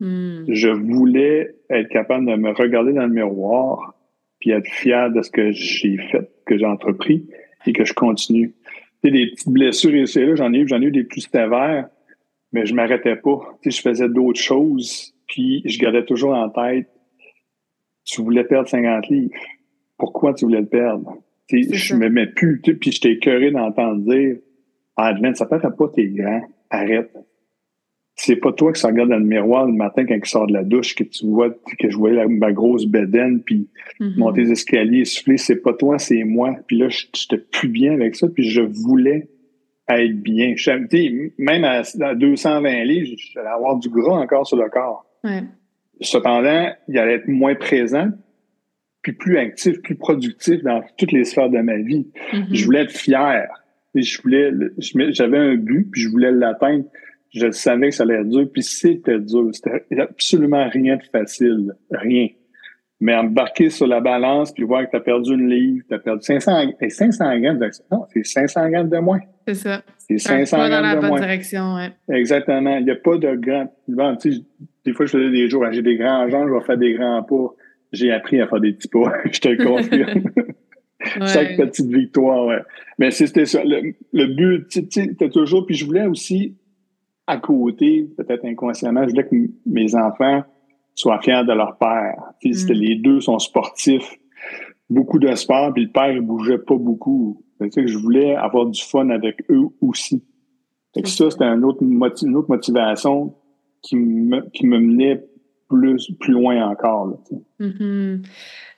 Hmm. 0.00 0.44
Je 0.48 0.68
voulais 0.68 1.54
être 1.70 1.88
capable 1.88 2.26
de 2.26 2.34
me 2.34 2.50
regarder 2.50 2.92
dans 2.92 3.06
le 3.06 3.12
miroir 3.12 3.94
puis 4.42 4.50
être 4.50 4.68
fier 4.68 5.10
de 5.12 5.22
ce 5.22 5.30
que 5.30 5.52
j'ai 5.52 5.96
fait, 6.10 6.28
que 6.46 6.58
j'ai 6.58 6.66
entrepris 6.66 7.28
et 7.64 7.72
que 7.72 7.84
je 7.84 7.94
continue. 7.94 8.56
Tu 9.02 9.08
sais, 9.08 9.10
des 9.12 9.30
petites 9.30 9.48
blessures 9.48 9.94
ici 9.94 10.18
et 10.18 10.26
là, 10.26 10.34
j'en 10.34 10.52
ai 10.52 10.58
eu, 10.58 10.68
j'en 10.68 10.82
ai 10.82 10.86
eu 10.86 10.90
des 10.90 11.04
plus 11.04 11.20
sévères, 11.20 11.88
mais 12.52 12.66
je 12.66 12.74
m'arrêtais 12.74 13.14
pas. 13.14 13.38
Tu 13.62 13.70
sais, 13.70 13.76
je 13.78 13.82
faisais 13.82 14.08
d'autres 14.08 14.40
choses, 14.40 15.14
puis 15.28 15.62
je 15.64 15.78
gardais 15.78 16.04
toujours 16.04 16.34
en 16.34 16.50
tête, 16.50 16.88
tu 18.04 18.20
voulais 18.20 18.42
perdre 18.42 18.68
50 18.68 19.08
livres. 19.08 19.32
Pourquoi 19.96 20.34
tu 20.34 20.44
voulais 20.44 20.60
le 20.60 20.66
perdre? 20.66 21.18
Tu 21.48 21.62
sais, 21.62 21.74
je 21.76 21.94
me 21.94 22.08
mets 22.08 22.26
plus, 22.26 22.60
tu 22.62 22.72
sais, 22.72 22.76
puis 22.76 22.90
j'étais 22.90 23.12
écœuré 23.12 23.52
d'entendre 23.52 24.02
dire, 24.02 24.38
ah, 24.96 25.14
ça 25.34 25.46
paraît 25.46 25.74
pas, 25.76 25.88
t'es 25.88 26.06
grand. 26.06 26.42
Arrête. 26.70 27.10
C'est 28.14 28.36
pas 28.36 28.52
toi 28.52 28.72
qui 28.72 28.80
se 28.80 28.86
regarde 28.86 29.08
dans 29.08 29.18
le 29.18 29.24
miroir 29.24 29.66
le 29.66 29.72
matin 29.72 30.04
quand 30.06 30.18
tu 30.20 30.28
sors 30.28 30.46
de 30.46 30.52
la 30.52 30.64
douche 30.64 30.94
que 30.94 31.02
tu 31.02 31.26
vois 31.26 31.50
que 31.50 31.90
je 31.90 31.96
voyais 31.96 32.26
ma 32.26 32.52
grosse 32.52 32.84
bedaine 32.84 33.42
puis 33.42 33.68
mm-hmm. 34.00 34.18
monter 34.18 34.42
les 34.42 34.52
escaliers, 34.52 35.04
souffler. 35.06 35.38
C'est 35.38 35.62
pas 35.62 35.72
toi, 35.72 35.98
c'est 35.98 36.22
moi. 36.24 36.54
Puis 36.66 36.76
là, 36.78 36.88
j'étais 36.88 37.38
plus 37.38 37.68
bien 37.68 37.94
avec 37.94 38.14
ça. 38.14 38.28
Puis 38.28 38.48
je 38.48 38.60
voulais 38.60 39.30
être 39.88 40.22
bien. 40.22 40.54
même 41.38 41.64
à, 41.64 41.82
220 42.14 42.84
livres, 42.84 43.16
j'allais 43.32 43.48
avoir 43.48 43.78
du 43.78 43.88
gras 43.88 44.18
encore 44.18 44.46
sur 44.46 44.56
le 44.56 44.68
corps. 44.68 45.06
Cependant, 46.00 46.70
il 46.88 46.98
allait 46.98 47.14
être 47.14 47.28
moins 47.28 47.54
présent, 47.54 48.10
puis 49.02 49.12
plus 49.12 49.38
actif, 49.38 49.80
plus 49.82 49.94
productif 49.94 50.62
dans 50.62 50.82
toutes 50.98 51.12
les 51.12 51.24
sphères 51.24 51.50
de 51.50 51.58
ma 51.58 51.76
vie. 51.76 52.10
Mm-hmm. 52.32 52.54
Je 52.54 52.64
voulais 52.64 52.82
être 52.82 52.92
fier 52.92 53.48
je 53.94 54.22
voulais, 54.22 54.50
j'avais 54.78 55.38
un 55.38 55.56
but, 55.56 55.88
puis 55.90 56.02
je 56.02 56.08
voulais 56.08 56.32
l'atteindre. 56.32 56.84
Je 57.34 57.50
savais 57.50 57.88
que 57.88 57.94
ça 57.94 58.02
allait 58.02 58.20
être 58.20 58.28
dur, 58.28 58.46
puis 58.52 58.62
c'était 58.62 59.18
dur. 59.18 59.48
C'était 59.52 60.00
absolument 60.00 60.68
rien 60.68 60.96
de 60.96 61.02
facile. 61.10 61.74
Rien. 61.90 62.28
Mais 63.00 63.14
embarquer 63.14 63.70
sur 63.70 63.86
la 63.86 64.00
balance, 64.00 64.52
puis 64.52 64.62
voir 64.64 64.84
que 64.84 64.90
tu 64.90 64.96
as 64.96 65.00
perdu 65.00 65.32
une 65.32 65.48
livre, 65.48 65.84
tu 65.88 65.94
as 65.94 65.98
perdu 65.98 66.22
500, 66.22 66.74
et 66.80 66.88
500 66.88 67.40
grammes 67.40 67.58
non, 67.90 68.04
c'est 68.12 68.24
500 68.24 68.70
grammes 68.70 68.90
de 68.90 68.98
moins. 68.98 69.20
C'est 69.48 69.54
ça. 69.54 69.82
C'est 69.98 70.18
500 70.18 70.56
grammes 70.56 70.70
dans 70.70 70.80
la 70.80 70.96
bonne 70.96 71.20
direction, 71.20 71.74
ouais. 71.74 71.90
Exactement. 72.10 72.76
Il 72.76 72.84
n'y 72.84 72.90
a 72.92 72.96
pas 72.96 73.16
de 73.16 73.34
grand, 73.34 74.16
tu 74.16 74.32
sais, 74.32 74.40
des 74.84 74.92
fois, 74.92 75.06
je 75.06 75.12
faisais 75.12 75.30
des 75.30 75.48
jours, 75.48 75.64
j'ai 75.70 75.82
des 75.82 75.96
grands 75.96 76.28
jambes, 76.28 76.48
je 76.48 76.54
vais 76.54 76.64
faire 76.64 76.78
des 76.78 76.94
grands 76.94 77.22
pas. 77.22 77.54
J'ai 77.92 78.10
appris 78.10 78.40
à 78.40 78.46
faire 78.46 78.60
des 78.60 78.72
petits 78.72 78.88
pas. 78.88 79.12
je 79.32 79.38
te 79.38 79.48
le 79.48 80.51
confirme. 81.04 81.26
Chaque 81.26 81.56
petite 81.56 81.86
victoire, 81.86 82.46
ouais. 82.46 82.62
Mais 82.98 83.10
c'était 83.10 83.46
ça. 83.46 83.62
Le, 83.64 84.26
but, 84.26 84.68
tu 84.68 84.86
sais, 84.90 85.14
toujours. 85.30 85.66
Puis 85.66 85.74
je 85.74 85.84
voulais 85.84 86.06
aussi, 86.06 86.56
à 87.26 87.38
côté, 87.38 88.08
peut-être 88.16 88.44
inconsciemment, 88.44 89.02
je 89.04 89.10
voulais 89.10 89.26
que 89.26 89.36
mes 89.66 89.94
enfants 89.94 90.44
soient 90.94 91.20
fiers 91.20 91.44
de 91.46 91.52
leur 91.52 91.76
père. 91.78 92.32
Mm. 92.44 92.72
Les 92.72 92.96
deux 92.96 93.20
sont 93.20 93.38
sportifs, 93.38 94.18
beaucoup 94.90 95.18
de 95.18 95.34
sport, 95.34 95.72
puis 95.72 95.84
le 95.84 95.90
père, 95.90 96.10
il 96.12 96.20
bougeait 96.20 96.58
pas 96.58 96.76
beaucoup. 96.76 97.42
Que 97.60 97.86
je 97.86 97.96
voulais 97.96 98.34
avoir 98.34 98.66
du 98.66 98.82
fun 98.82 99.08
avec 99.10 99.48
eux 99.48 99.68
aussi. 99.80 100.24
Fait 100.94 101.02
que 101.02 101.08
ça, 101.08 101.30
c'était 101.30 101.44
une 101.44 101.64
autre, 101.64 101.80
une 101.82 102.36
autre 102.36 102.48
motivation 102.48 103.34
qui 103.82 103.96
me, 103.96 104.40
qui 104.50 104.66
me 104.66 104.80
menait 104.80 105.24
plus, 105.72 106.10
plus 106.20 106.32
loin 106.32 106.68
encore. 106.68 107.18
Mm-hmm. 107.60 108.26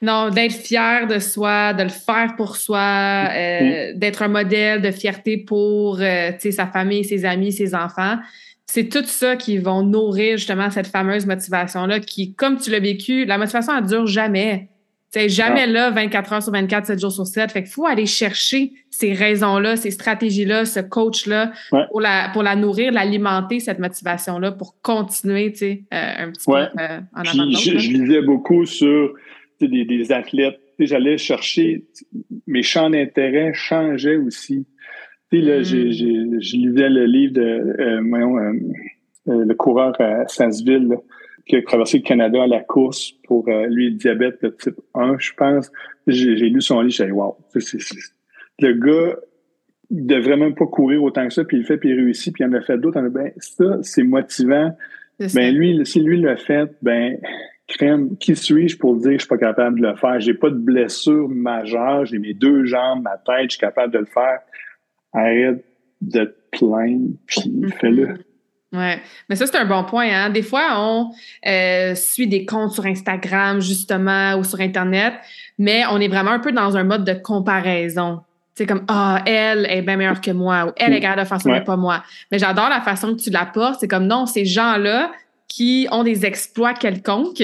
Non, 0.02 0.30
d'être 0.30 0.54
fier 0.54 1.06
de 1.06 1.18
soi, 1.18 1.72
de 1.72 1.82
le 1.82 1.88
faire 1.88 2.34
pour 2.36 2.56
soi, 2.56 2.78
euh, 2.78 3.32
mm-hmm. 3.32 3.98
d'être 3.98 4.22
un 4.22 4.28
modèle 4.28 4.82
de 4.82 4.90
fierté 4.90 5.38
pour 5.38 6.00
euh, 6.00 6.30
sa 6.38 6.66
famille, 6.66 7.04
ses 7.04 7.24
amis, 7.24 7.52
ses 7.52 7.74
enfants. 7.74 8.16
C'est 8.66 8.88
tout 8.88 9.04
ça 9.04 9.36
qui 9.36 9.58
vont 9.58 9.82
nourrir 9.82 10.38
justement 10.38 10.70
cette 10.70 10.86
fameuse 10.86 11.26
motivation-là 11.26 12.00
qui, 12.00 12.34
comme 12.34 12.58
tu 12.58 12.70
l'as 12.70 12.80
vécu, 12.80 13.24
la 13.24 13.38
motivation, 13.38 13.76
elle 13.76 13.86
dure 13.86 14.06
jamais. 14.06 14.68
C'est 15.14 15.28
jamais 15.28 15.62
ah. 15.62 15.66
là 15.68 15.90
24 15.92 16.32
heures 16.32 16.42
sur 16.42 16.50
24, 16.50 16.86
7 16.86 17.00
jours 17.00 17.12
sur 17.12 17.24
7. 17.24 17.52
Fait 17.52 17.62
qu'il 17.62 17.70
faut 17.70 17.86
aller 17.86 18.04
chercher 18.04 18.72
ces 18.90 19.12
raisons-là, 19.12 19.76
ces 19.76 19.92
stratégies-là, 19.92 20.64
ce 20.64 20.80
coach-là 20.80 21.52
pour, 21.90 22.00
la, 22.00 22.30
pour 22.32 22.42
la 22.42 22.56
nourrir, 22.56 22.90
l'alimenter, 22.90 23.60
cette 23.60 23.78
motivation-là, 23.78 24.50
pour 24.50 24.74
continuer, 24.82 25.52
tu 25.52 25.58
sais, 25.58 25.84
euh, 25.94 26.24
un 26.24 26.32
petit 26.32 26.46
peu 26.50 26.56
euh, 26.56 26.98
en 27.14 27.20
avant 27.20 27.48
je, 27.52 27.78
je, 27.78 27.90
lisais 27.92 28.22
beaucoup 28.22 28.66
sur 28.66 29.14
des, 29.60 29.84
des 29.84 30.10
athlètes. 30.10 30.58
J'allais 30.80 31.16
chercher, 31.16 31.84
mes 32.48 32.64
champs 32.64 32.90
d'intérêt 32.90 33.52
changeaient 33.54 34.16
aussi. 34.16 34.66
Tu 35.30 35.38
sais, 35.38 35.44
là, 35.44 35.62
j'ai, 35.62 35.84
mm. 35.84 36.40
je 36.40 36.56
lisais 36.56 36.88
le 36.88 37.06
livre 37.06 37.34
de, 37.34 37.40
euh, 37.40 38.52
euh, 39.28 39.44
le 39.44 39.54
coureur 39.54 39.94
à 40.00 40.26
Sassville, 40.26 40.88
qui 41.46 41.56
a 41.56 41.62
traversé 41.62 41.98
le 41.98 42.02
Canada 42.04 42.42
à 42.42 42.46
la 42.46 42.60
course 42.60 43.12
pour 43.24 43.48
euh, 43.48 43.66
lui, 43.66 43.90
le 43.90 43.96
diabète 43.96 44.42
de 44.42 44.48
type 44.48 44.80
1, 44.94 45.18
je 45.18 45.32
pense. 45.34 45.70
J'ai 46.06 46.34
lu 46.34 46.60
son 46.60 46.80
livre, 46.80 46.94
j'ai 46.94 47.06
dit, 47.06 47.12
wow, 47.12 47.36
le 48.60 48.72
gars, 48.72 49.16
il 49.90 50.06
devrait 50.06 50.36
même 50.36 50.54
pas 50.54 50.66
courir 50.66 51.02
autant 51.02 51.26
que 51.26 51.32
ça, 51.32 51.44
puis 51.44 51.58
il 51.58 51.60
le 51.60 51.66
fait, 51.66 51.76
puis 51.76 51.90
il 51.90 51.96
réussit, 51.96 52.32
puis 52.32 52.44
il 52.44 52.48
en 52.48 52.52
a 52.54 52.60
fait 52.60 52.78
d'autres. 52.78 53.00
Ben, 53.08 53.32
ça, 53.36 53.78
c'est 53.82 54.02
motivant. 54.02 54.76
Ben, 55.34 55.54
lui, 55.54 55.84
si 55.84 56.00
lui 56.00 56.20
l'a 56.20 56.36
fait, 56.36 56.70
ben, 56.82 57.18
crème, 57.68 58.16
qui 58.16 58.34
suis-je 58.34 58.76
pour 58.76 58.96
dire 58.96 59.12
que 59.12 59.14
je 59.14 59.18
suis 59.20 59.28
pas 59.28 59.38
capable 59.38 59.80
de 59.80 59.86
le 59.86 59.96
faire? 59.96 60.18
J'ai 60.20 60.34
pas 60.34 60.50
de 60.50 60.56
blessure 60.56 61.28
majeure, 61.28 62.04
j'ai 62.06 62.18
mes 62.18 62.34
deux 62.34 62.64
jambes, 62.64 63.02
ma 63.02 63.16
tête, 63.18 63.50
je 63.50 63.56
suis 63.56 63.60
capable 63.60 63.92
de 63.92 63.98
le 63.98 64.06
faire. 64.06 64.40
Arrête 65.12 65.64
de 66.00 66.24
te 66.24 66.58
plaindre, 66.58 67.10
puis 67.26 67.40
mm-hmm. 67.40 67.72
fais-le. 67.74 68.08
Oui, 68.74 68.94
mais 69.28 69.36
ça, 69.36 69.46
c'est 69.46 69.56
un 69.56 69.66
bon 69.66 69.84
point. 69.84 70.08
Hein? 70.10 70.30
Des 70.30 70.42
fois, 70.42 70.74
on 70.76 71.12
euh, 71.46 71.94
suit 71.94 72.26
des 72.26 72.44
comptes 72.44 72.72
sur 72.72 72.84
Instagram, 72.84 73.60
justement, 73.60 74.34
ou 74.34 74.42
sur 74.42 74.60
Internet, 74.60 75.14
mais 75.58 75.84
on 75.90 76.00
est 76.00 76.08
vraiment 76.08 76.32
un 76.32 76.40
peu 76.40 76.50
dans 76.50 76.76
un 76.76 76.82
mode 76.82 77.04
de 77.04 77.14
comparaison. 77.14 78.22
C'est 78.56 78.66
comme, 78.66 78.84
ah, 78.88 79.22
elle 79.26 79.66
est 79.70 79.82
bien 79.82 79.96
meilleure 79.96 80.20
que 80.20 80.32
moi, 80.32 80.66
ou 80.66 80.72
elle 80.76 80.92
est 80.92 81.00
capable 81.00 81.22
de 81.22 81.26
faire 81.28 81.40
ça, 81.40 81.48
mais 81.48 81.62
pas 81.62 81.76
moi. 81.76 82.02
Mais 82.32 82.38
j'adore 82.38 82.68
la 82.68 82.80
façon 82.80 83.14
que 83.14 83.20
tu 83.20 83.30
l'apportes. 83.30 83.78
C'est 83.78 83.88
comme, 83.88 84.06
non, 84.06 84.26
ces 84.26 84.44
gens-là 84.44 85.12
qui 85.46 85.86
ont 85.92 86.02
des 86.02 86.26
exploits 86.26 86.74
quelconques, 86.74 87.42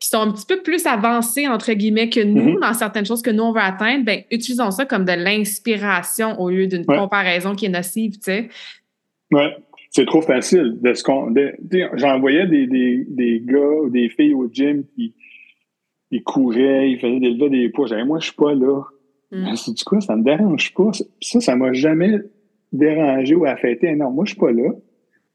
qui 0.00 0.08
sont 0.08 0.20
un 0.20 0.30
petit 0.30 0.46
peu 0.46 0.62
plus 0.62 0.86
avancés, 0.86 1.48
entre 1.48 1.72
guillemets, 1.72 2.08
que 2.08 2.20
nous, 2.20 2.56
mm-hmm. 2.56 2.60
dans 2.60 2.74
certaines 2.74 3.06
choses 3.06 3.20
que 3.20 3.30
nous, 3.30 3.44
on 3.44 3.52
veut 3.52 3.60
atteindre, 3.60 4.04
ben, 4.04 4.22
utilisons 4.30 4.70
ça 4.70 4.86
comme 4.86 5.04
de 5.04 5.12
l'inspiration 5.12 6.40
au 6.40 6.48
lieu 6.48 6.66
d'une 6.66 6.86
comparaison 6.86 7.54
qui 7.54 7.66
est 7.66 7.70
nocive, 7.70 8.12
tu 8.12 8.22
sais. 8.22 8.48
Ouais 9.30 9.56
c'est 9.92 10.06
trop 10.06 10.22
facile 10.22 10.78
de 10.80 10.94
ce 10.94 11.04
qu'on. 11.04 11.32
J'envoyais 11.94 12.46
des, 12.46 12.66
des, 12.66 13.04
des 13.06 13.40
gars 13.44 13.80
ou 13.84 13.90
des 13.90 14.08
filles 14.08 14.34
au 14.34 14.48
gym 14.50 14.84
qui 14.94 15.14
ils 16.10 16.22
couraient, 16.22 16.90
ils 16.90 16.98
faisaient 16.98 17.20
des 17.20 17.30
levées 17.30 17.50
des 17.50 17.68
poids. 17.68 17.86
J'avais, 17.86 18.04
moi, 18.04 18.18
je 18.18 18.26
suis 18.26 18.36
pas 18.36 18.54
là. 18.54 18.82
Mm. 19.30 19.54
C'est 19.54 19.82
quoi, 19.84 20.00
ça 20.00 20.16
me 20.16 20.24
dérange 20.24 20.74
pas. 20.74 20.90
Ça, 21.20 21.40
ça 21.40 21.56
m'a 21.56 21.72
jamais 21.72 22.18
dérangé 22.72 23.34
ou 23.34 23.44
affecté. 23.44 23.94
Non, 23.94 24.10
moi, 24.10 24.24
je 24.24 24.32
suis 24.32 24.40
pas 24.40 24.52
là. 24.52 24.70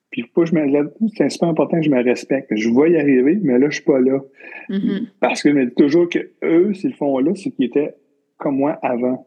Puis 0.10 0.24
pas 0.24 0.46
je 0.46 0.54
me 0.56 0.90
c'est 1.16 1.30
super 1.30 1.50
important 1.50 1.78
que 1.78 1.86
je 1.86 1.90
me 1.90 2.02
respecte. 2.02 2.50
Je 2.56 2.70
vais 2.70 2.92
y 2.92 2.98
arriver, 2.98 3.40
mais 3.42 3.60
là, 3.60 3.70
je 3.70 3.76
suis 3.76 3.84
pas 3.84 4.00
là. 4.00 4.20
Mm-hmm. 4.70 5.08
Parce 5.20 5.44
que 5.44 5.50
je 5.50 5.56
me 5.56 5.66
dis 5.66 5.76
toujours 5.76 6.08
que 6.10 6.32
eux, 6.44 6.74
s'ils 6.74 6.92
le 6.92 6.96
font 6.96 7.18
là, 7.20 7.34
c'est 7.36 7.52
qu'ils 7.52 7.66
étaient 7.66 7.94
comme 8.38 8.58
moi 8.58 8.80
avant. 8.82 9.27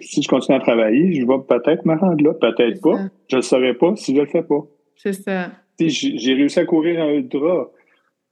Si 0.00 0.22
je 0.22 0.28
continue 0.28 0.56
à 0.56 0.60
travailler, 0.60 1.12
je 1.12 1.26
vais 1.26 1.38
peut-être 1.48 1.84
me 1.84 1.96
rendre 1.96 2.22
là, 2.22 2.34
peut-être 2.34 2.80
pas. 2.80 3.08
Je 3.28 3.36
ne 3.36 3.40
le 3.40 3.42
saurais 3.42 3.74
pas 3.74 3.96
si 3.96 4.14
je 4.14 4.20
le 4.20 4.26
fais 4.26 4.42
pas. 4.42 4.62
C'est 4.96 5.12
ça. 5.12 5.50
J'ai 5.78 6.34
réussi 6.34 6.58
à 6.60 6.64
courir 6.64 7.02
un 7.02 7.10
ultra. 7.10 7.70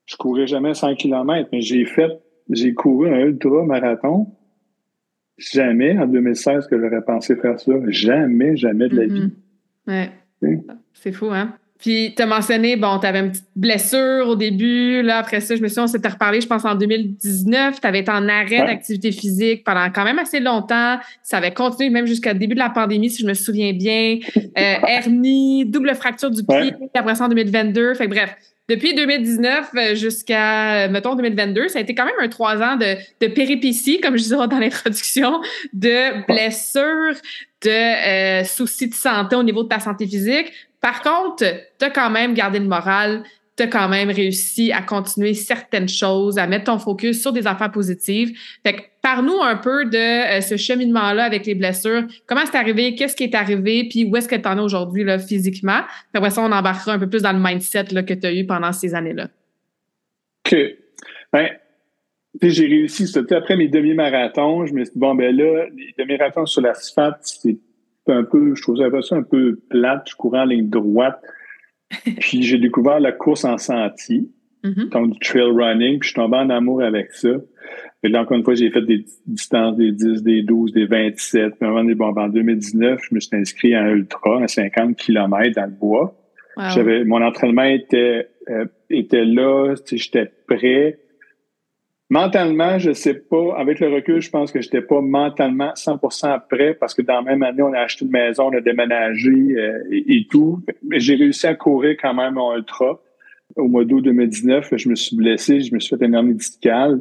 Je 0.07 0.17
courais 0.17 0.47
jamais 0.47 0.75
100 0.75 0.95
km, 0.97 1.49
mais 1.53 1.61
j'ai 1.61 1.85
fait, 1.85 2.11
j'ai 2.51 2.75
couru 2.75 3.09
un 3.09 3.21
ultra 3.21 3.65
marathon. 3.65 4.29
Jamais 5.37 5.99
en 5.99 6.07
2016 6.07 6.67
que 6.67 6.79
j'aurais 6.81 7.03
pensé 7.05 7.37
faire 7.37 7.59
ça. 7.61 7.73
Jamais, 7.89 8.57
jamais 8.57 8.89
de 8.89 8.97
la 8.97 9.07
vie. 9.07 9.33
Ouais. 9.87 10.11
C'est 10.93 11.13
fou, 11.13 11.27
hein? 11.27 11.55
Puis, 11.79 12.13
tu 12.17 12.23
as 12.23 12.27
mentionné, 12.27 12.77
bon, 12.77 12.99
tu 12.99 13.07
avais 13.07 13.21
une 13.21 13.31
petite 13.31 13.47
blessure 13.55 14.27
au 14.27 14.35
début. 14.35 15.01
Là, 15.03 15.19
après 15.19 15.41
ça, 15.41 15.55
je 15.55 15.63
me 15.63 15.69
souviens, 15.69 15.85
on 15.85 15.87
s'était 15.87 16.09
reparlé, 16.09 16.41
je 16.41 16.47
pense, 16.49 16.65
en 16.65 16.75
2019. 16.75 17.81
Tu 17.81 17.87
avais 17.87 18.01
été 18.01 18.11
en 18.11 18.29
arrêt 18.29 18.67
d'activité 18.67 19.13
physique 19.13 19.63
pendant 19.65 19.89
quand 19.91 20.05
même 20.05 20.19
assez 20.19 20.41
longtemps. 20.41 20.99
Ça 21.23 21.39
avait 21.39 21.55
continué 21.55 21.91
même 21.91 22.07
jusqu'au 22.07 22.33
début 22.33 22.55
de 22.55 22.59
la 22.59 22.71
pandémie, 22.71 23.11
si 23.11 23.23
je 23.23 23.29
me 23.29 23.35
souviens 23.35 23.73
bien. 23.73 24.19
Euh, 24.37 24.41
hernie, 24.89 25.67
double 25.67 25.95
fracture 25.95 26.31
du 26.31 26.43
pied, 26.43 26.75
après 26.95 27.15
ça 27.15 27.27
en 27.27 27.29
2022. 27.29 27.95
Fait 27.95 28.07
que 28.07 28.11
bref, 28.11 28.35
depuis 28.69 28.95
2019 28.95 29.71
euh, 29.77 29.95
jusqu'à, 29.95 30.87
euh, 30.87 30.89
mettons, 30.91 31.15
2022, 31.15 31.69
ça 31.69 31.79
a 31.79 31.83
été 31.83 31.95
quand 31.95 32.05
même 32.05 32.15
un 32.21 32.29
trois 32.29 32.61
ans 32.61 32.75
de, 32.77 32.97
de 33.21 33.33
péripéties, 33.33 34.01
comme 34.01 34.17
je 34.17 34.25
disais 34.25 34.35
dans 34.35 34.59
l'introduction, 34.59 35.41
de 35.73 36.27
blessures, 36.27 37.15
de 37.63 38.45
soucis 38.45 38.89
de 38.89 38.95
santé 38.95 39.37
au 39.37 39.43
niveau 39.43 39.63
de 39.63 39.69
ta 39.69 39.79
santé 39.79 40.07
physique. 40.07 40.53
Par 40.81 41.03
contre, 41.03 41.45
tu 41.79 41.85
as 41.85 41.91
quand 41.91 42.11
même 42.11 42.35
gardé 42.35 42.59
le 42.59 42.67
moral, 42.67 43.25
tu 43.59 43.65
as 43.65 43.67
quand 43.67 43.89
même 43.89 44.11
réussi 44.11 44.73
à 44.73 44.83
continuer 44.83 45.35
certaines 45.35 45.89
choses, 45.89 46.39
à 46.39 46.47
mettre 46.47 46.65
ton 46.65 46.79
focus 46.79 47.21
sur 47.21 47.33
des 47.33 47.47
affaires 47.47 47.73
positives. 47.73 48.39
Fait 48.65 48.75
que 48.75 48.83
parle-nous 49.03 49.41
un 49.43 49.57
peu 49.57 49.85
de 49.85 50.39
euh, 50.39 50.41
ce 50.41 50.57
cheminement-là 50.57 51.25
avec 51.25 51.45
les 51.47 51.55
blessures. 51.55 52.05
Comment 52.27 52.43
c'est 52.47 52.57
arrivé? 52.57 52.95
Qu'est-ce 52.95 53.17
qui 53.17 53.25
est 53.25 53.35
arrivé? 53.35 53.89
Puis 53.89 54.05
où 54.05 54.17
est-ce 54.17 54.29
que 54.29 54.37
tu 54.37 54.49
en 54.49 54.59
es 54.59 54.61
aujourd'hui 54.61 55.05
là, 55.05 55.19
physiquement? 55.19 55.81
Puis 55.83 56.19
après 56.19 56.31
ça, 56.31 56.43
on 56.43 56.53
embarquera 56.53 56.93
un 56.93 56.99
peu 56.99 57.09
plus 57.09 57.23
dans 57.23 57.33
le 57.33 57.41
mindset 57.41 57.87
là, 57.91 58.03
que 58.03 58.15
tu 58.15 58.27
as 58.27 58.33
eu 58.33 58.47
pendant 58.47 58.73
ces 58.73 58.95
années-là. 58.95 59.29
OK. 60.47 60.57
Ben, 61.33 61.49
j'ai 62.41 62.67
réussi. 62.67 63.09
C'était 63.09 63.35
après 63.35 63.57
mes 63.57 63.69
demi-marathons. 63.69 64.67
Je 64.67 64.73
me 64.73 64.85
suis 64.85 64.97
bon, 64.97 65.15
ben 65.17 65.35
là, 65.35 65.67
les 65.77 65.95
demi-marathons 65.99 66.47
sur 66.47 66.63
l'asphalte, 66.63 67.19
c'est 67.23 67.57
un 68.13 68.25
peu, 68.25 68.55
je 68.55 68.63
trouvais 68.63 69.03
ça 69.03 69.17
un 69.17 69.23
peu 69.23 69.61
plate. 69.69 70.09
Je 70.11 70.17
courais 70.17 70.41
en 70.41 70.45
ligne 70.45 70.69
droite. 70.69 71.21
puis 72.21 72.43
j'ai 72.43 72.59
découvert 72.59 73.01
la 73.01 73.13
course 73.13 73.45
en 73.47 73.57
sentier, 73.57 74.29
mm-hmm. 74.63 74.91
donc 74.91 75.13
du 75.13 75.19
trail 75.21 75.51
running, 75.51 75.99
puis 75.99 76.09
je 76.09 76.13
suis 76.13 76.15
tombé 76.15 76.37
en 76.37 76.51
amour 76.51 76.83
avec 76.83 77.13
ça. 77.13 77.31
Et 78.03 78.09
là, 78.09 78.21
encore 78.23 78.37
une 78.37 78.45
fois, 78.45 78.55
j'ai 78.55 78.71
fait 78.71 78.83
des 78.83 79.05
distances 79.27 79.77
des 79.77 79.91
10, 79.91 80.23
des 80.23 80.43
12, 80.43 80.73
des 80.73 80.87
27. 80.87 81.55
Puis 81.59 81.95
bon, 81.95 82.15
en 82.17 82.29
2019, 82.29 83.01
je 83.03 83.15
me 83.15 83.21
suis 83.21 83.37
inscrit 83.37 83.75
à 83.75 83.83
un 83.83 83.91
ultra, 83.91 84.43
à 84.43 84.49
50 84.49 84.97
km 84.97 85.55
dans 85.57 85.65
le 85.65 85.71
bois. 85.71 86.15
J'avais, 86.75 87.05
mon 87.05 87.23
entraînement 87.23 87.63
était, 87.63 88.29
euh, 88.51 88.67
était 88.91 89.25
là, 89.25 89.77
j'étais 89.89 90.29
prêt 90.49 90.99
Mentalement, 92.11 92.79
je 92.79 92.93
sais 92.93 93.15
pas. 93.15 93.55
Avec 93.59 93.81
le 93.81 93.89
recul, 93.89 94.23
je 94.23 94.31
pense 94.31 94.51
que 94.51 94.63
j'étais 94.63 94.81
pas 94.81 95.01
mentalement 95.03 95.73
100% 95.75 96.41
prêt 96.49 96.75
parce 96.75 96.95
que 96.95 97.03
dans 97.03 97.17
la 97.17 97.23
même 97.23 97.43
année, 97.43 97.63
on 97.63 97.73
a 97.75 97.81
acheté 97.81 98.07
une 98.07 98.11
maison, 98.11 98.47
on 98.47 98.57
a 98.57 98.61
déménagé 98.61 99.31
euh, 99.31 99.83
et, 99.91 100.27
tout. 100.31 100.61
Mais 100.87 101.01
j'ai 101.01 101.17
réussi 101.17 101.47
à 101.47 101.55
courir 101.55 101.97
quand 102.01 102.15
même 102.15 102.39
en 102.39 102.57
ultra. 102.57 102.99
Au 103.57 103.69
mois 103.69 103.85
d'août 103.85 104.03
2019, 104.03 104.71
je 104.77 104.89
me 104.89 104.95
suis 104.95 105.17
blessé, 105.17 105.61
je 105.61 105.75
me 105.75 105.81
suis 105.81 105.97
fait 105.97 106.05
une 106.05 106.15
hernie 106.15 106.35
discale 106.35 107.01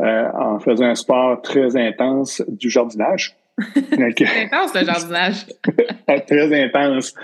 euh, 0.00 0.28
en 0.38 0.58
faisant 0.58 0.86
un 0.86 0.94
sport 0.94 1.40
très 1.40 1.76
intense 1.76 2.42
du 2.48 2.68
jardinage. 2.68 3.36
C'est 3.74 4.52
intense 4.52 4.74
le 4.74 4.84
jardinage. 4.84 5.46
très 6.26 6.64
intense 6.64 7.14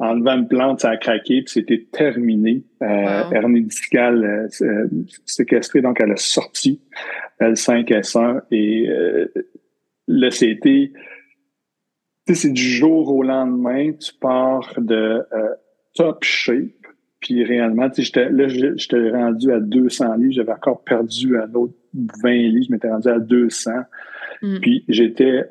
en 0.00 0.14
levant 0.14 0.36
une 0.36 0.48
plante, 0.48 0.80
ça 0.80 0.90
a 0.90 0.96
craqué, 0.96 1.42
puis 1.42 1.52
c'était 1.52 1.86
terminé. 1.90 2.62
Euh, 2.82 3.30
Hernie 3.32 3.62
discale 3.62 4.24
euh, 4.24 4.64
euh, 4.64 4.88
séquestrée, 5.26 5.82
donc 5.82 6.00
elle 6.00 6.12
a 6.12 6.16
sorti 6.16 6.80
L5, 7.40 7.86
S1, 7.86 8.42
et 8.50 8.88
euh, 8.88 9.26
le 10.06 10.30
CT, 10.30 10.92
c'est 12.32 12.52
du 12.52 12.62
jour 12.62 13.12
au 13.12 13.22
lendemain, 13.22 13.92
tu 13.92 14.12
pars 14.14 14.72
de 14.76 15.24
euh, 15.32 15.54
top 15.94 16.22
shape, 16.22 16.86
puis 17.20 17.42
réellement, 17.42 17.88
j'étais 17.96 18.30
là, 18.30 18.46
j'étais 18.46 19.10
rendu 19.10 19.52
à 19.52 19.58
200 19.58 20.14
livres, 20.14 20.32
j'avais 20.32 20.52
encore 20.52 20.84
perdu 20.84 21.36
un 21.36 21.52
autre 21.54 21.74
20 22.22 22.30
livres, 22.30 22.66
je 22.68 22.72
m'étais 22.72 22.88
rendu 22.88 23.08
à 23.08 23.18
200, 23.18 23.72
mm. 24.42 24.58
puis 24.60 24.84
j'étais 24.88 25.44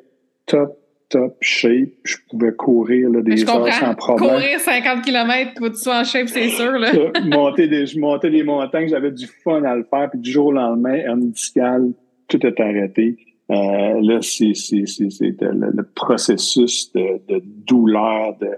top 0.46 0.78
top 1.08 1.36
shape. 1.40 1.90
Je 2.04 2.16
pouvais 2.30 2.52
courir 2.52 3.10
là, 3.10 3.22
des 3.22 3.48
heures 3.48 3.72
sans 3.72 3.94
problème. 3.94 4.30
Courir 4.30 4.60
50 4.60 5.02
km 5.02 5.54
pour 5.54 5.68
que 5.68 5.72
tu 5.72 5.78
sois 5.78 6.00
en 6.00 6.04
shape, 6.04 6.28
c'est 6.28 6.48
sûr. 6.48 6.72
Là. 6.72 6.92
monter 7.24 7.68
des, 7.68 7.86
je 7.86 7.98
montais 7.98 8.30
des 8.30 8.42
montagnes, 8.42 8.88
j'avais 8.88 9.10
du 9.10 9.26
fun 9.26 9.62
à 9.64 9.74
le 9.76 9.84
faire. 9.84 10.10
Puis 10.10 10.20
du 10.20 10.30
jour 10.30 10.46
au 10.46 10.52
lendemain, 10.52 10.94
hernie 10.94 11.30
discale, 11.30 11.92
tout 12.28 12.44
est 12.46 12.60
arrêté. 12.60 13.16
Euh, 13.50 14.00
là, 14.02 14.18
c'est 14.20 14.52
le, 14.70 15.70
le, 15.74 15.82
processus 15.94 16.92
de, 16.92 17.20
de 17.28 17.42
douleur. 17.44 18.36
De, 18.38 18.50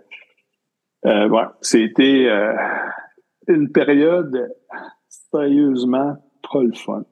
euh, 1.07 1.29
ouais, 1.29 1.45
c'était 1.61 2.27
euh, 2.27 2.53
une 3.47 3.71
période 3.71 4.53
sérieusement 5.33 6.17
pas 6.51 6.63
le 6.63 6.73
fun. 6.73 7.05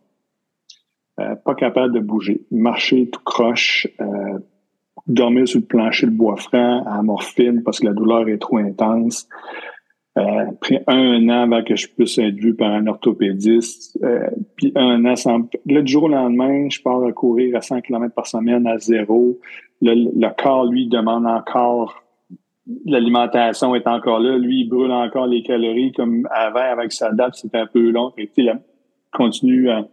Euh, 1.21 1.35
pas 1.35 1.55
capable 1.55 1.95
de 1.95 2.01
bouger, 2.01 2.47
marcher 2.51 3.11
tout 3.11 3.23
croche, 3.25 3.89
euh, 4.01 4.39
dormir 5.09 5.49
sur 5.49 5.61
le 5.61 5.67
plancher 5.67 6.07
de 6.07 6.13
bois 6.13 6.37
franc 6.37 6.85
à 6.87 7.03
morphine 7.03 7.63
parce 7.65 7.81
que 7.81 7.87
la 7.87 7.93
douleur 7.93 8.29
est 8.29 8.39
trop 8.39 8.59
intense. 8.59 9.29
Euh, 10.19 10.47
pris 10.61 10.79
un 10.89 11.29
an 11.29 11.43
avant 11.43 11.63
que 11.63 11.77
je 11.77 11.87
puisse 11.87 12.19
être 12.19 12.35
vu 12.35 12.55
par 12.55 12.71
un 12.73 12.87
orthopédiste. 12.87 13.99
Euh, 14.03 14.29
puis 14.57 14.73
un 14.75 15.05
an 15.05 15.15
sans... 15.15 15.49
Là, 15.67 15.83
du 15.83 15.93
jour 15.93 16.05
au 16.05 16.09
lendemain, 16.09 16.69
je 16.71 16.81
pars 16.83 17.05
à 17.05 17.13
courir 17.13 17.57
à 17.57 17.61
100 17.61 17.83
km 17.83 18.15
par 18.15 18.27
semaine 18.27 18.67
à 18.67 18.79
zéro. 18.79 19.39
Le, 19.81 19.95
le 19.95 20.29
corps, 20.37 20.67
lui, 20.67 20.89
demande 20.89 21.27
encore... 21.27 22.03
L'alimentation 22.85 23.75
est 23.75 23.87
encore 23.87 24.19
là. 24.19 24.37
Lui, 24.37 24.63
il 24.63 24.69
brûle 24.69 24.91
encore 24.91 25.27
les 25.27 25.43
calories 25.43 25.93
comme 25.93 26.29
avant, 26.31 26.71
avec 26.73 26.93
sa 26.93 27.13
date, 27.13 27.35
c'était 27.37 27.59
un 27.59 27.67
peu 27.67 27.91
long. 27.91 28.13
Et, 28.19 28.29
il 28.37 28.61
continue 29.13 29.71
à, 29.71 29.87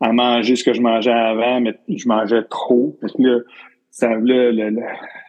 à, 0.00 0.12
manger 0.12 0.56
ce 0.56 0.64
que 0.64 0.72
je 0.72 0.80
mangeais 0.80 1.12
avant, 1.12 1.60
mais 1.60 1.78
je 1.88 2.08
mangeais 2.08 2.44
trop. 2.44 2.96
Parce 3.00 3.12
que 3.14 3.44
ça, 3.92 4.14
le, 4.14 4.52
le, 4.52 4.74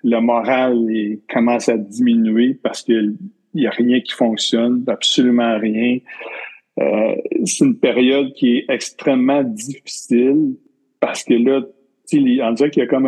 le, 0.04 0.20
moral 0.22 0.78
il 0.90 1.20
commence 1.30 1.68
à 1.68 1.78
diminuer 1.78 2.58
parce 2.64 2.82
qu'il 2.82 3.18
n'y 3.54 3.68
a 3.68 3.72
rien 3.72 4.00
qui 4.00 4.14
fonctionne, 4.14 4.86
absolument 4.88 5.60
rien. 5.60 6.00
Euh, 6.80 7.16
c'est 7.44 7.66
une 7.66 7.78
période 7.78 8.32
qui 8.34 8.58
est 8.58 8.66
extrêmement 8.70 9.44
difficile 9.44 10.56
parce 11.02 11.26
que 11.26 11.34
là, 11.34 11.62
on 12.14 12.52
dirait 12.54 12.72
qu'il 12.72 12.84
y 12.84 12.86
a 12.86 12.88
comme 12.88 13.08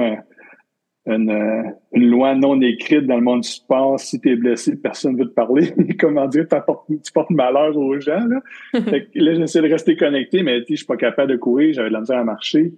une, 1.05 1.73
une, 1.93 2.09
loi 2.09 2.35
non 2.35 2.59
écrite 2.59 3.05
dans 3.05 3.15
le 3.15 3.21
monde 3.21 3.41
du 3.41 3.49
sport. 3.49 3.97
Si 3.97 4.19
tu 4.19 4.31
es 4.31 4.35
blessé, 4.35 4.75
personne 4.75 5.13
ne 5.13 5.19
veut 5.19 5.29
te 5.29 5.33
parler. 5.33 5.73
Comment 5.99 6.27
dire, 6.27 6.47
tu 6.89 7.11
portes 7.13 7.29
malheur 7.29 7.77
aux 7.77 7.97
gens. 8.01 8.25
Là, 8.27 8.41
là 8.73 9.33
j'essaie 9.35 9.61
de 9.61 9.69
rester 9.69 9.95
connecté, 9.95 10.43
mais 10.43 10.65
je 10.67 10.75
suis 10.75 10.85
pas 10.85 10.97
capable 10.97 11.31
de 11.31 11.37
courir, 11.37 11.73
j'avais 11.73 11.87
de 11.87 11.93
la 11.93 12.01
misère 12.01 12.19
à 12.19 12.25
marcher. 12.25 12.73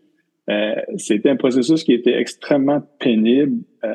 Euh, 0.50 0.76
c'était 0.98 1.30
un 1.30 1.36
processus 1.36 1.84
qui 1.84 1.94
était 1.94 2.18
extrêmement 2.18 2.82
pénible. 3.00 3.64
Euh, 3.84 3.94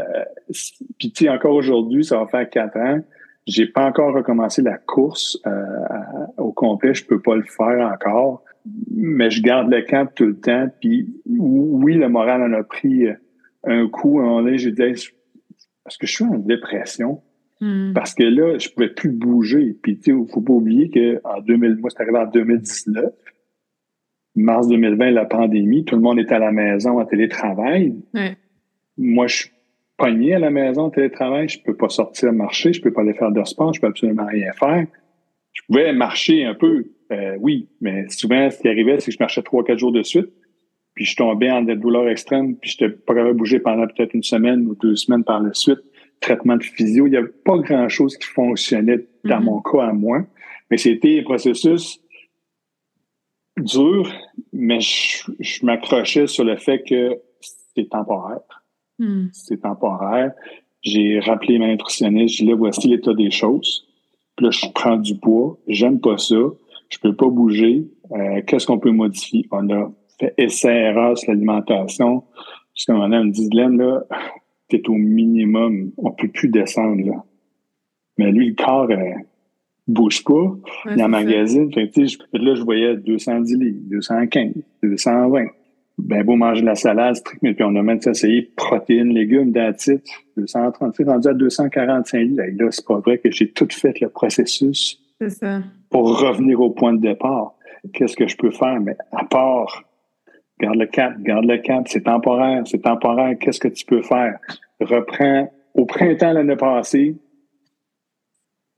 Puis 0.98 1.28
encore 1.28 1.55
aujourd'hui, 1.55 2.05
ça 2.05 2.18
va 2.18 2.26
faire 2.26 2.48
quatre 2.48 2.76
ans. 2.76 3.00
J'ai 3.46 3.66
pas 3.66 3.86
encore 3.86 4.14
recommencé 4.14 4.62
la 4.62 4.76
course 4.76 5.38
euh, 5.46 5.62
au 6.36 6.53
complet. 6.53 6.94
Je 6.94 7.05
peux 7.05 7.20
pas 7.20 7.34
le 7.34 7.42
faire 7.42 7.90
encore, 7.92 8.44
mais 8.90 9.30
je 9.30 9.42
garde 9.42 9.70
le 9.70 9.82
cap 9.82 10.14
tout 10.14 10.26
le 10.26 10.36
temps. 10.36 10.68
Puis 10.80 11.09
oui, 11.26 11.94
le 11.94 12.09
moral 12.09 12.42
en 12.42 12.53
a 12.53 12.62
pris 12.62 13.07
un 13.64 13.88
coup. 13.88 14.20
À 14.20 14.22
un 14.22 14.26
moment 14.26 14.42
donné, 14.42 14.59
j'ai 14.59 14.70
dit 14.70 14.82
est-ce 14.82 15.98
que 15.98 16.07
je 16.07 16.12
suis 16.12 16.24
en 16.24 16.38
dépression? 16.38 17.20
Hmm. 17.61 17.92
Parce 17.94 18.14
que 18.14 18.24
là, 18.24 18.59
je 18.59 18.68
pouvais 18.68 18.88
plus 18.88 19.11
bouger. 19.11 19.76
Puis, 19.82 19.98
tu 19.98 20.12
sais, 20.12 20.32
faut 20.32 20.40
pas 20.40 20.53
oublier 20.53 20.90
que 20.90 21.20
en 21.24 21.40
2000, 21.40 21.76
moi, 21.76 21.90
c'est 21.90 22.03
arrivé 22.03 22.18
en 22.18 22.26
2019 22.26 23.12
mars 24.35 24.68
2020, 24.68 25.11
la 25.11 25.24
pandémie, 25.24 25.85
tout 25.85 25.97
le 25.97 26.03
monde 26.03 26.18
est 26.18 26.33
à 26.33 26.39
la 26.39 26.53
maison 26.53 27.01
en 27.01 27.05
télétravail. 27.05 27.95
Moi, 28.97 29.26
je 29.26 29.37
suis 29.37 29.51
pogné 29.97 30.35
à 30.35 30.39
la 30.39 30.51
maison 30.51 30.83
en 30.83 30.91
télétravail, 30.91 31.49
je 31.49 31.61
peux 31.62 31.76
pas 31.76 31.89
sortir 31.89 32.33
marcher, 32.33 32.72
je 32.72 32.80
peux 32.80 32.93
pas 32.93 33.03
aller 33.03 33.14
faire 33.14 33.30
de 33.30 33.45
sport, 33.45 33.72
je 33.72 33.80
peux 33.80 33.87
absolument 33.87 34.26
rien 34.26 34.53
faire. 34.53 34.87
Je 35.53 35.61
pouvais 35.66 35.93
marcher 35.93 36.45
un 36.45 36.55
peu, 36.55 36.87
euh, 37.12 37.37
oui, 37.41 37.68
mais 37.80 38.09
souvent, 38.09 38.51
ce 38.51 38.59
qui 38.59 38.68
arrivait, 38.68 38.99
c'est 39.01 39.11
que 39.11 39.12
je 39.12 39.18
marchais 39.20 39.43
trois, 39.43 39.64
quatre 39.64 39.78
jours 39.78 39.93
de 39.93 40.03
suite. 40.03 40.28
puis 40.95 41.05
je 41.05 41.16
tombais 41.16 41.51
en 41.51 41.62
des 41.62 41.76
douleurs 41.76 42.09
extrêmes, 42.09 42.57
puis 42.57 42.70
je 42.70 42.85
n'étais 42.85 42.97
pas 42.97 43.14
capable 43.14 43.35
de 43.35 43.39
bouger 43.39 43.61
pendant 43.61 43.87
peut-être 43.87 44.14
une 44.14 44.22
semaine 44.22 44.66
ou 44.66 44.74
deux 44.74 44.97
semaines 44.97 45.24
par 45.24 45.43
la 45.43 45.55
suite. 45.55 45.80
Traitement 46.20 46.57
de 46.57 46.62
physio, 46.62 47.07
il 47.07 47.11
n'y 47.11 47.16
avait 47.16 47.33
pas 47.45 47.59
grand-chose 47.59 48.16
qui 48.16 48.26
fonctionnait 48.26 49.07
dans 49.24 49.39
mm-hmm. 49.39 49.45
mon 49.45 49.61
cas 49.61 49.85
à 49.85 49.93
moi, 49.93 50.24
mais 50.70 50.76
c'était 50.76 51.20
un 51.20 51.22
processus 51.22 52.01
dur, 53.57 54.11
mais 54.53 54.80
je, 54.80 55.64
m'accrochais 55.64 56.26
sur 56.26 56.44
le 56.44 56.57
fait 56.57 56.82
que 56.82 57.18
c'est 57.74 57.88
temporaire. 57.88 58.40
Mm. 58.98 59.26
C'est 59.32 59.62
temporaire. 59.62 60.32
J'ai 60.82 61.20
rappelé 61.20 61.59
ma 61.59 61.68
nutritionniste, 61.68 62.36
j'ai 62.36 62.44
dit 62.44 62.50
là, 62.50 62.57
voici 62.57 62.88
l'état 62.88 63.14
des 63.14 63.30
choses. 63.30 63.86
Puis 64.36 64.46
là, 64.46 64.50
je 64.50 64.66
prends 64.74 64.96
du 64.96 65.16
poids, 65.16 65.59
j'aime 65.68 66.00
pas 66.00 66.18
ça, 66.18 66.36
je 66.88 66.98
peux 66.98 67.14
pas 67.14 67.28
bouger. 67.28 67.86
Euh, 68.12 68.42
qu'est-ce 68.46 68.66
qu'on 68.66 68.78
peut 68.78 68.90
modifier? 68.90 69.46
On 69.50 69.68
a 69.70 69.92
fait 70.18 70.34
essai-erreur 70.38 71.16
sur 71.16 71.32
l'alimentation. 71.32 72.24
Jusqu'à 72.74 72.92
un 72.92 72.96
moment 72.96 73.09
donné, 73.09 73.22
on 73.22 73.24
me 73.26 73.32
dit, 73.32 73.48
Glenn, 73.48 73.76
là, 73.76 74.03
t'es 74.68 74.82
au 74.88 74.94
minimum, 74.94 75.92
on 75.98 76.11
peut 76.11 76.28
plus 76.28 76.48
descendre, 76.48 77.05
là. 77.05 77.24
Mais 78.18 78.30
lui, 78.30 78.48
le 78.48 78.55
corps, 78.55 78.90
euh, 78.90 79.14
bouge 79.87 80.24
pas. 80.24 80.57
il 80.91 80.99
y 80.99 81.03
a 81.03 81.05
un 81.05 81.09
magazine. 81.09 81.72
Fait 81.72 81.91
là, 82.33 82.55
je 82.55 82.62
voyais 82.62 82.97
210 82.97 83.57
livres, 83.57 83.78
215, 83.91 84.53
220. 84.83 85.47
Ben, 85.99 86.24
beau 86.24 86.37
manger 86.37 86.62
de 86.62 86.66
la 86.66 86.74
salade, 86.74 87.16
strict, 87.16 87.43
mais 87.43 87.55
puis 87.55 87.64
on 87.64 87.76
a 87.76 87.83
même 87.83 88.01
essayé 88.05 88.51
protéines, 88.57 89.12
légumes, 89.12 89.53
d'attitude, 89.53 90.01
230, 90.37 90.97
rendu 91.07 91.28
à 91.28 91.35
245 91.35 92.18
livres. 92.18 92.43
Là, 92.59 92.70
c'est 92.70 92.87
pas 92.87 92.99
vrai 92.99 93.18
que 93.18 93.30
j'ai 93.30 93.51
tout 93.51 93.68
fait 93.70 94.01
le 94.01 94.09
processus. 94.09 94.99
Pour 95.91 96.18
revenir 96.18 96.61
au 96.61 96.70
point 96.70 96.95
de 96.95 97.01
départ. 97.01 97.55
Qu'est-ce 97.93 98.16
que 98.16 98.26
je 98.26 98.37
peux 98.37 98.51
faire? 98.51 98.80
Mais 98.80 98.97
à 99.12 99.24
part, 99.24 99.85
garde 100.61 100.76
le 100.76 100.87
cap, 100.87 101.20
garde 101.20 101.45
le 101.45 101.59
cap, 101.59 101.87
c'est 101.89 102.03
temporaire, 102.03 102.62
c'est 102.64 102.83
temporaire. 102.83 103.37
Qu'est-ce 103.39 103.61
que 103.61 103.68
tu 103.68 103.85
peux 103.85 104.03
faire? 104.03 104.39
Reprends 104.80 105.53
au 105.74 105.85
printemps 105.85 106.33
l'année 106.33 106.57
passée, 106.57 107.16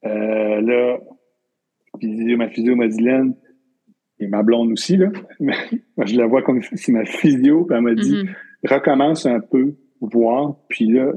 euh, 0.04 0.60
là, 0.60 0.98
ma 2.36 2.48
physio 2.48 2.76
m'a 2.76 2.88
dit, 2.88 3.06
et 4.20 4.26
ma 4.26 4.42
blonde 4.42 4.72
aussi, 4.72 4.96
là, 4.96 5.10
je 5.40 6.16
la 6.16 6.26
vois 6.26 6.42
comme 6.42 6.60
c'est 6.62 6.92
ma 6.92 7.04
physio, 7.04 7.64
puis 7.64 7.76
elle 7.76 7.82
m'a 7.82 7.94
dit, 7.94 8.14
mm-hmm. 8.14 8.68
recommence 8.68 9.26
un 9.26 9.40
peu, 9.40 9.74
voir, 10.00 10.56
puis 10.68 10.86
là, 10.86 11.12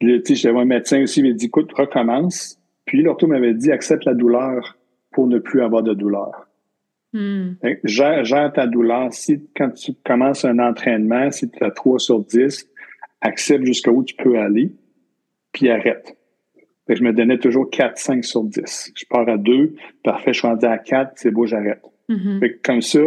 tu 0.00 0.20
sais, 0.24 0.34
j'avais 0.34 0.60
un 0.60 0.64
médecin 0.64 1.02
aussi, 1.02 1.20
il 1.20 1.28
m'a 1.28 1.34
dit, 1.34 1.46
écoute, 1.46 1.72
recommence. 1.72 2.60
Puis 2.84 3.02
l'ortho 3.02 3.26
m'avait 3.26 3.54
dit, 3.54 3.70
accepte 3.70 4.04
la 4.04 4.14
douleur 4.14 4.78
pour 5.12 5.26
ne 5.26 5.38
plus 5.38 5.62
avoir 5.62 5.82
de 5.82 5.94
douleur. 5.94 6.48
Mm. 7.12 7.54
Gère, 7.84 8.52
ta 8.52 8.66
douleur. 8.66 9.12
Si, 9.12 9.48
quand 9.56 9.70
tu 9.70 9.92
commences 10.04 10.44
un 10.44 10.58
entraînement, 10.58 11.30
si 11.30 11.50
tu 11.50 11.62
as 11.64 11.70
3 11.70 11.98
sur 11.98 12.20
10, 12.20 12.68
accepte 13.20 13.64
jusqu'où 13.64 14.04
tu 14.04 14.14
peux 14.14 14.38
aller, 14.38 14.72
puis 15.52 15.70
arrête 15.70 16.17
je 16.94 17.02
me 17.02 17.12
donnais 17.12 17.38
toujours 17.38 17.68
4, 17.70 17.98
5 17.98 18.24
sur 18.24 18.44
10. 18.44 18.92
Je 18.96 19.04
pars 19.08 19.28
à 19.28 19.36
2, 19.36 19.74
parfait, 20.02 20.32
je 20.32 20.38
suis 20.38 20.48
rendu 20.48 20.66
à 20.66 20.78
4, 20.78 21.12
c'est 21.16 21.30
beau, 21.30 21.46
j'arrête. 21.46 21.82
Mm-hmm. 22.08 22.60
Comme 22.62 22.80
ça, 22.80 23.00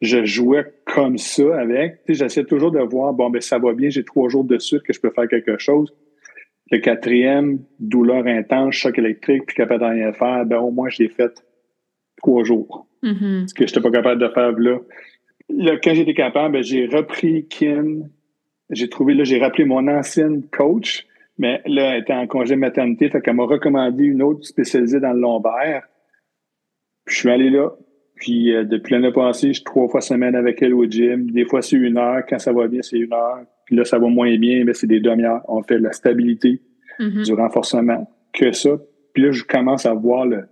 je 0.00 0.24
jouais 0.24 0.64
comme 0.84 1.18
ça 1.18 1.58
avec. 1.58 2.00
J'essaie 2.08 2.44
toujours 2.44 2.72
de 2.72 2.80
voir, 2.80 3.12
bon, 3.12 3.30
ben 3.30 3.40
ça 3.40 3.58
va 3.58 3.72
bien, 3.72 3.90
j'ai 3.90 4.04
trois 4.04 4.28
jours 4.28 4.44
de 4.44 4.58
suite 4.58 4.82
que 4.82 4.92
je 4.92 5.00
peux 5.00 5.10
faire 5.10 5.28
quelque 5.28 5.56
chose. 5.58 5.94
Le 6.72 6.78
quatrième, 6.78 7.60
douleur 7.78 8.26
intense, 8.26 8.74
choc 8.74 8.98
électrique, 8.98 9.46
puis 9.46 9.56
capable 9.56 9.80
de 9.80 9.88
rien 9.88 10.12
faire, 10.12 10.44
ben 10.46 10.58
au 10.58 10.70
moins, 10.70 10.88
je 10.88 11.02
l'ai 11.02 11.08
fait 11.08 11.32
trois 12.16 12.42
jours. 12.42 12.86
Mm-hmm. 13.02 13.48
Ce 13.48 13.54
que 13.54 13.66
je 13.66 13.70
n'étais 13.72 13.80
pas 13.80 13.90
capable 13.90 14.20
de 14.20 14.28
faire 14.28 14.52
là. 14.52 14.78
là 15.48 15.76
quand 15.82 15.94
j'étais 15.94 16.14
capable, 16.14 16.54
ben, 16.54 16.62
j'ai 16.62 16.86
repris 16.86 17.46
Kim. 17.48 18.08
J'ai 18.70 18.88
trouvé, 18.88 19.14
là, 19.14 19.24
j'ai 19.24 19.38
rappelé 19.38 19.64
mon 19.64 19.88
ancienne 19.88 20.42
coach 20.50 21.06
mais 21.40 21.62
là, 21.64 21.94
elle 21.94 22.02
était 22.02 22.12
en 22.12 22.26
congé 22.26 22.54
maternité, 22.54 23.08
fait 23.08 23.22
qu'elle 23.22 23.34
m'a 23.34 23.46
recommandé 23.46 24.04
une 24.04 24.22
autre 24.22 24.44
spécialisée 24.44 25.00
dans 25.00 25.14
le 25.14 25.20
lombaire. 25.20 25.84
Puis 27.06 27.14
je 27.14 27.20
suis 27.20 27.30
allé 27.30 27.48
là. 27.48 27.70
Puis 28.16 28.54
euh, 28.54 28.64
depuis 28.64 28.92
l'année 28.92 29.10
passée, 29.10 29.48
je 29.48 29.54
suis 29.54 29.64
trois 29.64 29.88
fois 29.88 30.02
semaine 30.02 30.34
avec 30.34 30.60
elle 30.60 30.74
au 30.74 30.84
gym. 30.84 31.30
Des 31.30 31.46
fois, 31.46 31.62
c'est 31.62 31.76
une 31.76 31.96
heure. 31.96 32.24
Quand 32.28 32.38
ça 32.38 32.52
va 32.52 32.68
bien, 32.68 32.82
c'est 32.82 32.98
une 32.98 33.14
heure. 33.14 33.40
Puis 33.64 33.74
là, 33.74 33.86
ça 33.86 33.98
va 33.98 34.08
moins 34.08 34.36
bien, 34.36 34.64
mais 34.66 34.74
c'est 34.74 34.86
des 34.86 35.00
demi-heures. 35.00 35.40
On 35.48 35.62
fait 35.62 35.78
de 35.78 35.84
la 35.84 35.92
stabilité, 35.92 36.60
mm-hmm. 36.98 37.24
du 37.24 37.32
renforcement, 37.32 38.06
que 38.34 38.52
ça. 38.52 38.76
Puis 39.14 39.22
là, 39.22 39.30
je 39.30 39.42
commence 39.42 39.86
à 39.86 39.94
voir 39.94 40.26
le, 40.26 40.44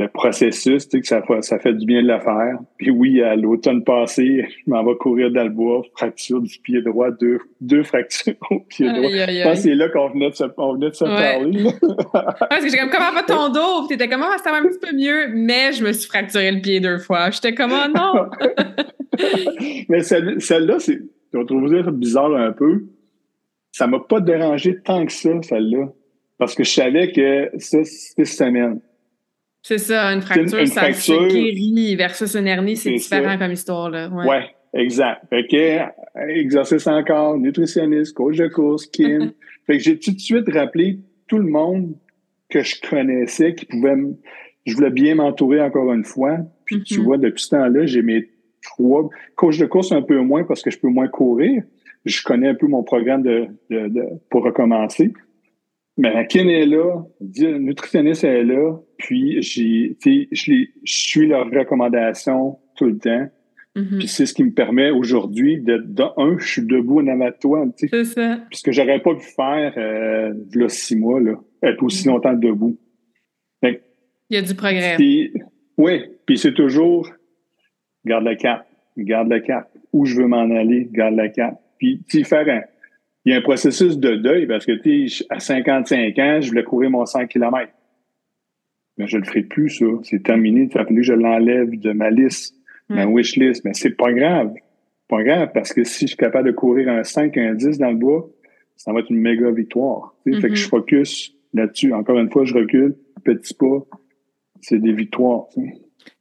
le 0.00 0.08
processus, 0.08 0.88
tu 0.88 0.98
sais, 0.98 1.00
que 1.00 1.06
ça, 1.06 1.22
ça 1.42 1.58
fait 1.58 1.72
du 1.74 1.84
bien 1.84 2.02
de 2.02 2.08
le 2.08 2.20
faire. 2.20 2.58
Puis 2.76 2.90
oui, 2.90 3.20
à 3.20 3.34
l'automne 3.34 3.82
passé, 3.82 4.46
je 4.48 4.70
m'en 4.70 4.84
vais 4.84 4.94
courir 4.96 5.32
dans 5.32 5.42
le 5.42 5.50
bois, 5.50 5.82
fracture 5.96 6.40
du 6.40 6.56
pied 6.60 6.80
droit, 6.82 7.10
deux, 7.10 7.40
deux 7.60 7.82
fractures 7.82 8.34
au 8.50 8.60
pied 8.60 8.86
droit. 8.86 9.10
Je 9.10 9.42
pense 9.42 9.54
que 9.54 9.62
c'est 9.62 9.74
là 9.74 9.88
qu'on 9.88 10.10
venait 10.10 10.30
de 10.30 10.36
se, 10.36 10.44
on 10.56 10.74
venait 10.74 10.90
de 10.90 10.94
se 10.94 11.04
parler. 11.04 11.64
Parce 12.12 12.64
que 12.64 12.70
j'ai 12.70 12.78
comme, 12.78 12.90
comment 12.90 13.12
va 13.12 13.22
ton 13.24 13.48
dos? 13.48 13.88
T'étais 13.88 14.08
comment, 14.08 14.26
ça 14.42 14.52
va 14.52 14.58
un 14.58 14.66
petit 14.68 14.78
peu 14.78 14.94
mieux, 14.94 15.28
mais 15.34 15.72
je 15.72 15.84
me 15.84 15.92
suis 15.92 16.08
fracturé 16.08 16.52
le 16.52 16.60
pied 16.60 16.78
deux 16.78 16.98
fois. 16.98 17.30
J'étais 17.30 17.54
comme, 17.54 17.72
oh 17.72 17.92
non! 17.92 18.30
mais 19.88 20.02
celle-là, 20.02 20.78
c'est, 20.78 21.00
on 21.34 21.44
trouve 21.44 21.68
ça 21.68 21.90
bizarre 21.90 22.36
un 22.36 22.52
peu. 22.52 22.84
Ça 23.72 23.88
m'a 23.88 23.98
pas 23.98 24.20
dérangé 24.20 24.78
tant 24.80 25.04
que 25.04 25.12
ça, 25.12 25.30
celle-là. 25.42 25.88
Parce 26.38 26.54
que 26.54 26.62
je 26.62 26.70
savais 26.70 27.10
que 27.10 27.50
ça, 27.58 27.78
c'était 27.82 28.24
semaine. 28.24 28.80
C'est 29.62 29.78
ça, 29.78 30.06
une 30.12 30.22
fracture, 30.22 30.66
ça 30.68 30.92
se 30.92 31.12
guérit 31.28 31.96
versus 31.96 32.34
une 32.34 32.46
hernie, 32.46 32.76
c'est 32.76 32.92
différent 32.92 33.36
comme 33.38 33.52
histoire. 33.52 33.90
Là. 33.90 34.08
Ouais. 34.08 34.26
ouais 34.26 34.54
exact. 34.74 35.22
Fait 35.30 35.46
que, 35.46 36.30
exercice 36.38 36.86
encore, 36.86 37.38
nutritionniste, 37.38 38.14
coach 38.14 38.36
de 38.36 38.48
course, 38.48 38.86
Kim. 38.86 39.32
fait 39.66 39.78
que 39.78 39.82
j'ai 39.82 39.98
tout 39.98 40.12
de 40.12 40.20
suite 40.20 40.48
rappelé 40.52 41.00
tout 41.26 41.38
le 41.38 41.48
monde 41.48 41.94
que 42.48 42.62
je 42.62 42.76
connaissais 42.80 43.54
qui 43.54 43.66
pouvait 43.66 43.96
me, 43.96 44.16
je 44.64 44.74
voulais 44.74 44.90
bien 44.90 45.16
m'entourer 45.16 45.60
encore 45.60 45.92
une 45.92 46.04
fois. 46.04 46.38
Puis 46.64 46.82
tu 46.82 47.00
mm-hmm. 47.00 47.02
vois, 47.04 47.18
depuis 47.18 47.42
ce 47.42 47.50
temps-là, 47.50 47.86
j'ai 47.86 48.02
mes 48.02 48.30
trois 48.62 49.08
coach 49.36 49.58
de 49.58 49.66
course 49.66 49.92
un 49.92 50.02
peu 50.02 50.18
moins 50.20 50.44
parce 50.44 50.62
que 50.62 50.70
je 50.70 50.78
peux 50.78 50.88
moins 50.88 51.08
courir. 51.08 51.62
Je 52.04 52.22
connais 52.22 52.48
un 52.48 52.54
peu 52.54 52.66
mon 52.66 52.82
programme 52.82 53.22
de, 53.22 53.48
de, 53.70 53.88
de 53.88 54.02
pour 54.30 54.44
recommencer. 54.44 55.12
Mais 55.98 56.12
la 56.14 56.24
kin 56.24 56.46
est 56.48 56.66
là, 56.66 57.02
le 57.20 57.58
nutritionniste 57.58 58.24
est 58.24 58.44
là, 58.44 58.78
puis 58.98 59.42
j'ai, 59.42 59.96
je, 60.30 60.64
suis 60.84 61.26
leur 61.26 61.50
recommandation 61.50 62.58
tout 62.76 62.86
le 62.86 62.98
temps. 62.98 63.28
Mm-hmm. 63.76 63.98
Puis 63.98 64.08
c'est 64.08 64.26
ce 64.26 64.32
qui 64.32 64.44
me 64.44 64.52
permet 64.52 64.90
aujourd'hui 64.90 65.60
de, 65.60 65.78
de 65.78 66.04
un, 66.16 66.38
je 66.38 66.46
suis 66.46 66.62
debout 66.62 67.00
en 67.00 67.08
avant 67.08 67.30
toi, 67.40 67.66
tu 67.76 67.88
sais. 67.88 68.04
C'est 68.04 68.14
ça. 68.14 68.38
Puisque 68.48 68.70
j'aurais 68.70 69.00
pas 69.00 69.14
pu 69.14 69.24
faire 69.24 69.74
euh, 69.76 70.32
là, 70.54 70.68
six 70.68 70.96
mois, 70.96 71.20
là, 71.20 71.34
être 71.62 71.82
aussi 71.82 72.06
mm-hmm. 72.06 72.10
longtemps 72.10 72.32
debout. 72.32 72.78
Il 74.30 74.36
y 74.36 74.36
a 74.36 74.42
du 74.42 74.54
progrès. 74.54 74.96
oui, 75.78 76.02
puis 76.26 76.36
c'est 76.36 76.52
toujours 76.52 77.08
garde 78.04 78.24
le 78.24 78.36
cap, 78.36 78.66
garde 78.96 79.30
le 79.30 79.40
cap. 79.40 79.70
Où 79.92 80.04
je 80.04 80.16
veux 80.16 80.26
m'en 80.26 80.50
aller, 80.50 80.88
garde 80.92 81.16
le 81.16 81.28
cap. 81.28 81.58
Puis, 81.78 82.02
tu 82.08 82.24
faire 82.24 82.46
un, 82.48 82.60
il 83.24 83.32
y 83.32 83.34
a 83.34 83.38
un 83.38 83.42
processus 83.42 83.98
de 83.98 84.16
deuil 84.16 84.46
parce 84.46 84.64
que, 84.64 84.72
tu 84.72 85.10
à 85.30 85.40
55 85.40 86.18
ans, 86.18 86.40
je 86.40 86.48
voulais 86.48 86.64
courir 86.64 86.90
mon 86.90 87.04
100 87.04 87.26
km. 87.26 87.70
Mais 88.96 89.06
je 89.06 89.18
le 89.18 89.24
ferai 89.24 89.42
plus, 89.42 89.70
ça. 89.70 89.84
C'est 90.02 90.22
terminé. 90.22 90.68
Il 90.72 90.78
a 90.78 90.84
fallu 90.84 91.00
que 91.00 91.06
je 91.06 91.12
l'enlève 91.12 91.78
de 91.78 91.92
ma 91.92 92.10
liste, 92.10 92.56
ma 92.88 93.06
wish 93.06 93.36
list. 93.36 93.64
Mais 93.64 93.74
c'est 93.74 93.96
pas 93.96 94.12
grave. 94.12 94.54
Pas 95.08 95.22
grave 95.22 95.50
parce 95.54 95.72
que 95.72 95.84
si 95.84 96.02
je 96.02 96.08
suis 96.08 96.16
capable 96.16 96.48
de 96.48 96.52
courir 96.52 96.88
un 96.88 97.04
5, 97.04 97.36
un 97.36 97.54
10 97.54 97.78
dans 97.78 97.90
le 97.90 97.96
bois, 97.96 98.28
ça 98.76 98.92
va 98.92 99.00
être 99.00 99.10
une 99.10 99.20
méga 99.20 99.50
victoire. 99.50 100.14
Fait 100.24 100.32
que 100.32 100.54
je 100.54 100.64
mm-hmm. 100.64 100.68
focus 100.68 101.34
là-dessus. 101.54 101.92
Encore 101.92 102.18
une 102.18 102.30
fois, 102.30 102.44
je 102.44 102.54
recule, 102.54 102.96
petit 103.24 103.54
pas. 103.54 103.84
C'est 104.60 104.78
des 104.78 104.92
victoires. 104.92 105.46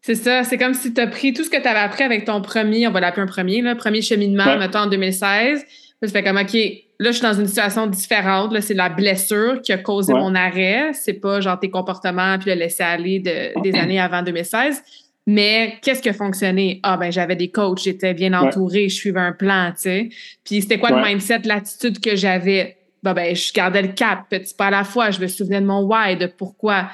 C'est 0.02 0.16
ça. 0.16 0.44
C'est 0.44 0.58
comme 0.58 0.74
si 0.74 0.94
tu 0.94 1.02
as 1.02 1.08
pris 1.08 1.34
tout 1.34 1.44
ce 1.44 1.50
que 1.50 1.62
tu 1.62 1.68
avais 1.68 1.80
appris 1.80 2.04
avec 2.04 2.26
ton 2.26 2.42
premier, 2.42 2.88
on 2.88 2.92
va 2.92 3.00
l'appeler 3.00 3.24
un 3.24 3.28
premier, 3.28 3.62
là, 3.62 3.76
premier 3.76 4.02
cheminement, 4.02 4.58
mettons, 4.58 4.80
en 4.80 4.88
2016 4.88 5.66
ça 6.04 6.12
fait 6.12 6.24
comme, 6.24 6.38
OK, 6.38 6.54
là, 6.54 7.12
je 7.12 7.12
suis 7.12 7.22
dans 7.22 7.34
une 7.34 7.48
situation 7.48 7.88
différente. 7.88 8.54
Là, 8.54 8.62
c'est 8.62 8.76
la 8.76 8.90
blessure 8.90 9.62
qui 9.62 9.74
a 9.74 9.78
causé 9.78 10.14
mon 10.14 10.36
arrêt. 10.36 10.92
C'est 10.94 11.14
pas 11.14 11.42
genre 11.42 11.60
tes 11.60 11.70
comportements 11.70 12.38
puis 12.38 12.52
le 12.52 12.56
laisser 12.56 12.84
aller 12.84 13.20
de, 13.20 13.60
des 13.62 13.78
années 13.78 14.00
avant 14.00 14.22
2016. 14.22 14.84
Mais 15.26 15.74
qu'est-ce 15.82 16.02
qui 16.02 16.08
a 16.08 16.14
fonctionné? 16.14 16.80
Ah, 16.84 16.96
ben, 16.96 17.12
j'avais 17.12 17.36
des 17.36 17.50
coachs, 17.50 17.82
j'étais 17.84 18.14
bien 18.14 18.34
entourée, 18.34 18.88
je 18.88 18.96
suivais 18.96 19.20
un 19.20 19.34
plan, 19.34 19.72
tu 19.72 19.82
sais. 19.82 20.10
Puis 20.46 20.62
c'était 20.62 20.80
quoi 20.80 20.90
le 20.92 21.06
mindset, 21.06 21.42
l'attitude 21.44 22.00
que 22.00 22.16
j'avais? 22.16 22.78
Ben, 23.04 23.14
ben, 23.14 23.36
je 23.36 23.52
gardais 23.52 23.82
le 23.82 23.90
cap, 23.90 24.30
petit 24.30 24.56
pas 24.56 24.68
à 24.68 24.72
la 24.72 24.84
fois. 24.86 25.12
Je 25.12 25.20
me 25.20 25.28
souvenais 25.28 25.60
de 25.60 25.66
mon 25.66 25.82
why, 25.82 26.16
de 26.16 26.28
pourquoi. 26.28 26.88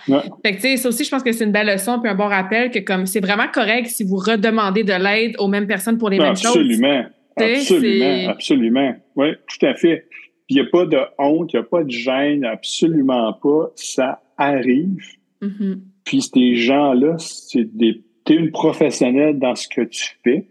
Fait 0.43 0.51
que, 0.51 0.55
tu 0.55 0.61
sais, 0.61 0.77
ça 0.77 0.89
aussi, 0.89 1.03
je 1.03 1.11
pense 1.11 1.21
que 1.21 1.31
c'est 1.31 1.43
une 1.43 1.51
belle 1.51 1.67
leçon 1.67 1.99
puis 1.99 2.09
un 2.09 2.15
bon 2.15 2.27
rappel 2.27 2.71
que, 2.71 2.79
comme, 2.79 3.05
c'est 3.05 3.19
vraiment 3.19 3.47
correct 3.53 3.87
si 3.87 4.03
vous 4.03 4.17
redemandez 4.17 4.83
de 4.83 4.93
l'aide 4.93 5.35
aux 5.37 5.47
mêmes 5.47 5.67
personnes 5.67 5.99
pour 5.99 6.09
les 6.09 6.17
mêmes 6.17 6.35
choses. 6.35 6.57
Absolument. 6.57 7.05
Absolument, 7.35 8.29
absolument. 8.29 8.95
Oui, 9.15 9.27
tout 9.47 9.65
à 9.65 9.73
fait. 9.75 10.07
Il 10.49 10.55
n'y 10.55 10.61
a 10.61 10.65
pas 10.65 10.85
de 10.85 10.97
honte, 11.17 11.53
il 11.53 11.55
n'y 11.55 11.61
a 11.61 11.63
pas 11.63 11.83
de 11.83 11.89
gêne, 11.89 12.45
absolument 12.45 13.33
pas. 13.33 13.71
Ça 13.75 14.21
arrive. 14.37 15.03
Mm-hmm. 15.41 15.79
Puis 16.05 16.21
ces 16.21 16.55
gens-là, 16.55 17.15
c'est 17.17 17.75
des. 17.75 18.03
Tu 18.25 18.33
es 18.33 18.35
une 18.37 18.51
professionnelle 18.51 19.39
dans 19.39 19.55
ce 19.55 19.67
que 19.67 19.81
tu 19.81 20.15
fais. 20.23 20.47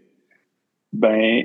ben, 0.91 1.43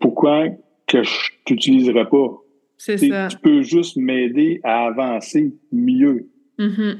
pourquoi 0.00 0.48
que 0.86 1.02
je 1.02 1.30
t'utiliserais 1.44 2.08
pas? 2.08 2.38
C'est 2.78 2.98
ça. 2.98 3.28
Tu 3.28 3.38
peux 3.38 3.62
juste 3.62 3.96
m'aider 3.96 4.60
à 4.62 4.86
avancer 4.86 5.54
mieux. 5.72 6.28
Mm-hmm. 6.58 6.96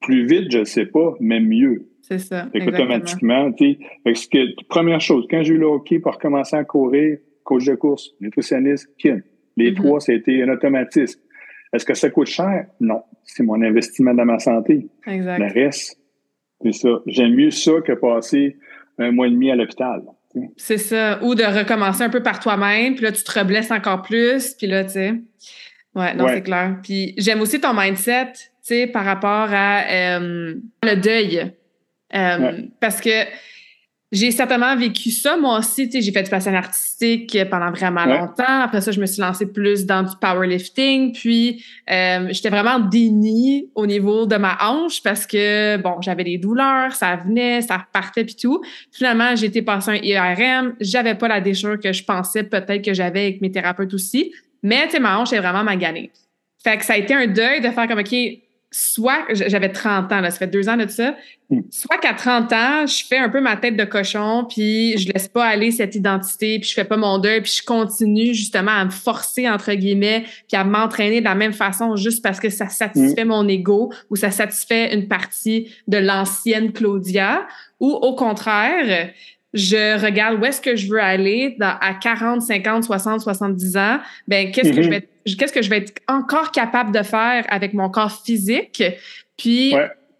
Plus 0.00 0.26
vite, 0.26 0.50
je 0.50 0.58
ne 0.58 0.64
sais 0.64 0.86
pas, 0.86 1.14
mais 1.20 1.40
mieux. 1.40 1.89
C'est 2.10 2.18
ça. 2.18 2.48
Fait 2.52 2.66
automatiquement, 2.66 3.52
tu 3.52 3.78
sais, 4.04 4.28
que, 4.28 4.64
première 4.68 5.00
chose, 5.00 5.26
quand 5.30 5.44
j'ai 5.44 5.54
eu 5.54 5.58
le 5.58 5.66
hockey 5.66 6.00
pour 6.00 6.14
recommencer 6.14 6.56
à 6.56 6.64
courir, 6.64 7.18
coach 7.44 7.66
de 7.66 7.76
course, 7.76 8.10
nutritionniste, 8.20 8.88
kin. 8.98 9.20
Les 9.56 9.70
mm-hmm. 9.70 9.76
trois, 9.76 10.00
c'était 10.00 10.42
un 10.42 10.48
automatisme. 10.48 11.20
Est-ce 11.72 11.84
que 11.84 11.94
ça 11.94 12.10
coûte 12.10 12.26
cher? 12.26 12.66
Non. 12.80 13.02
C'est 13.22 13.44
mon 13.44 13.62
investissement 13.62 14.12
dans 14.12 14.24
ma 14.24 14.40
santé. 14.40 14.88
Exact. 15.06 15.38
Le 15.38 15.52
reste, 15.52 16.00
c'est 16.62 16.72
ça. 16.72 16.88
J'aime 17.06 17.34
mieux 17.34 17.52
ça 17.52 17.72
que 17.86 17.92
passer 17.92 18.56
un 18.98 19.12
mois 19.12 19.28
et 19.28 19.30
demi 19.30 19.52
à 19.52 19.54
l'hôpital. 19.54 20.02
C'est 20.56 20.78
ça. 20.78 21.22
Ou 21.22 21.36
de 21.36 21.44
recommencer 21.44 22.02
un 22.02 22.10
peu 22.10 22.22
par 22.22 22.40
toi-même, 22.40 22.94
puis 22.96 23.04
là, 23.04 23.12
tu 23.12 23.22
te 23.22 23.38
reblesses 23.38 23.70
encore 23.70 24.02
plus, 24.02 24.54
puis 24.54 24.66
là, 24.66 24.84
tu 24.84 24.90
sais. 24.90 25.14
Ouais, 25.94 26.14
non, 26.14 26.26
c'est 26.28 26.42
clair. 26.42 26.78
Puis 26.82 27.14
j'aime 27.18 27.40
aussi 27.40 27.60
ton 27.60 27.72
mindset, 27.72 28.32
tu 28.32 28.40
sais, 28.62 28.86
par 28.88 29.04
rapport 29.04 29.48
à 29.52 29.82
euh, 29.90 30.54
le 30.82 30.94
deuil. 30.96 31.52
Euh, 32.14 32.62
parce 32.80 33.00
que 33.00 33.26
j'ai 34.12 34.32
certainement 34.32 34.74
vécu 34.74 35.10
ça, 35.12 35.36
moi 35.36 35.60
aussi. 35.60 35.88
Tu 35.88 35.92
sais, 35.92 36.00
j'ai 36.02 36.10
fait 36.10 36.24
du 36.24 36.30
passion 36.30 36.52
artistique 36.52 37.38
pendant 37.48 37.70
vraiment 37.70 38.04
longtemps. 38.06 38.62
Après 38.62 38.80
ça, 38.80 38.90
je 38.90 39.00
me 39.00 39.06
suis 39.06 39.22
lancée 39.22 39.46
plus 39.46 39.86
dans 39.86 40.02
du 40.02 40.16
powerlifting. 40.20 41.12
Puis, 41.12 41.64
euh, 41.88 42.26
j'étais 42.30 42.48
vraiment 42.50 42.80
déni 42.80 43.68
au 43.76 43.86
niveau 43.86 44.26
de 44.26 44.34
ma 44.34 44.58
hanche 44.62 45.00
parce 45.00 45.26
que, 45.26 45.76
bon, 45.76 46.00
j'avais 46.00 46.24
des 46.24 46.38
douleurs, 46.38 46.92
ça 46.92 47.16
venait, 47.24 47.60
ça 47.60 47.76
repartait 47.76 48.24
puis 48.24 48.34
tout. 48.34 48.60
Finalement, 48.90 49.36
j'ai 49.36 49.46
été 49.46 49.62
passer 49.62 49.92
un 49.92 49.98
IRM. 50.02 50.74
J'avais 50.80 51.14
pas 51.14 51.28
la 51.28 51.40
déchirure 51.40 51.78
que 51.78 51.92
je 51.92 52.02
pensais 52.02 52.42
peut-être 52.42 52.82
que 52.82 52.92
j'avais 52.92 53.22
avec 53.22 53.40
mes 53.40 53.52
thérapeutes 53.52 53.94
aussi. 53.94 54.32
Mais, 54.64 54.86
tu 54.86 54.92
sais, 54.92 55.00
ma 55.00 55.20
hanche 55.20 55.32
est 55.32 55.38
vraiment 55.38 55.62
maganée. 55.62 56.10
Fait 56.64 56.76
que 56.76 56.84
ça 56.84 56.94
a 56.94 56.96
été 56.96 57.14
un 57.14 57.28
deuil 57.28 57.60
de 57.60 57.70
faire 57.70 57.86
comme, 57.86 58.00
OK, 58.00 58.14
soit, 58.72 59.26
j'avais 59.32 59.72
30 59.72 60.12
ans, 60.12 60.20
là, 60.20 60.30
ça 60.30 60.38
fait 60.38 60.46
deux 60.46 60.68
ans 60.68 60.76
de 60.76 60.86
ça, 60.86 61.16
hmm. 61.48 61.62
soit 61.70 61.98
qu'à 61.98 62.14
30 62.14 62.52
ans, 62.52 62.86
je 62.86 63.04
fais 63.04 63.18
un 63.18 63.28
peu 63.28 63.40
ma 63.40 63.56
tête 63.56 63.76
de 63.76 63.84
cochon, 63.84 64.46
puis 64.48 64.96
je 64.96 65.12
laisse 65.12 65.26
pas 65.26 65.44
aller 65.44 65.72
cette 65.72 65.96
identité, 65.96 66.60
puis 66.60 66.68
je 66.68 66.74
fais 66.74 66.84
pas 66.84 66.96
mon 66.96 67.18
deuil, 67.18 67.40
puis 67.40 67.52
je 67.60 67.64
continue 67.64 68.32
justement 68.32 68.70
à 68.70 68.84
me 68.84 68.90
forcer, 68.90 69.48
entre 69.48 69.72
guillemets, 69.72 70.24
puis 70.48 70.56
à 70.56 70.62
m'entraîner 70.62 71.20
de 71.20 71.24
la 71.24 71.34
même 71.34 71.52
façon 71.52 71.96
juste 71.96 72.22
parce 72.22 72.38
que 72.38 72.48
ça 72.48 72.68
satisfait 72.68 73.24
hmm. 73.24 73.28
mon 73.28 73.48
ego 73.48 73.92
ou 74.08 74.16
ça 74.16 74.30
satisfait 74.30 74.94
une 74.94 75.08
partie 75.08 75.68
de 75.88 75.98
l'ancienne 75.98 76.72
Claudia, 76.72 77.46
ou 77.80 77.90
au 77.90 78.14
contraire, 78.14 79.10
je 79.52 80.00
regarde 80.00 80.40
où 80.40 80.44
est-ce 80.44 80.60
que 80.60 80.76
je 80.76 80.88
veux 80.88 81.00
aller 81.00 81.56
à 81.60 81.94
40, 81.94 82.42
50, 82.42 82.84
60, 82.84 83.20
70 83.20 83.76
ans, 83.76 83.98
ben 84.28 84.50
qu'est-ce 84.52 84.72
que 84.72 84.82
je 84.82 84.88
mm-hmm. 84.88 84.90
vais 84.90 85.08
qu'est-ce 85.36 85.52
que 85.52 85.62
je 85.62 85.70
vais 85.70 85.78
être 85.78 85.94
encore 86.08 86.50
capable 86.52 86.92
de 86.92 87.02
faire 87.02 87.44
avec 87.48 87.74
mon 87.74 87.90
corps 87.90 88.22
physique? 88.22 88.82
Puis 89.36 89.74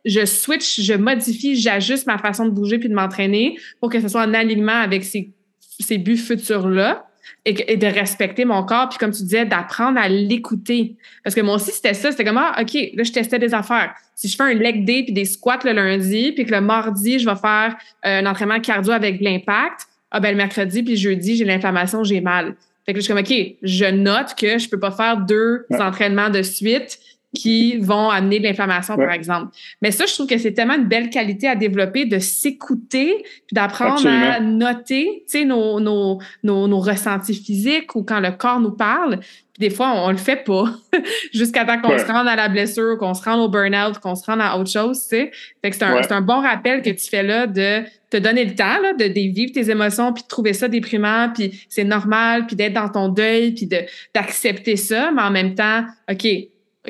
je 0.04 0.24
switch, 0.24 0.80
je 0.80 0.94
modifie, 0.94 1.60
j'ajuste 1.60 2.06
ma 2.06 2.18
façon 2.18 2.46
de 2.46 2.50
bouger 2.50 2.78
puis 2.78 2.88
de 2.88 2.94
m'entraîner 2.94 3.58
pour 3.80 3.90
que 3.90 4.00
ce 4.00 4.08
soit 4.08 4.22
en 4.22 4.34
alignement 4.34 4.80
avec 4.80 5.04
ces, 5.04 5.30
ces 5.78 5.98
buts 5.98 6.16
futurs 6.16 6.68
là 6.68 7.09
et, 7.44 7.76
de 7.76 7.86
respecter 7.86 8.44
mon 8.44 8.62
corps, 8.64 8.88
puis 8.88 8.98
comme 8.98 9.12
tu 9.12 9.22
disais, 9.22 9.44
d'apprendre 9.44 9.98
à 9.98 10.08
l'écouter. 10.08 10.96
Parce 11.24 11.34
que 11.34 11.40
moi 11.40 11.56
aussi, 11.56 11.70
c'était 11.72 11.94
ça. 11.94 12.10
C'était 12.10 12.24
comme, 12.24 12.38
ah, 12.38 12.56
OK, 12.60 12.74
là, 12.94 13.02
je 13.02 13.12
testais 13.12 13.38
des 13.38 13.54
affaires. 13.54 13.94
Si 14.14 14.28
je 14.28 14.36
fais 14.36 14.42
un 14.42 14.54
leg 14.54 14.84
day 14.84 15.02
puis 15.04 15.12
des 15.12 15.24
squats 15.24 15.60
le 15.64 15.72
lundi, 15.72 16.32
puis 16.32 16.44
que 16.44 16.52
le 16.52 16.60
mardi, 16.60 17.18
je 17.18 17.28
vais 17.28 17.36
faire 17.36 17.76
euh, 18.06 18.20
un 18.20 18.26
entraînement 18.26 18.60
cardio 18.60 18.92
avec 18.92 19.18
de 19.18 19.24
l'impact, 19.24 19.86
ah, 20.10 20.20
ben, 20.20 20.30
le 20.30 20.36
mercredi 20.36 20.82
puis 20.82 20.96
jeudi, 20.96 21.36
j'ai 21.36 21.44
l'inflammation, 21.44 22.04
j'ai 22.04 22.20
mal. 22.20 22.56
Fait 22.84 22.92
que 22.92 23.00
je 23.00 23.04
suis 23.04 23.12
comme, 23.12 23.22
OK, 23.22 23.32
je 23.62 23.84
note 23.86 24.34
que 24.36 24.58
je 24.58 24.68
peux 24.68 24.80
pas 24.80 24.90
faire 24.90 25.18
deux 25.18 25.64
entraînements 25.78 26.30
de 26.30 26.42
suite 26.42 26.98
qui 27.34 27.76
vont 27.76 28.10
amener 28.10 28.40
de 28.40 28.44
l'inflammation, 28.44 28.96
par 28.96 29.12
exemple. 29.12 29.54
Mais 29.80 29.92
ça, 29.92 30.04
je 30.06 30.14
trouve 30.14 30.26
que 30.26 30.36
c'est 30.36 30.52
tellement 30.52 30.74
une 30.74 30.88
belle 30.88 31.10
qualité 31.10 31.46
à 31.46 31.54
développer 31.54 32.04
de 32.04 32.18
s'écouter, 32.18 33.22
puis 33.46 33.54
d'apprendre 33.54 34.04
à 34.08 34.40
noter, 34.40 35.22
tu 35.26 35.38
sais, 35.38 35.44
nos, 35.44 35.78
nos, 35.78 36.18
nos, 36.42 36.66
nos, 36.66 36.80
ressentis 36.80 37.34
physiques 37.34 37.94
ou 37.94 38.02
quand 38.02 38.18
le 38.18 38.32
corps 38.32 38.58
nous 38.58 38.72
parle. 38.72 39.20
Puis 39.20 39.68
des 39.68 39.70
fois, 39.70 39.92
on, 39.94 40.08
on 40.08 40.10
le 40.10 40.16
fait 40.16 40.42
pas 40.44 40.64
jusqu'à 41.32 41.64
temps 41.64 41.80
qu'on 41.80 41.96
se 41.98 42.04
rende 42.04 42.26
à 42.26 42.34
la 42.34 42.48
blessure, 42.48 42.98
qu'on 42.98 43.14
se 43.14 43.22
rende 43.22 43.40
au 43.40 43.48
burn-out, 43.48 43.98
qu'on 44.00 44.16
se 44.16 44.26
rende 44.26 44.40
à 44.40 44.58
autre 44.58 44.70
chose, 44.70 45.00
tu 45.02 45.16
sais. 45.16 45.30
Fait 45.62 45.70
que 45.70 45.76
c'est 45.76 45.84
un, 45.84 46.00
un 46.10 46.20
bon 46.22 46.40
rappel 46.40 46.82
que 46.82 46.90
tu 46.90 47.08
fais 47.08 47.22
là 47.22 47.46
de 47.46 47.84
te 48.10 48.16
donner 48.16 48.44
le 48.44 48.56
temps 48.56 48.80
là, 48.82 48.92
de, 48.92 49.06
de 49.06 49.32
vivre 49.32 49.52
tes 49.52 49.70
émotions, 49.70 50.12
puis 50.12 50.24
de 50.24 50.28
trouver 50.28 50.52
ça 50.52 50.66
déprimant, 50.66 51.30
puis 51.32 51.64
c'est 51.68 51.84
normal, 51.84 52.46
puis 52.46 52.56
d'être 52.56 52.72
dans 52.72 52.88
ton 52.88 53.08
deuil, 53.08 53.52
puis 53.52 53.68
d'accepter 54.12 54.74
ça, 54.74 55.12
mais 55.12 55.22
en 55.22 55.30
même 55.30 55.54
temps, 55.54 55.84
OK, 56.10 56.26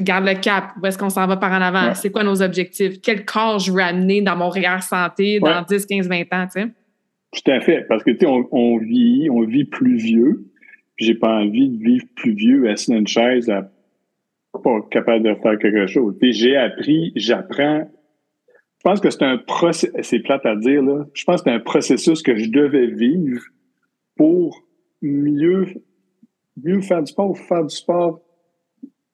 garde 0.00 0.26
le 0.26 0.34
cap. 0.34 0.72
Où 0.82 0.86
est-ce 0.86 0.98
qu'on 0.98 1.10
s'en 1.10 1.26
va 1.26 1.36
par 1.36 1.52
en 1.52 1.62
avant? 1.62 1.94
C'est 1.94 2.10
quoi 2.10 2.24
nos 2.24 2.42
objectifs? 2.42 3.00
Quel 3.00 3.24
corps 3.24 3.58
je 3.58 3.72
veux 3.72 3.82
amener 3.82 4.22
dans 4.22 4.36
mon 4.36 4.48
regard 4.48 4.82
santé 4.82 5.40
dans 5.40 5.62
10, 5.62 5.86
15, 5.86 6.08
20 6.08 6.20
ans, 6.32 6.46
tu 6.46 6.60
sais? 6.60 6.68
Tout 7.32 7.50
à 7.50 7.60
fait. 7.60 7.86
Parce 7.88 8.02
que, 8.02 8.10
tu 8.10 8.26
sais, 8.26 8.26
on, 8.26 8.78
vit, 8.78 9.28
on 9.30 9.42
vit 9.44 9.64
plus 9.64 9.96
vieux. 9.96 10.46
Puis 10.96 11.06
j'ai 11.06 11.14
pas 11.14 11.40
envie 11.40 11.68
de 11.68 11.82
vivre 11.82 12.04
plus 12.16 12.34
vieux 12.34 12.68
assis 12.68 12.90
dans 12.90 12.98
une 12.98 13.06
chaise 13.06 13.48
à 13.48 13.70
pas 14.58 14.80
capable 14.90 15.24
de 15.24 15.34
faire 15.34 15.58
quelque 15.58 15.86
chose. 15.86 16.16
Puis 16.18 16.32
j'ai 16.32 16.56
appris, 16.56 17.12
j'apprends. 17.14 17.88
Je 18.78 18.82
pense 18.82 19.00
que 19.00 19.10
c'est 19.10 19.22
un 19.22 19.38
processus, 19.38 19.94
c'est 20.02 20.20
plate 20.20 20.44
à 20.44 20.56
dire, 20.56 20.82
là. 20.82 21.06
Je 21.14 21.24
pense 21.24 21.42
que 21.42 21.50
c'est 21.50 21.54
un 21.54 21.60
processus 21.60 22.22
que 22.22 22.36
je 22.36 22.50
devais 22.50 22.86
vivre 22.86 23.42
pour 24.16 24.66
mieux, 25.02 25.66
mieux 26.62 26.80
faire 26.80 27.02
du 27.02 27.12
sport, 27.12 27.36
faire 27.38 27.64
du 27.64 27.74
sport 27.74 28.20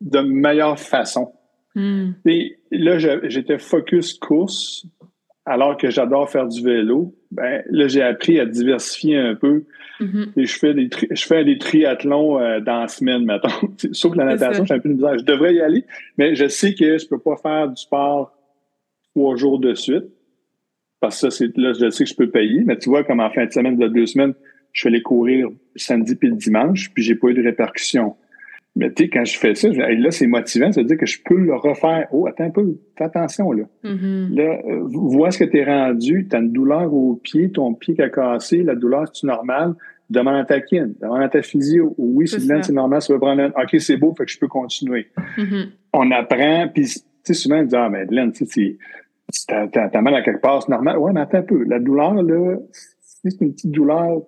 de 0.00 0.20
meilleure 0.20 0.78
façon. 0.78 1.32
Hmm. 1.74 2.12
Et 2.24 2.58
là, 2.70 2.98
j'étais 2.98 3.58
focus 3.58 4.14
course, 4.14 4.86
alors 5.46 5.76
que 5.76 5.90
j'adore 5.90 6.28
faire 6.28 6.46
du 6.46 6.62
vélo. 6.62 7.14
Ben, 7.30 7.62
là, 7.70 7.86
j'ai 7.86 8.02
appris 8.02 8.40
à 8.40 8.46
diversifier 8.46 9.16
un 9.16 9.34
peu. 9.36 9.64
Mm-hmm. 10.00 10.28
Et 10.36 10.44
je 10.44 10.58
fais 10.58 10.74
des, 10.74 10.90
je 11.10 11.24
fais 11.24 11.44
des 11.44 11.56
triathlons 11.56 12.40
euh, 12.40 12.60
dans 12.60 12.80
la 12.80 12.88
semaine, 12.88 13.24
mettons. 13.24 13.48
Sauf 13.92 14.12
que 14.12 14.18
la 14.18 14.24
natation, 14.24 14.64
j'ai 14.64 14.74
un 14.74 14.80
peu 14.80 14.88
de 14.88 14.94
misère. 14.94 15.18
Je 15.18 15.24
devrais 15.24 15.54
y 15.54 15.60
aller, 15.60 15.84
mais 16.18 16.34
je 16.34 16.48
sais 16.48 16.74
que 16.74 16.98
je 16.98 17.06
peux 17.06 17.18
pas 17.18 17.36
faire 17.36 17.68
du 17.68 17.76
sport 17.76 18.36
trois 19.14 19.36
jours 19.36 19.58
de 19.58 19.74
suite. 19.74 20.04
Parce 21.00 21.20
que 21.20 21.30
ça, 21.30 21.36
c'est, 21.36 21.56
là, 21.56 21.72
je 21.72 21.90
sais 21.90 22.04
que 22.04 22.10
je 22.10 22.16
peux 22.16 22.30
payer. 22.30 22.62
Mais 22.64 22.76
tu 22.76 22.88
vois, 22.88 23.04
comme 23.04 23.20
en 23.20 23.30
fin 23.30 23.46
de 23.46 23.52
semaine, 23.52 23.76
de 23.76 23.88
deux 23.88 24.06
semaines, 24.06 24.34
je 24.72 24.80
suis 24.80 24.88
allé 24.88 25.00
courir 25.00 25.48
samedi 25.76 26.16
puis 26.16 26.28
le 26.28 26.36
dimanche, 26.36 26.90
puis 26.92 27.02
j'ai 27.02 27.14
pas 27.14 27.28
eu 27.28 27.34
de 27.34 27.42
répercussions. 27.42 28.16
Mais 28.76 28.92
tu 28.92 29.04
sais, 29.04 29.08
quand 29.08 29.24
je 29.24 29.38
fais 29.38 29.54
ça, 29.54 29.68
là, 29.70 30.10
c'est 30.10 30.26
motivant, 30.26 30.70
ça 30.70 30.82
veut 30.82 30.86
dire 30.86 30.98
que 30.98 31.06
je 31.06 31.18
peux 31.24 31.38
le 31.38 31.54
refaire. 31.56 32.06
Oh, 32.12 32.26
attends 32.26 32.44
un 32.44 32.50
peu, 32.50 32.76
fais 32.96 33.04
attention, 33.04 33.50
là. 33.50 33.64
Mm-hmm. 33.82 34.36
Là, 34.36 34.60
euh, 34.68 34.80
vois 34.84 35.30
ce 35.30 35.38
que 35.38 35.44
tu 35.44 35.58
es 35.58 35.64
rendu, 35.64 36.26
tu 36.28 36.36
as 36.36 36.40
une 36.40 36.52
douleur 36.52 36.92
au 36.92 37.14
pied, 37.14 37.50
ton 37.50 37.72
pied 37.72 37.94
qui 37.94 38.02
a 38.02 38.10
cassé, 38.10 38.62
la 38.62 38.74
douleur, 38.74 39.06
c'est 39.12 39.26
normal? 39.26 39.74
Demande 40.10 40.36
à 40.36 40.44
ta 40.44 40.60
kin, 40.60 40.90
demande 41.00 41.22
à 41.22 41.28
ta 41.30 41.40
physio. 41.40 41.94
Oui, 41.96 42.28
c'est 42.28 42.38
c'est 42.40 42.72
normal, 42.72 43.00
ça 43.00 43.14
va 43.14 43.18
prendre 43.18 43.42
un... 43.42 43.48
OK, 43.48 43.80
c'est 43.80 43.96
beau, 43.96 44.14
fait 44.16 44.26
que 44.26 44.30
je 44.30 44.38
peux 44.38 44.46
continuer. 44.46 45.08
Mm-hmm. 45.38 45.66
On 45.94 46.10
apprend, 46.10 46.68
puis 46.72 46.84
tu 46.84 47.00
sais, 47.24 47.34
souvent, 47.34 47.60
on 47.60 47.64
dit, 47.64 47.74
ah, 47.74 47.88
mais 47.88 48.04
Glenn, 48.04 48.30
tu 48.30 48.44
sais, 48.44 48.76
t'as 49.48 50.00
mal 50.02 50.14
à 50.14 50.22
quelque 50.22 50.42
part, 50.42 50.62
c'est 50.62 50.70
normal. 50.70 50.98
Ouais, 50.98 51.12
mais 51.14 51.22
attends 51.22 51.38
un 51.38 51.42
peu. 51.42 51.64
La 51.64 51.80
douleur, 51.80 52.12
là, 52.22 52.56
c'est 52.70 53.40
une 53.40 53.52
petite 53.52 53.70
douleur 53.70 54.20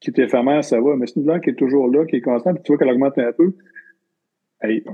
qui 0.00 0.10
est 0.10 0.18
éphémère, 0.18 0.62
ça 0.64 0.80
va, 0.80 0.96
mais 0.96 1.06
c'est 1.06 1.16
une 1.16 1.22
douleur 1.22 1.40
qui 1.40 1.50
est 1.50 1.54
toujours 1.54 1.88
là, 1.88 2.04
qui 2.04 2.16
est 2.16 2.20
constante, 2.20 2.54
puis 2.54 2.62
tu 2.64 2.72
vois 2.72 2.78
qu'elle 2.78 2.94
augmente 2.94 3.18
un 3.18 3.32
peu. 3.32 3.52
Hey, 4.62 4.84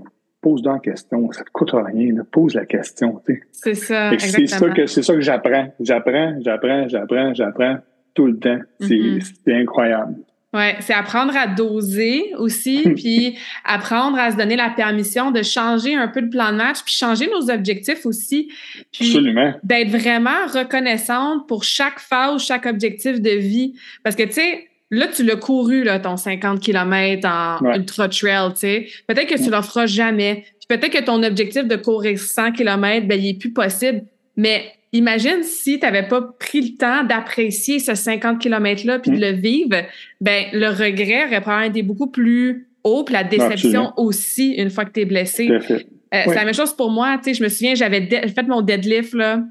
pose 0.41 0.63
dans 0.63 0.75
la 0.75 0.79
question, 0.79 1.31
ça 1.33 1.43
te 1.43 1.51
coûte 1.51 1.73
rien, 1.73 2.15
pose 2.31 2.55
la 2.55 2.67
question. 2.67 3.21
C'est 3.53 3.75
ça. 3.75 4.11
C'est 4.19 4.47
ça 4.47 4.69
que 4.71 4.87
c'est 4.87 5.03
ça 5.03 5.15
que 5.15 5.21
j'apprends. 5.21 5.73
J'apprends, 5.81 6.37
j'apprends, 6.41 6.89
j'apprends, 6.89 7.35
j'apprends 7.35 7.79
tout 8.15 8.27
le 8.27 8.39
temps. 8.39 8.59
C'est 8.81 8.95
mm-hmm. 8.95 9.63
incroyable. 9.63 10.17
Oui, 10.55 10.71
c'est 10.81 10.95
apprendre 10.95 11.37
à 11.37 11.49
doser 11.49 12.33
aussi, 12.39 12.83
puis 12.97 13.37
apprendre 13.65 14.19
à 14.19 14.31
se 14.31 14.37
donner 14.37 14.55
la 14.55 14.71
permission 14.71 15.33
de 15.33 15.43
changer 15.43 15.97
un 15.97 16.07
peu 16.07 16.21
le 16.21 16.31
plan 16.31 16.53
de 16.53 16.59
match, 16.59 16.85
puis 16.85 16.95
changer 16.95 17.29
nos 17.29 17.51
objectifs 17.51 18.07
aussi. 18.07 18.53
Puis 18.93 19.09
Absolument. 19.09 19.55
D'être 19.65 19.91
vraiment 19.91 20.47
reconnaissante 20.47 21.49
pour 21.49 21.65
chaque 21.65 21.99
phase, 21.99 22.45
chaque 22.45 22.67
objectif 22.67 23.21
de 23.21 23.31
vie. 23.31 23.75
Parce 24.05 24.15
que, 24.15 24.23
tu 24.23 24.33
sais, 24.33 24.69
Là, 24.95 25.09
tu 25.09 25.25
l'as 25.25 25.37
couru, 25.37 25.83
là, 25.83 25.99
ton 25.99 26.17
50 26.17 26.61
km 26.61 27.29
en 27.29 27.75
ultra 27.75 28.09
trail, 28.09 28.53
tu 28.53 28.61
sais. 28.61 28.87
Peut-être 29.09 29.29
que 29.29 29.37
tu 29.37 29.51
ne 29.51 29.57
le 29.57 29.63
feras 29.63 29.87
jamais. 29.87 30.45
peut-être 30.69 30.91
que 30.91 31.03
ton 31.03 31.23
objectif 31.23 31.65
de 31.65 31.77
courir 31.77 32.19
100 32.19 32.53
km, 32.53 33.07
ben, 33.07 33.21
il 33.21 33.31
est 33.31 33.39
plus 33.39 33.53
possible. 33.53 34.03
Mais 34.37 34.67
imagine 34.93 35.43
si 35.43 35.81
tu 35.81 35.85
n'avais 35.85 36.07
pas 36.07 36.23
pris 36.23 36.61
le 36.61 36.77
temps 36.77 37.03
d'apprécier 37.03 37.81
ce 37.81 37.95
50 37.95 38.39
km-là 38.41 39.01
puis 39.01 39.11
de 39.11 39.17
mm. 39.17 39.21
le 39.21 39.33
vivre, 39.33 39.77
ben, 40.21 40.45
le 40.53 40.69
regret 40.69 41.27
aurait 41.27 41.41
probablement 41.41 41.71
été 41.71 41.83
beaucoup 41.83 42.09
plus 42.09 42.69
haut, 42.85 43.03
puis 43.03 43.15
la 43.15 43.25
déception 43.25 43.93
aussi, 43.97 44.53
une 44.53 44.71
fois 44.71 44.85
que 44.85 44.93
tu 44.93 45.01
es 45.01 45.05
blessé. 45.05 45.51
Euh, 45.51 46.23
c'est 46.27 46.35
la 46.35 46.45
même 46.45 46.55
chose 46.55 46.75
pour 46.75 46.91
moi. 46.91 47.19
Tu 47.19 47.25
sais, 47.25 47.35
je 47.35 47.43
me 47.43 47.49
souviens, 47.49 47.75
j'avais 47.75 48.07
fait 48.07 48.47
mon 48.47 48.63
deadlift, 48.63 49.15
là. 49.15 49.43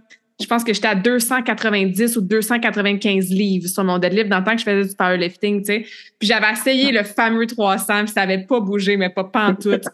Je 0.43 0.47
pense 0.47 0.63
que 0.63 0.73
j'étais 0.73 0.87
à 0.87 0.95
290 0.95 2.17
ou 2.17 2.21
295 2.21 3.29
livres 3.29 3.67
sur 3.67 3.83
mon 3.83 3.97
deadlift 3.97 4.29
dans 4.29 4.39
le 4.39 4.43
temps 4.43 4.51
que 4.51 4.59
je 4.59 4.65
faisais 4.65 4.89
du 4.89 4.95
powerlifting, 4.95 5.61
tu 5.61 5.65
sais. 5.65 5.85
Puis 6.19 6.27
j'avais 6.27 6.51
essayé 6.51 6.91
le 6.91 7.03
fameux 7.03 7.47
300, 7.47 7.93
puis 7.99 8.07
ça 8.09 8.25
n'avait 8.25 8.45
pas 8.45 8.59
bougé, 8.59 8.97
mais 8.97 9.09
pas 9.09 9.23
pantoute. 9.23 9.85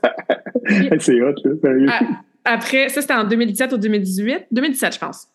C'est 1.00 1.22
hot, 1.22 1.36
là. 1.44 2.00
Après, 2.46 2.90
ça, 2.90 3.02
c'était 3.02 3.14
en 3.14 3.26
2017 3.26 3.74
ou 3.74 3.78
2018? 3.78 4.48
2017, 4.52 4.94
je 4.96 5.00
pense. 5.00 5.28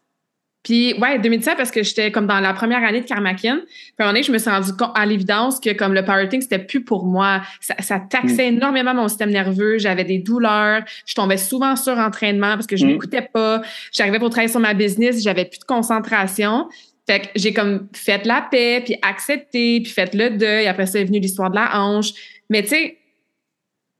Puis, 0.64 0.94
ouais, 0.98 1.18
2017, 1.18 1.56
parce 1.58 1.70
que 1.70 1.82
j'étais 1.82 2.10
comme 2.10 2.26
dans 2.26 2.40
la 2.40 2.54
première 2.54 2.82
année 2.82 3.02
de 3.02 3.06
Karmakin. 3.06 3.58
Puis, 3.58 3.92
à 3.98 4.02
un 4.02 4.06
moment 4.06 4.12
donné, 4.12 4.22
je 4.22 4.32
me 4.32 4.38
suis 4.38 4.50
rendu 4.50 4.72
compte 4.72 4.92
à 4.94 5.04
l'évidence 5.04 5.60
que 5.60 5.74
comme 5.74 5.92
le 5.92 6.02
powerlifting, 6.02 6.40
c'était 6.40 6.58
plus 6.58 6.82
pour 6.82 7.04
moi. 7.04 7.42
Ça, 7.60 7.74
ça 7.80 8.00
taxait 8.00 8.50
mm. 8.50 8.56
énormément 8.56 8.94
mon 8.94 9.06
système 9.06 9.30
nerveux. 9.30 9.76
J'avais 9.76 10.04
des 10.04 10.18
douleurs. 10.18 10.82
Je 11.04 11.14
tombais 11.14 11.36
souvent 11.36 11.76
sur 11.76 11.98
entraînement 11.98 12.54
parce 12.54 12.66
que 12.66 12.76
je 12.76 12.86
mm. 12.86 12.88
m'écoutais 12.88 13.28
pas. 13.30 13.60
J'arrivais 13.92 14.18
pour 14.18 14.30
travailler 14.30 14.50
sur 14.50 14.60
ma 14.60 14.72
business. 14.72 15.22
J'avais 15.22 15.44
plus 15.44 15.58
de 15.58 15.64
concentration. 15.64 16.66
Fait 17.06 17.20
que 17.20 17.26
j'ai 17.36 17.52
comme 17.52 17.86
fait 17.92 18.24
la 18.24 18.40
paix, 18.50 18.80
puis 18.82 18.96
accepté, 19.02 19.80
puis 19.82 19.92
fait 19.92 20.14
le 20.14 20.30
deuil. 20.30 20.66
Après 20.66 20.86
ça 20.86 20.98
est 20.98 21.04
venu 21.04 21.20
l'histoire 21.20 21.50
de 21.50 21.56
la 21.56 21.78
hanche. 21.78 22.12
Mais 22.48 22.62
tu 22.62 22.70
sais, 22.70 22.96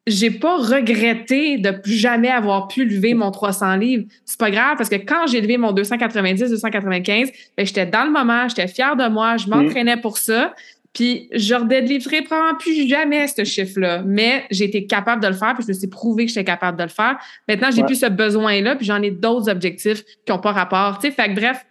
j'ai 0.07 0.31
pas 0.31 0.57
regretté 0.57 1.57
de 1.59 1.71
plus 1.71 1.95
jamais 1.95 2.29
avoir 2.29 2.69
pu 2.69 2.85
lever 2.85 3.15
mon 3.15 3.31
300 3.31 3.77
livres. 3.77 4.05
C'est 4.25 4.39
pas 4.39 4.51
grave 4.51 4.77
parce 4.77 4.91
que 4.91 4.97
quand 4.97 5.27
j'ai 5.27 5.41
levé 5.41 5.57
mon 5.57 5.73
290, 5.73 6.51
295, 6.51 7.31
ben, 7.57 7.67
j'étais 7.67 7.87
dans 7.87 8.05
le 8.05 8.11
moment, 8.11 8.49
j'étais 8.49 8.69
fière 8.69 8.97
de 8.97 9.09
moi, 9.09 9.37
je 9.37 9.49
m'entraînais 9.49 9.97
pour 9.97 10.19
ça. 10.19 10.55
Puis 10.93 11.29
je 11.33 11.55
redélivrerai 11.55 12.23
probablement 12.23 12.57
plus 12.57 12.89
jamais 12.89 13.27
ce 13.27 13.43
chiffre-là. 13.45 14.03
Mais 14.07 14.45
j'ai 14.51 14.67
été 14.67 14.87
capable 14.87 15.23
de 15.23 15.27
le 15.27 15.35
faire, 15.35 15.55
puis 15.55 15.65
je 15.65 15.69
me 15.69 15.73
suis 15.73 15.89
prouvé 15.89 16.25
que 16.25 16.29
j'étais 16.29 16.45
capable 16.45 16.79
de 16.79 16.85
le 16.85 16.89
faire. 16.89 17.19
Maintenant, 17.49 17.71
j'ai 17.73 17.83
plus 17.83 17.99
ce 17.99 18.07
besoin-là, 18.07 18.77
puis 18.77 18.87
j'en 18.87 19.03
ai 19.03 19.11
d'autres 19.11 19.51
objectifs 19.51 20.05
qui 20.05 20.31
n'ont 20.33 20.39
pas 20.39 20.53
rapport. 20.53 20.99
Tu 20.99 21.09
sais, 21.09 21.13
fait 21.13 21.31
que 21.31 21.35
bref, 21.35 21.67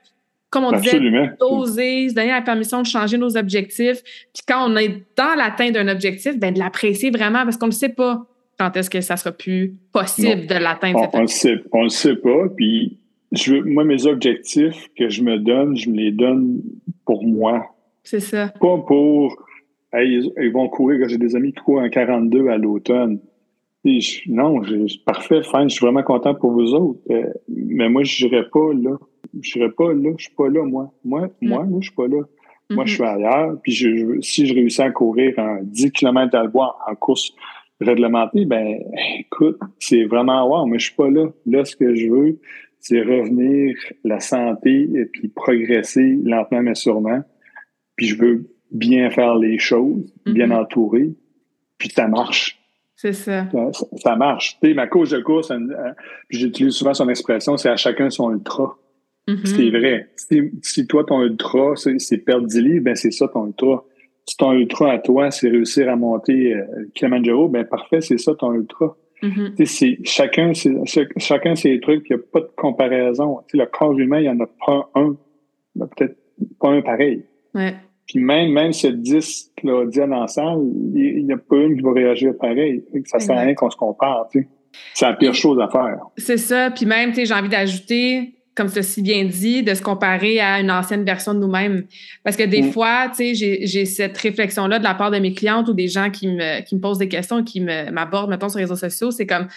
comme 0.54 0.66
on 0.66 0.72
disait, 0.72 1.00
oser, 1.40 2.10
se 2.10 2.14
donner 2.14 2.30
la 2.30 2.42
permission 2.42 2.82
de 2.82 2.86
changer 2.86 3.18
nos 3.18 3.36
objectifs. 3.36 4.04
Puis 4.34 4.44
quand 4.48 4.70
on 4.70 4.76
est 4.78 5.04
dans 5.18 5.36
l'atteinte 5.36 5.72
d'un 5.72 5.88
objectif, 5.88 6.38
ben 6.38 6.54
de 6.54 6.60
l'apprécier 6.60 7.10
vraiment 7.10 7.44
parce 7.44 7.58
qu'on 7.58 7.68
ne 7.68 7.72
sait 7.72 7.90
pas 7.90 8.24
quand 8.60 8.78
est-ce 8.78 8.92
que 8.92 9.02
ça 9.02 9.18
sera 9.18 9.32
plus 9.32 9.74
possible 9.92 10.46
de 10.46 10.54
l'atteindre. 10.54 11.10
On, 11.12 11.18
ne 11.18 11.84
le 11.84 11.90
sait 11.90 12.16
pas. 12.16 12.50
Puis 12.56 13.00
je 13.32 13.56
moi, 13.56 13.84
mes 13.84 14.06
objectifs 14.06 14.90
que 14.96 15.10
je 15.10 15.24
me 15.24 15.40
donne, 15.40 15.76
je 15.76 15.90
me 15.90 15.98
les 15.98 16.12
donne 16.12 16.62
pour 17.04 17.26
moi. 17.26 17.76
C'est 18.04 18.20
ça. 18.20 18.50
Pas 18.60 18.78
pour 18.78 19.44
ils, 19.96 20.52
vont 20.52 20.70
courir, 20.70 21.08
j'ai 21.10 21.18
des 21.18 21.36
amis 21.36 21.52
qui 21.54 21.62
courent 21.62 21.82
en 21.82 21.90
42 21.90 22.48
à 22.50 22.58
l'automne. 22.58 23.20
Non, 24.28 24.62
parfait, 25.06 25.42
fine, 25.44 25.70
je 25.70 25.76
suis 25.76 25.86
vraiment 25.86 26.04
content 26.04 26.34
pour 26.36 26.52
vous 26.52 26.74
autres. 26.74 27.00
Euh, 27.12 27.34
mais 27.50 27.90
moi, 27.90 28.04
je 28.04 28.26
n'irai 28.26 28.48
pas 28.50 28.74
là 28.74 28.98
je 29.42 29.50
serais 29.50 29.72
pas 29.72 29.94
là, 29.94 30.12
je 30.18 30.26
suis 30.26 30.36
pas 30.36 30.50
là, 30.50 30.64
moi. 30.64 30.94
Moi, 31.04 31.28
mm. 31.42 31.50
moi, 31.50 31.64
moi, 31.64 31.80
je 31.82 31.88
suis 31.88 31.96
pas 31.96 32.08
là. 32.08 32.22
Moi, 32.70 32.86
je 32.86 32.94
mm-hmm. 32.94 32.96
suis 32.96 33.04
ailleurs. 33.04 33.62
Puis 33.62 33.72
je, 33.72 34.22
si 34.22 34.46
je 34.46 34.54
réussis 34.54 34.82
à 34.82 34.92
courir 34.92 35.34
en 35.38 35.60
10 35.62 35.92
km 35.92 36.36
à 36.36 36.48
bois 36.48 36.78
en 36.88 36.96
course 36.96 37.34
réglementée, 37.82 38.46
ben 38.46 38.80
écoute, 39.20 39.60
c'est 39.80 40.06
vraiment 40.06 40.48
wow, 40.48 40.66
mais 40.66 40.80
je 40.80 40.86
suis 40.86 40.96
pas 40.96 41.10
là. 41.10 41.28
Là, 41.46 41.66
ce 41.66 41.76
que 41.76 41.94
je 41.96 42.08
veux, 42.08 42.40
c'est 42.80 43.02
revenir 43.02 43.76
la 44.04 44.20
santé 44.20 44.90
et 44.94 45.06
puis 45.06 45.28
progresser 45.28 46.18
lentement 46.24 46.62
mais 46.62 46.76
sûrement. 46.76 47.22
Puis 47.96 48.08
je 48.08 48.18
veux 48.18 48.50
bien 48.72 49.10
faire 49.10 49.36
les 49.36 49.60
choses, 49.60 50.14
bien 50.26 50.48
mm-hmm. 50.48 50.62
entourer, 50.62 51.10
puis 51.78 51.90
ça 51.90 52.08
marche. 52.08 52.63
C'est 53.04 53.12
ça. 53.12 53.48
ça. 53.98 54.16
marche. 54.16 54.58
Tu 54.62 54.70
sais, 54.70 54.74
ma 54.74 54.88
coach 54.88 55.10
de 55.10 55.20
course, 55.20 55.52
puis 56.30 56.40
j'utilise 56.40 56.74
souvent 56.74 56.94
son 56.94 57.10
expression, 57.10 57.58
c'est 57.58 57.68
à 57.68 57.76
chacun 57.76 58.10
son 58.10 58.32
ultra. 58.32 58.78
Mm-hmm. 59.28 59.46
C'est 59.46 59.70
vrai. 59.72 60.10
Si, 60.62 60.88
toi, 60.88 61.04
ton 61.04 61.22
ultra, 61.22 61.74
c'est 61.76 62.18
perdre 62.20 62.48
10 62.48 62.62
livres, 62.62 62.86
ben 62.86 62.96
c'est 62.96 63.12
ça 63.12 63.28
ton 63.28 63.48
ultra. 63.48 63.84
Si 64.26 64.38
ton 64.38 64.54
ultra 64.54 64.94
à 64.94 65.00
toi, 65.00 65.32
c'est 65.32 65.50
réussir 65.50 65.90
à 65.90 65.98
monter 65.98 66.54
euh, 66.54 66.64
Kilimanjaro, 66.96 67.50
ben 67.50 67.66
parfait, 67.66 68.00
c'est 68.00 68.18
ça 68.18 68.36
ton 68.36 68.54
ultra. 68.54 68.96
Mm-hmm. 69.22 69.66
c'est 69.66 70.00
chacun, 70.06 70.54
chacun 71.18 71.56
ses 71.56 71.82
trucs, 71.82 72.10
il 72.10 72.16
n'y 72.16 72.22
a 72.22 72.26
pas 72.32 72.40
de 72.40 72.50
comparaison. 72.56 73.40
le 73.54 73.66
corps 73.66 74.00
humain, 74.00 74.20
il 74.20 74.24
n'y 74.24 74.30
en 74.30 74.40
a 74.40 74.48
pas 74.66 74.90
un, 74.96 75.18
peut-être 75.78 76.16
pas 76.58 76.70
un 76.70 76.82
pareil. 76.82 77.26
Ouais. 77.54 77.76
Puis 78.08 78.20
même, 78.20 78.52
même 78.52 78.74
ce 78.74 78.88
10 78.88 79.54
Claudienne 79.58 80.14
en 80.14 80.28
salle, 80.28 80.60
il 80.94 81.26
n'y 81.26 81.34
a 81.34 81.38
pas 81.38 81.56
une 81.56 81.76
qui 81.76 81.82
va 81.82 81.94
réagir 81.94 82.34
pareil. 82.40 82.84
Ça 83.06 83.20
sert 83.20 83.38
à 83.38 83.42
rien 83.42 83.54
qu'on 83.54 83.70
se 83.70 83.78
compare. 83.78 84.28
C'est 84.94 85.06
la 85.06 85.14
pire 85.14 85.34
chose 85.34 85.60
à 85.62 85.70
faire. 85.70 86.00
C'est 86.18 86.38
ça. 86.38 86.72
Puis 86.72 86.86
même, 86.86 87.14
j'ai 87.16 87.34
envie 87.34 87.50
d'ajouter, 87.50 88.36
comme 88.56 88.70
tu 88.70 88.84
si 88.84 89.02
bien 89.02 89.24
dit, 89.24 89.64
de 89.64 89.74
se 89.74 89.82
comparer 89.82 90.40
à 90.40 90.60
une 90.60 90.72
ancienne 90.72 91.06
version 91.06 91.34
de 91.34 91.40
nous-mêmes. 91.40 91.86
Parce 92.24 92.36
que 92.36 92.44
des 92.44 92.64
mm. 92.64 92.72
fois, 92.72 93.10
tu 93.16 93.36
sais, 93.36 93.66
j'ai 93.66 93.86
cette 93.86 94.18
réflexion-là 94.18 94.80
de 94.80 94.84
la 94.84 94.96
part 94.96 95.12
de 95.12 95.20
mes 95.20 95.34
clientes 95.34 95.70
ou 95.70 95.74
des 95.74 95.88
gens 95.88 96.10
qui 96.10 96.28
me, 96.28 96.62
qui 96.64 96.76
me 96.76 96.82
posent 96.82 96.98
des 96.98 97.10
questions, 97.10 97.44
qui 97.44 97.62
m'abordent, 97.62 98.30
mettons, 98.30 98.50
sur 98.50 98.58
les 98.58 98.66
réseaux 98.66 98.76
sociaux. 98.76 99.12
C'est 99.12 99.28
comme, 99.28 99.48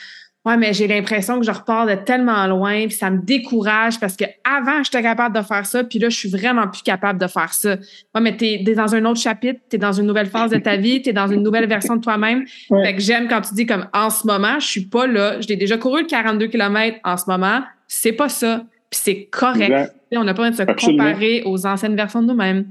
ouais, 0.47 0.57
mais 0.57 0.73
j'ai 0.73 0.87
l'impression 0.87 1.39
que 1.39 1.45
je 1.45 1.51
repars 1.51 1.87
de 1.87 1.95
tellement 1.95 2.47
loin, 2.47 2.87
puis 2.87 2.93
ça 2.93 3.11
me 3.11 3.21
décourage 3.21 4.01
parce 4.01 4.17
que 4.17 4.25
avant 4.45 4.83
j'étais 4.83 5.03
capable 5.03 5.37
de 5.37 5.43
faire 5.43 5.67
ça, 5.67 5.85
puis 5.85 5.99
là, 5.99 6.09
je 6.09 6.17
suis 6.17 6.31
vraiment 6.31 6.69
plus 6.69 6.83
capable 6.83 7.21
de 7.21 7.27
faire 7.27 7.53
ça. 7.53 7.73
Ouais, 8.15 8.21
mais 8.21 8.37
t'es 8.37 8.63
es 8.67 8.75
dans 8.75 8.95
un 8.95 9.05
autre 9.05 9.21
chapitre, 9.21 9.61
t'es 9.69 9.79
dans 9.79 9.93
une 9.93 10.07
nouvelle 10.07 10.29
phase 10.29 10.51
de 10.51 10.59
ta 10.59 10.77
vie, 10.77 11.03
t'es 11.03 11.13
dans 11.13 11.27
une 11.27 11.43
nouvelle 11.43 11.67
version 11.67 11.97
de 11.97 12.01
toi-même. 12.01 12.45
Fait 12.69 12.95
que 12.95 13.01
j'aime 13.01 13.29
quand 13.29 13.43
tu 13.43 13.55
dis 13.55 13.67
comme, 13.67 13.87
en 13.93 14.09
ce 14.09 14.27
moment, 14.27 14.59
je 14.59 14.67
suis 14.67 14.87
pas 14.87 15.07
là, 15.07 15.41
je 15.41 15.49
l'ai 15.49 15.57
déjà 15.57 15.77
couru 15.77 16.03
le 16.03 16.07
42 16.07 16.47
km 16.47 16.99
en 17.05 17.17
ce 17.17 17.29
moment, 17.29 17.61
c'est 17.89 18.13
pas 18.13 18.29
ça 18.29 18.63
puis 18.91 19.01
c'est 19.03 19.25
correct. 19.27 19.93
On 20.13 20.25
n'a 20.25 20.35
pas 20.35 20.49
besoin 20.49 20.65
de 20.65 20.71
se 20.71 20.87
comparer 20.87 21.43
aux 21.45 21.67
anciennes 21.67 21.97
versions 21.97 22.23
de 22.23 22.29
nous-mêmes. 22.29 22.67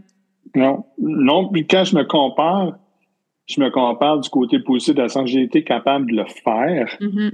Non. 0.56 0.86
Non, 0.98 1.50
puis 1.50 1.68
quand 1.68 1.84
je 1.84 1.96
me 1.96 2.04
compare, 2.04 2.78
je 3.48 3.60
me 3.60 3.70
compare 3.70 4.20
du 4.20 4.30
côté 4.30 4.60
positif, 4.60 4.96
dans 4.96 5.04
le 5.04 5.10
sens 5.10 5.24
que 5.24 5.30
j'ai 5.30 5.44
été 5.44 5.64
capable 5.64 6.10
de 6.12 6.16
le 6.16 6.26
faire. 6.26 6.98
Mm-hmm. 7.02 7.32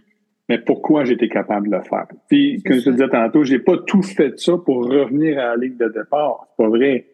Mais 0.52 0.58
pourquoi 0.58 1.10
été 1.10 1.30
capable 1.30 1.70
de 1.70 1.78
le 1.78 1.82
faire? 1.82 2.08
Puis, 2.28 2.62
comme 2.64 2.78
je 2.78 2.84
te 2.84 2.90
disais 2.90 3.08
tantôt, 3.08 3.46
j'ai 3.46 3.60
pas 3.60 3.78
tout 3.88 4.02
fait 4.02 4.38
ça 4.38 4.58
pour 4.58 4.86
revenir 4.86 5.40
à 5.40 5.56
la 5.56 5.56
ligne 5.56 5.78
de 5.78 5.88
départ. 5.88 6.46
C'est 6.50 6.64
pas 6.64 6.70
vrai. 6.70 7.08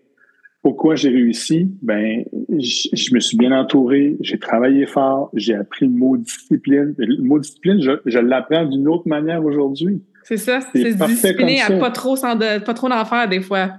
Pourquoi 0.63 0.95
j'ai 0.95 1.09
réussi? 1.09 1.71
Ben, 1.83 2.23
je, 2.49 3.13
me 3.13 3.19
suis 3.19 3.37
bien 3.37 3.51
entouré, 3.51 4.17
j'ai 4.21 4.39
travaillé 4.39 4.87
fort, 4.87 5.29
j'ai 5.35 5.53
appris 5.53 5.85
le 5.85 5.91
mot 5.91 6.17
discipline. 6.17 6.95
Le 6.97 7.21
mot 7.21 7.37
discipline, 7.37 7.79
je, 7.79 7.91
je 8.07 8.17
l'apprends 8.17 8.65
d'une 8.65 8.87
autre 8.87 9.07
manière 9.07 9.45
aujourd'hui. 9.45 10.01
C'est 10.23 10.37
ça, 10.37 10.59
c'est 10.73 10.93
se 10.93 11.05
discipliner 11.05 11.61
à 11.61 11.77
pas 11.77 11.91
trop, 11.91 12.15
de, 12.15 12.63
pas 12.65 12.73
trop 12.73 12.89
d'en 12.89 13.05
faire 13.05 13.29
des 13.29 13.41
fois. 13.41 13.69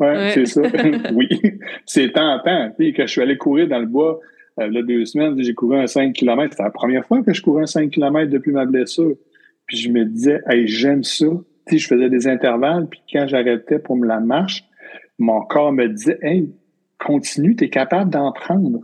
Ouais, 0.00 0.32
c'est 0.34 0.46
ça. 0.46 0.62
oui. 1.14 1.28
C'est 1.86 2.12
tentant. 2.12 2.72
Puis 2.76 2.92
que 2.92 3.06
je 3.06 3.12
suis 3.12 3.22
allé 3.22 3.36
courir 3.36 3.68
dans 3.68 3.78
le 3.78 3.86
bois 3.86 4.18
euh, 4.60 4.68
là, 4.70 4.82
deux 4.82 5.04
semaines, 5.04 5.40
j'ai 5.42 5.54
couru 5.54 5.78
un 5.78 5.86
5 5.86 6.12
km. 6.12 6.52
C'était 6.52 6.62
la 6.62 6.70
première 6.70 7.06
fois 7.06 7.22
que 7.22 7.32
je 7.32 7.42
courais 7.42 7.62
un 7.62 7.66
5 7.66 7.90
km 7.90 8.30
depuis 8.30 8.52
ma 8.52 8.66
blessure. 8.66 9.16
Puis 9.66 9.78
je 9.78 9.90
me 9.90 10.04
disais, 10.04 10.40
hey, 10.48 10.66
j'aime 10.68 11.02
ça. 11.02 11.26
Puis 11.66 11.78
je 11.78 11.86
faisais 11.86 12.10
des 12.10 12.28
intervalles, 12.28 12.86
puis 12.88 13.00
quand 13.10 13.26
j'arrêtais 13.26 13.78
pour 13.78 13.96
me 13.96 14.06
la 14.06 14.20
marche, 14.20 14.64
mon 15.18 15.40
corps 15.42 15.72
me 15.72 15.88
disait, 15.88 16.18
hey, 16.22 16.52
continue, 16.98 17.56
tu 17.56 17.64
es 17.64 17.70
capable 17.70 18.10
d'en 18.10 18.32
prendre. 18.32 18.80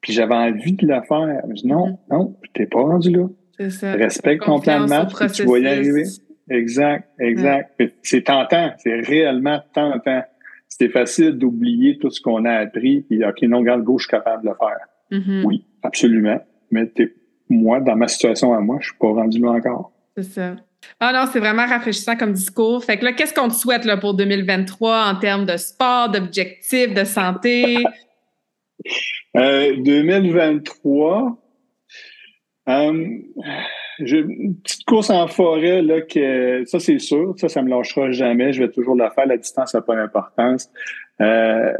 Puis 0.00 0.12
j'avais 0.12 0.34
envie 0.34 0.72
de 0.72 0.86
le 0.86 1.02
faire. 1.02 1.42
Je 1.48 1.62
dis, 1.62 1.66
non, 1.66 1.88
mm-hmm. 1.88 1.98
non, 2.10 2.36
t'es 2.54 2.66
pas 2.66 2.80
rendu 2.80 3.10
là. 3.10 3.26
Ça. 3.70 3.92
Respecte 3.92 4.44
ton 4.44 4.60
plan 4.60 4.84
de 4.84 4.88
match, 4.88 5.12
tu 5.34 5.44
vas 5.44 5.58
y 5.58 5.66
arriver. 5.66 6.04
Exact, 6.48 7.08
exact. 7.18 7.82
C'est 8.02 8.22
tentant, 8.22 8.70
c'est 8.78 9.00
réellement 9.00 9.60
tentant. 9.74 10.22
C'est 10.68 10.90
facile 10.90 11.32
d'oublier 11.32 11.98
tout 11.98 12.10
ce 12.10 12.20
qu'on 12.20 12.44
a 12.44 12.52
appris, 12.52 13.02
puis 13.02 13.24
OK, 13.24 13.42
non, 13.42 13.62
garde 13.62 13.82
gauche, 13.82 14.06
capable 14.06 14.44
de 14.44 14.50
le 14.50 14.54
faire. 14.56 14.78
Mm-hmm. 15.10 15.44
Oui, 15.44 15.64
absolument. 15.82 16.40
Mais 16.70 16.90
moi, 17.48 17.80
dans 17.80 17.96
ma 17.96 18.08
situation 18.08 18.52
à 18.54 18.60
moi, 18.60 18.78
je 18.80 18.88
suis 18.88 18.98
pas 18.98 19.08
rendu 19.08 19.40
là 19.40 19.50
encore. 19.50 19.92
C'est 20.16 20.24
ça. 20.24 20.56
Ah 21.00 21.12
non, 21.12 21.30
c'est 21.30 21.40
vraiment 21.40 21.66
rafraîchissant 21.66 22.16
comme 22.16 22.32
discours. 22.32 22.84
Fait 22.84 22.96
que 22.96 23.04
là, 23.04 23.12
qu'est-ce 23.12 23.34
qu'on 23.34 23.48
te 23.48 23.54
souhaite 23.54 23.84
là, 23.84 23.96
pour 23.96 24.14
2023 24.14 25.06
en 25.06 25.16
termes 25.16 25.46
de 25.46 25.56
sport, 25.56 26.10
d'objectifs, 26.10 26.94
de 26.94 27.04
santé? 27.04 27.78
euh, 29.36 29.76
2023, 29.78 31.38
euh, 32.68 33.08
j'ai 34.00 34.18
une 34.18 34.56
petite 34.56 34.84
course 34.84 35.10
en 35.10 35.26
forêt, 35.26 35.82
là, 35.82 36.00
que 36.02 36.64
ça, 36.66 36.80
c'est 36.80 36.98
sûr. 36.98 37.34
Ça, 37.36 37.48
ça 37.48 37.62
me 37.62 37.70
lâchera 37.70 38.10
jamais. 38.10 38.52
Je 38.52 38.62
vais 38.62 38.70
toujours 38.70 38.96
la 38.96 39.10
faire. 39.10 39.26
La 39.26 39.36
distance 39.36 39.74
n'a 39.74 39.82
pas 39.82 39.96
d'importance. 39.96 40.70
Euh, 41.20 41.72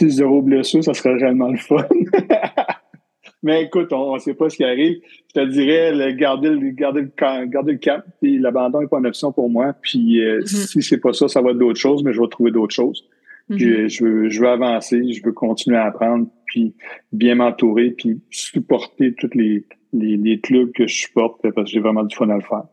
zéro 0.00 0.42
blessure, 0.42 0.82
ça 0.82 0.94
serait 0.94 1.14
réellement 1.14 1.50
le 1.50 1.58
fun. 1.58 1.86
Mais 3.42 3.64
écoute, 3.64 3.92
on 3.92 4.14
ne 4.14 4.20
sait 4.20 4.34
pas 4.34 4.48
ce 4.48 4.56
qui 4.56 4.64
arrive. 4.64 5.00
Je 5.34 5.40
te 5.40 5.46
dirais, 5.46 5.92
le, 5.92 6.12
garder, 6.12 6.50
le, 6.50 6.70
garder, 6.70 7.00
le, 7.02 7.46
garder 7.46 7.72
le 7.72 7.78
cap, 7.78 8.06
puis 8.20 8.38
l'abandon 8.38 8.80
n'est 8.80 8.86
pas 8.86 8.98
une 8.98 9.06
option 9.06 9.32
pour 9.32 9.50
moi. 9.50 9.74
Puis 9.82 10.24
euh, 10.24 10.40
mm-hmm. 10.40 10.66
si 10.68 10.82
c'est 10.82 10.98
pas 10.98 11.12
ça, 11.12 11.26
ça 11.26 11.40
va 11.40 11.50
être 11.50 11.58
d'autres 11.58 11.80
choses, 11.80 12.04
mais 12.04 12.12
je 12.12 12.20
vais 12.20 12.28
trouver 12.28 12.52
d'autres 12.52 12.74
choses. 12.74 13.04
Mm-hmm. 13.50 13.88
je, 13.88 14.04
veux, 14.04 14.28
je 14.28 14.40
veux 14.40 14.48
avancer, 14.48 15.12
je 15.12 15.22
veux 15.24 15.32
continuer 15.32 15.76
à 15.76 15.86
apprendre, 15.86 16.28
puis 16.46 16.74
bien 17.12 17.34
m'entourer, 17.34 17.90
puis 17.90 18.20
supporter 18.30 19.14
toutes 19.14 19.34
les, 19.34 19.64
les, 19.92 20.16
les, 20.16 20.38
clubs 20.38 20.70
que 20.70 20.86
je 20.86 20.94
supporte 20.94 21.42
parce 21.42 21.54
que 21.54 21.66
j'ai 21.66 21.80
vraiment 21.80 22.04
du 22.04 22.14
fun 22.14 22.28
à 22.28 22.36
le 22.36 22.42
faire. 22.42 22.64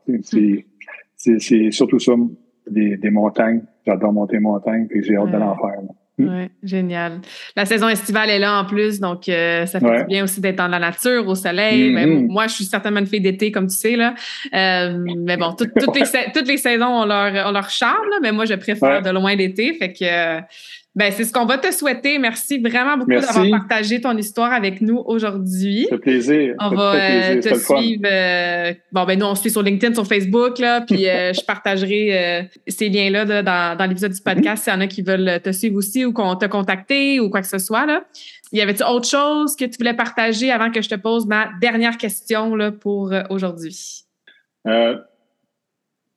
C'est 1.16 1.72
surtout 1.72 2.00
ça 2.00 2.14
des, 2.70 2.96
des 2.98 3.10
montagnes. 3.10 3.64
J'adore 3.88 4.14
monter 4.14 4.36
les 4.36 4.42
montagnes, 4.42 4.88
puis 4.88 5.04
j'ai 5.04 5.16
hâte 5.16 5.32
de 5.32 5.38
l'en 5.38 5.56
faire. 5.56 5.80
Oui, 6.20 6.50
génial. 6.64 7.22
La 7.56 7.66
saison 7.66 7.88
estivale 7.88 8.30
est 8.30 8.40
là 8.40 8.60
en 8.60 8.66
plus, 8.66 9.00
donc 9.00 9.30
euh, 9.30 9.66
ça 9.66 9.80
fait 9.80 10.06
bien 10.06 10.26
aussi 10.26 10.42
d'être 10.42 10.58
dans 10.58 10.68
la 10.68 10.80
nature, 10.80 11.26
au 11.28 11.36
soleil. 11.36 11.92
Mm-hmm. 11.92 12.28
moi, 12.28 12.48
je 12.48 12.56
suis 12.56 12.66
certainement 12.66 13.00
une 13.00 13.08
fille 13.08 13.22
d'été, 13.22 13.52
comme 13.52 13.68
tu 13.68 13.76
sais. 13.76 13.96
Là. 13.96 14.14
Euh, 14.54 14.98
mais 15.18 15.38
bon, 15.38 15.54
toutes, 15.54 15.72
les, 15.96 16.32
toutes 16.34 16.48
les 16.48 16.58
saisons 16.58 17.04
ont 17.04 17.06
leur, 17.06 17.48
ont 17.48 17.52
leur 17.52 17.70
charme, 17.70 18.10
mais 18.22 18.34
moi, 18.34 18.46
je 18.46 18.56
préfère 18.56 19.02
de 19.02 19.10
loin 19.10 19.34
l'été. 19.36 19.74
Fait 19.74 19.94
que 19.94 20.42
ben, 20.96 21.12
c'est 21.12 21.24
ce 21.24 21.32
qu'on 21.32 21.46
va 21.46 21.60
te 21.60 21.72
souhaiter. 21.72 22.18
Merci 22.18 22.58
vraiment 22.58 22.98
beaucoup 22.98 23.12
d'avoir 23.12 23.50
partagé 23.52 24.02
ton 24.02 24.18
histoire 24.18 24.52
avec 24.52 24.82
nous 24.82 25.02
aujourd'hui. 25.06 25.84
Ça 25.84 25.96
fait 25.96 26.02
plaisir. 26.02 26.56
On 26.60 26.70
va 26.70 26.96
euh, 26.96 27.42
te 27.42 27.54
suivre. 27.54 28.04
Euh, 28.06 28.74
bon, 28.92 29.06
ben, 29.06 29.20
nous, 29.20 29.26
on 29.28 29.36
se 29.36 29.42
suit 29.42 29.52
sur 29.52 29.62
LinkedIn, 29.62 29.94
sur 29.94 30.08
Facebook, 30.08 30.58
là, 30.58 30.82
puis 30.82 31.08
euh, 31.08 31.32
je 31.32 31.46
partagerai 31.46 32.50
ces 32.68 32.90
liens-là 32.90 33.44
dans, 33.44 33.78
dans 33.78 33.86
l'épisode 33.86 34.14
du 34.14 34.22
podcast 34.22 34.64
s'il 34.64 34.74
y 34.74 34.76
en 34.76 34.82
a 34.82 34.88
qui 34.88 35.04
veulent 35.04 35.40
te 35.42 35.52
suivre 35.52 35.76
aussi 35.76 36.06
ou 36.06 36.12
qu'on 36.12 36.36
te 36.36 36.46
contacter 36.48 37.20
ou 37.20 37.30
quoi 37.30 37.42
que 37.42 37.48
ce 37.48 37.60
soit. 37.60 37.86
Là. 37.86 38.04
Y 38.52 38.62
avait-tu 38.62 38.84
autre 38.84 39.08
chose 39.08 39.56
que 39.56 39.66
tu 39.66 39.78
voulais 39.78 39.96
partager 39.96 40.52
avant 40.52 40.72
que 40.72 40.82
je 40.82 40.90
te 40.90 40.96
pose 40.96 41.28
ma 41.28 41.52
dernière 41.62 41.98
question 41.98 42.56
là, 42.56 42.72
pour 42.72 43.14
aujourd'hui? 43.30 44.06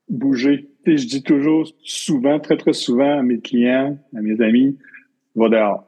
bouger 0.09 0.72
je 0.87 1.07
dis 1.07 1.23
toujours 1.23 1.69
souvent, 1.83 2.39
très, 2.41 2.57
très 2.57 2.73
souvent 2.73 3.19
à 3.19 3.23
mes 3.23 3.41
clients, 3.41 3.97
à 4.17 4.21
mes 4.21 4.41
amis, 4.41 4.77
va 5.35 5.49
dehors. 5.49 5.85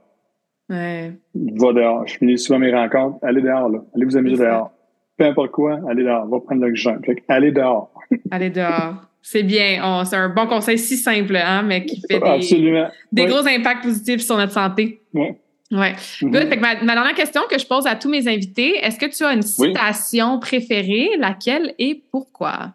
Ouais. 0.68 1.12
Va 1.34 1.72
dehors. 1.72 2.06
Je 2.06 2.16
finis 2.16 2.38
souvent 2.38 2.58
mes 2.58 2.72
rencontres. 2.72 3.18
Allez 3.22 3.42
dehors, 3.42 3.68
là. 3.68 3.84
Allez 3.94 4.04
vous 4.04 4.16
amuser 4.16 4.44
dehors. 4.44 4.70
Peu 5.16 5.26
importe 5.26 5.52
quoi, 5.52 5.78
allez 5.88 6.04
dehors. 6.04 6.26
Va 6.26 6.40
prendre 6.40 6.62
l'oxygène. 6.62 7.00
allez 7.28 7.52
dehors. 7.52 7.92
allez 8.30 8.50
dehors. 8.50 8.94
C'est 9.22 9.42
bien. 9.42 10.04
c'est 10.04 10.16
un 10.16 10.28
bon 10.28 10.46
conseil 10.46 10.78
si 10.78 10.96
simple, 10.96 11.36
hein, 11.36 11.62
mais 11.62 11.86
qui 11.86 12.02
fait 12.08 12.20
des, 12.20 12.84
des 13.10 13.26
gros 13.26 13.46
impacts 13.46 13.84
positifs 13.84 14.20
sur 14.20 14.36
notre 14.36 14.52
santé. 14.52 15.00
Oui. 15.14 15.28
Ouais. 15.70 15.94
Mm-hmm. 16.20 16.60
ma, 16.60 16.82
ma, 16.82 16.94
dernière 16.94 17.14
question 17.14 17.40
que 17.50 17.58
je 17.58 17.66
pose 17.66 17.86
à 17.86 17.96
tous 17.96 18.10
mes 18.10 18.28
invités, 18.28 18.76
est-ce 18.76 18.98
que 18.98 19.06
tu 19.06 19.24
as 19.24 19.32
une 19.32 19.42
citation 19.42 20.38
préférée, 20.38 21.10
laquelle 21.18 21.74
et 21.78 22.02
pourquoi? 22.10 22.74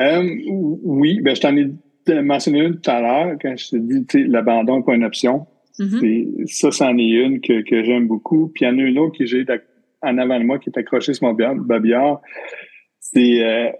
Euh, 0.00 0.22
oui, 0.82 1.20
ben, 1.20 1.34
je 1.34 1.40
t'en 1.40 1.56
ai 1.56 2.22
mentionné 2.22 2.60
une 2.60 2.80
tout 2.80 2.90
à 2.90 3.00
l'heure 3.00 3.36
quand 3.40 3.56
je 3.56 3.70
t'ai 3.70 3.80
dit 3.80 4.24
l'abandon 4.24 4.78
n'est 4.78 4.84
pas 4.84 4.94
une 4.94 5.04
option. 5.04 5.46
Mm-hmm. 5.78 6.46
Ça, 6.46 6.70
c'en 6.70 6.96
est 6.98 7.10
une 7.10 7.40
que, 7.40 7.62
que 7.62 7.82
j'aime 7.84 8.06
beaucoup. 8.06 8.48
Puis 8.48 8.64
il 8.64 8.68
y 8.68 8.70
en 8.70 8.78
a 8.78 8.82
une 8.82 8.98
autre 8.98 9.18
que 9.18 9.26
j'ai 9.26 9.44
en 10.02 10.18
avant 10.18 10.38
de 10.38 10.44
moi 10.44 10.58
qui 10.58 10.70
est 10.70 10.78
accrochée 10.78 11.14
sur 11.14 11.26
mon 11.26 11.34
babillard. 11.34 12.20
C'est 12.98 13.44
euh, 13.44 13.70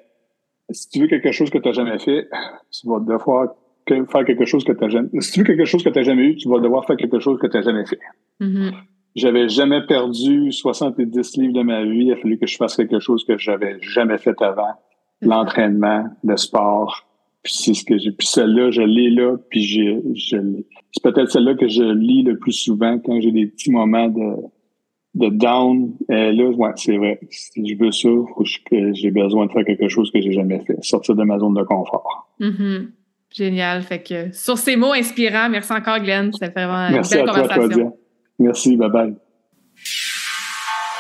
si 0.70 0.88
tu 0.88 1.00
veux 1.00 1.06
quelque 1.06 1.32
chose 1.32 1.50
que 1.50 1.58
tu 1.58 1.68
n'as 1.68 1.74
jamais 1.74 1.98
fait, 1.98 2.28
tu 2.70 2.88
vas 2.88 3.00
devoir 3.00 3.54
faire 3.86 4.24
quelque 4.24 4.44
chose 4.44 4.64
que 4.64 4.72
tu 4.72 4.80
n'as 4.80 4.88
jamais 4.88 5.08
Si 5.20 5.32
tu 5.32 5.40
veux 5.40 5.46
quelque 5.46 5.64
chose 5.64 5.82
que 5.82 5.88
tu 5.88 5.98
n'as 5.98 6.04
jamais 6.04 6.24
eu, 6.24 6.36
tu 6.36 6.48
vas 6.48 6.60
devoir 6.60 6.86
faire 6.86 6.96
quelque 6.96 7.18
chose 7.18 7.38
que 7.38 7.46
tu 7.46 7.56
n'as 7.56 7.62
jamais 7.62 7.86
fait. 7.86 7.98
Mm-hmm. 8.40 8.72
J'avais 9.14 9.48
jamais 9.48 9.84
perdu 9.86 10.52
70 10.52 11.36
livres 11.36 11.52
de 11.52 11.62
ma 11.62 11.84
vie. 11.84 12.06
Il 12.06 12.12
a 12.12 12.16
fallu 12.16 12.38
que 12.38 12.46
je 12.46 12.56
fasse 12.56 12.76
quelque 12.76 13.00
chose 13.00 13.24
que 13.26 13.36
j'avais 13.36 13.76
jamais 13.80 14.16
fait 14.16 14.40
avant 14.40 14.74
l'entraînement, 15.22 16.04
le 16.24 16.36
sport. 16.36 17.06
Puis 17.42 17.54
c'est 17.54 17.74
ce 17.74 17.84
que 17.84 17.98
j'ai. 17.98 18.12
Puis 18.12 18.26
celle-là, 18.26 18.70
je 18.70 18.82
l'ai 18.82 19.10
là, 19.10 19.36
puis 19.50 19.64
je, 19.64 20.00
je 20.14 20.36
C'est 20.92 21.02
peut-être 21.02 21.30
celle-là 21.30 21.54
que 21.54 21.68
je 21.68 21.82
lis 21.82 22.22
le 22.22 22.38
plus 22.38 22.52
souvent 22.52 22.98
quand 22.98 23.20
j'ai 23.20 23.32
des 23.32 23.46
petits 23.46 23.70
moments 23.70 24.08
de, 24.08 24.36
de 25.14 25.28
down. 25.28 25.92
Et 26.08 26.32
là, 26.32 26.50
ouais, 26.50 26.70
c'est 26.76 26.96
vrai. 26.96 27.18
Si 27.30 27.66
je 27.66 27.76
veux 27.76 27.90
ça, 27.90 28.08
faut 28.08 28.44
que 28.70 28.92
j'ai 28.94 29.10
besoin 29.10 29.46
de 29.46 29.52
faire 29.52 29.64
quelque 29.64 29.88
chose 29.88 30.10
que 30.12 30.20
j'ai 30.20 30.32
jamais 30.32 30.60
fait. 30.60 30.76
Sortir 30.82 31.16
de 31.16 31.24
ma 31.24 31.38
zone 31.38 31.54
de 31.54 31.62
confort. 31.62 32.32
Mm-hmm. 32.40 32.88
Génial. 33.32 33.82
Fait 33.82 34.02
que 34.02 34.32
sur 34.32 34.58
ces 34.58 34.76
mots 34.76 34.92
inspirants, 34.92 35.48
merci 35.48 35.72
encore, 35.72 35.98
Glenn. 36.00 36.32
Ça 36.32 36.46
fait 36.46 36.64
vraiment 36.64 36.90
merci 36.90 37.14
une 37.14 37.20
belle 37.20 37.30
à 37.30 37.32
conversation. 37.32 37.90
Toi, 37.90 37.96
Merci. 38.38 38.76
Bye 38.76 38.90
bye. 38.90 39.14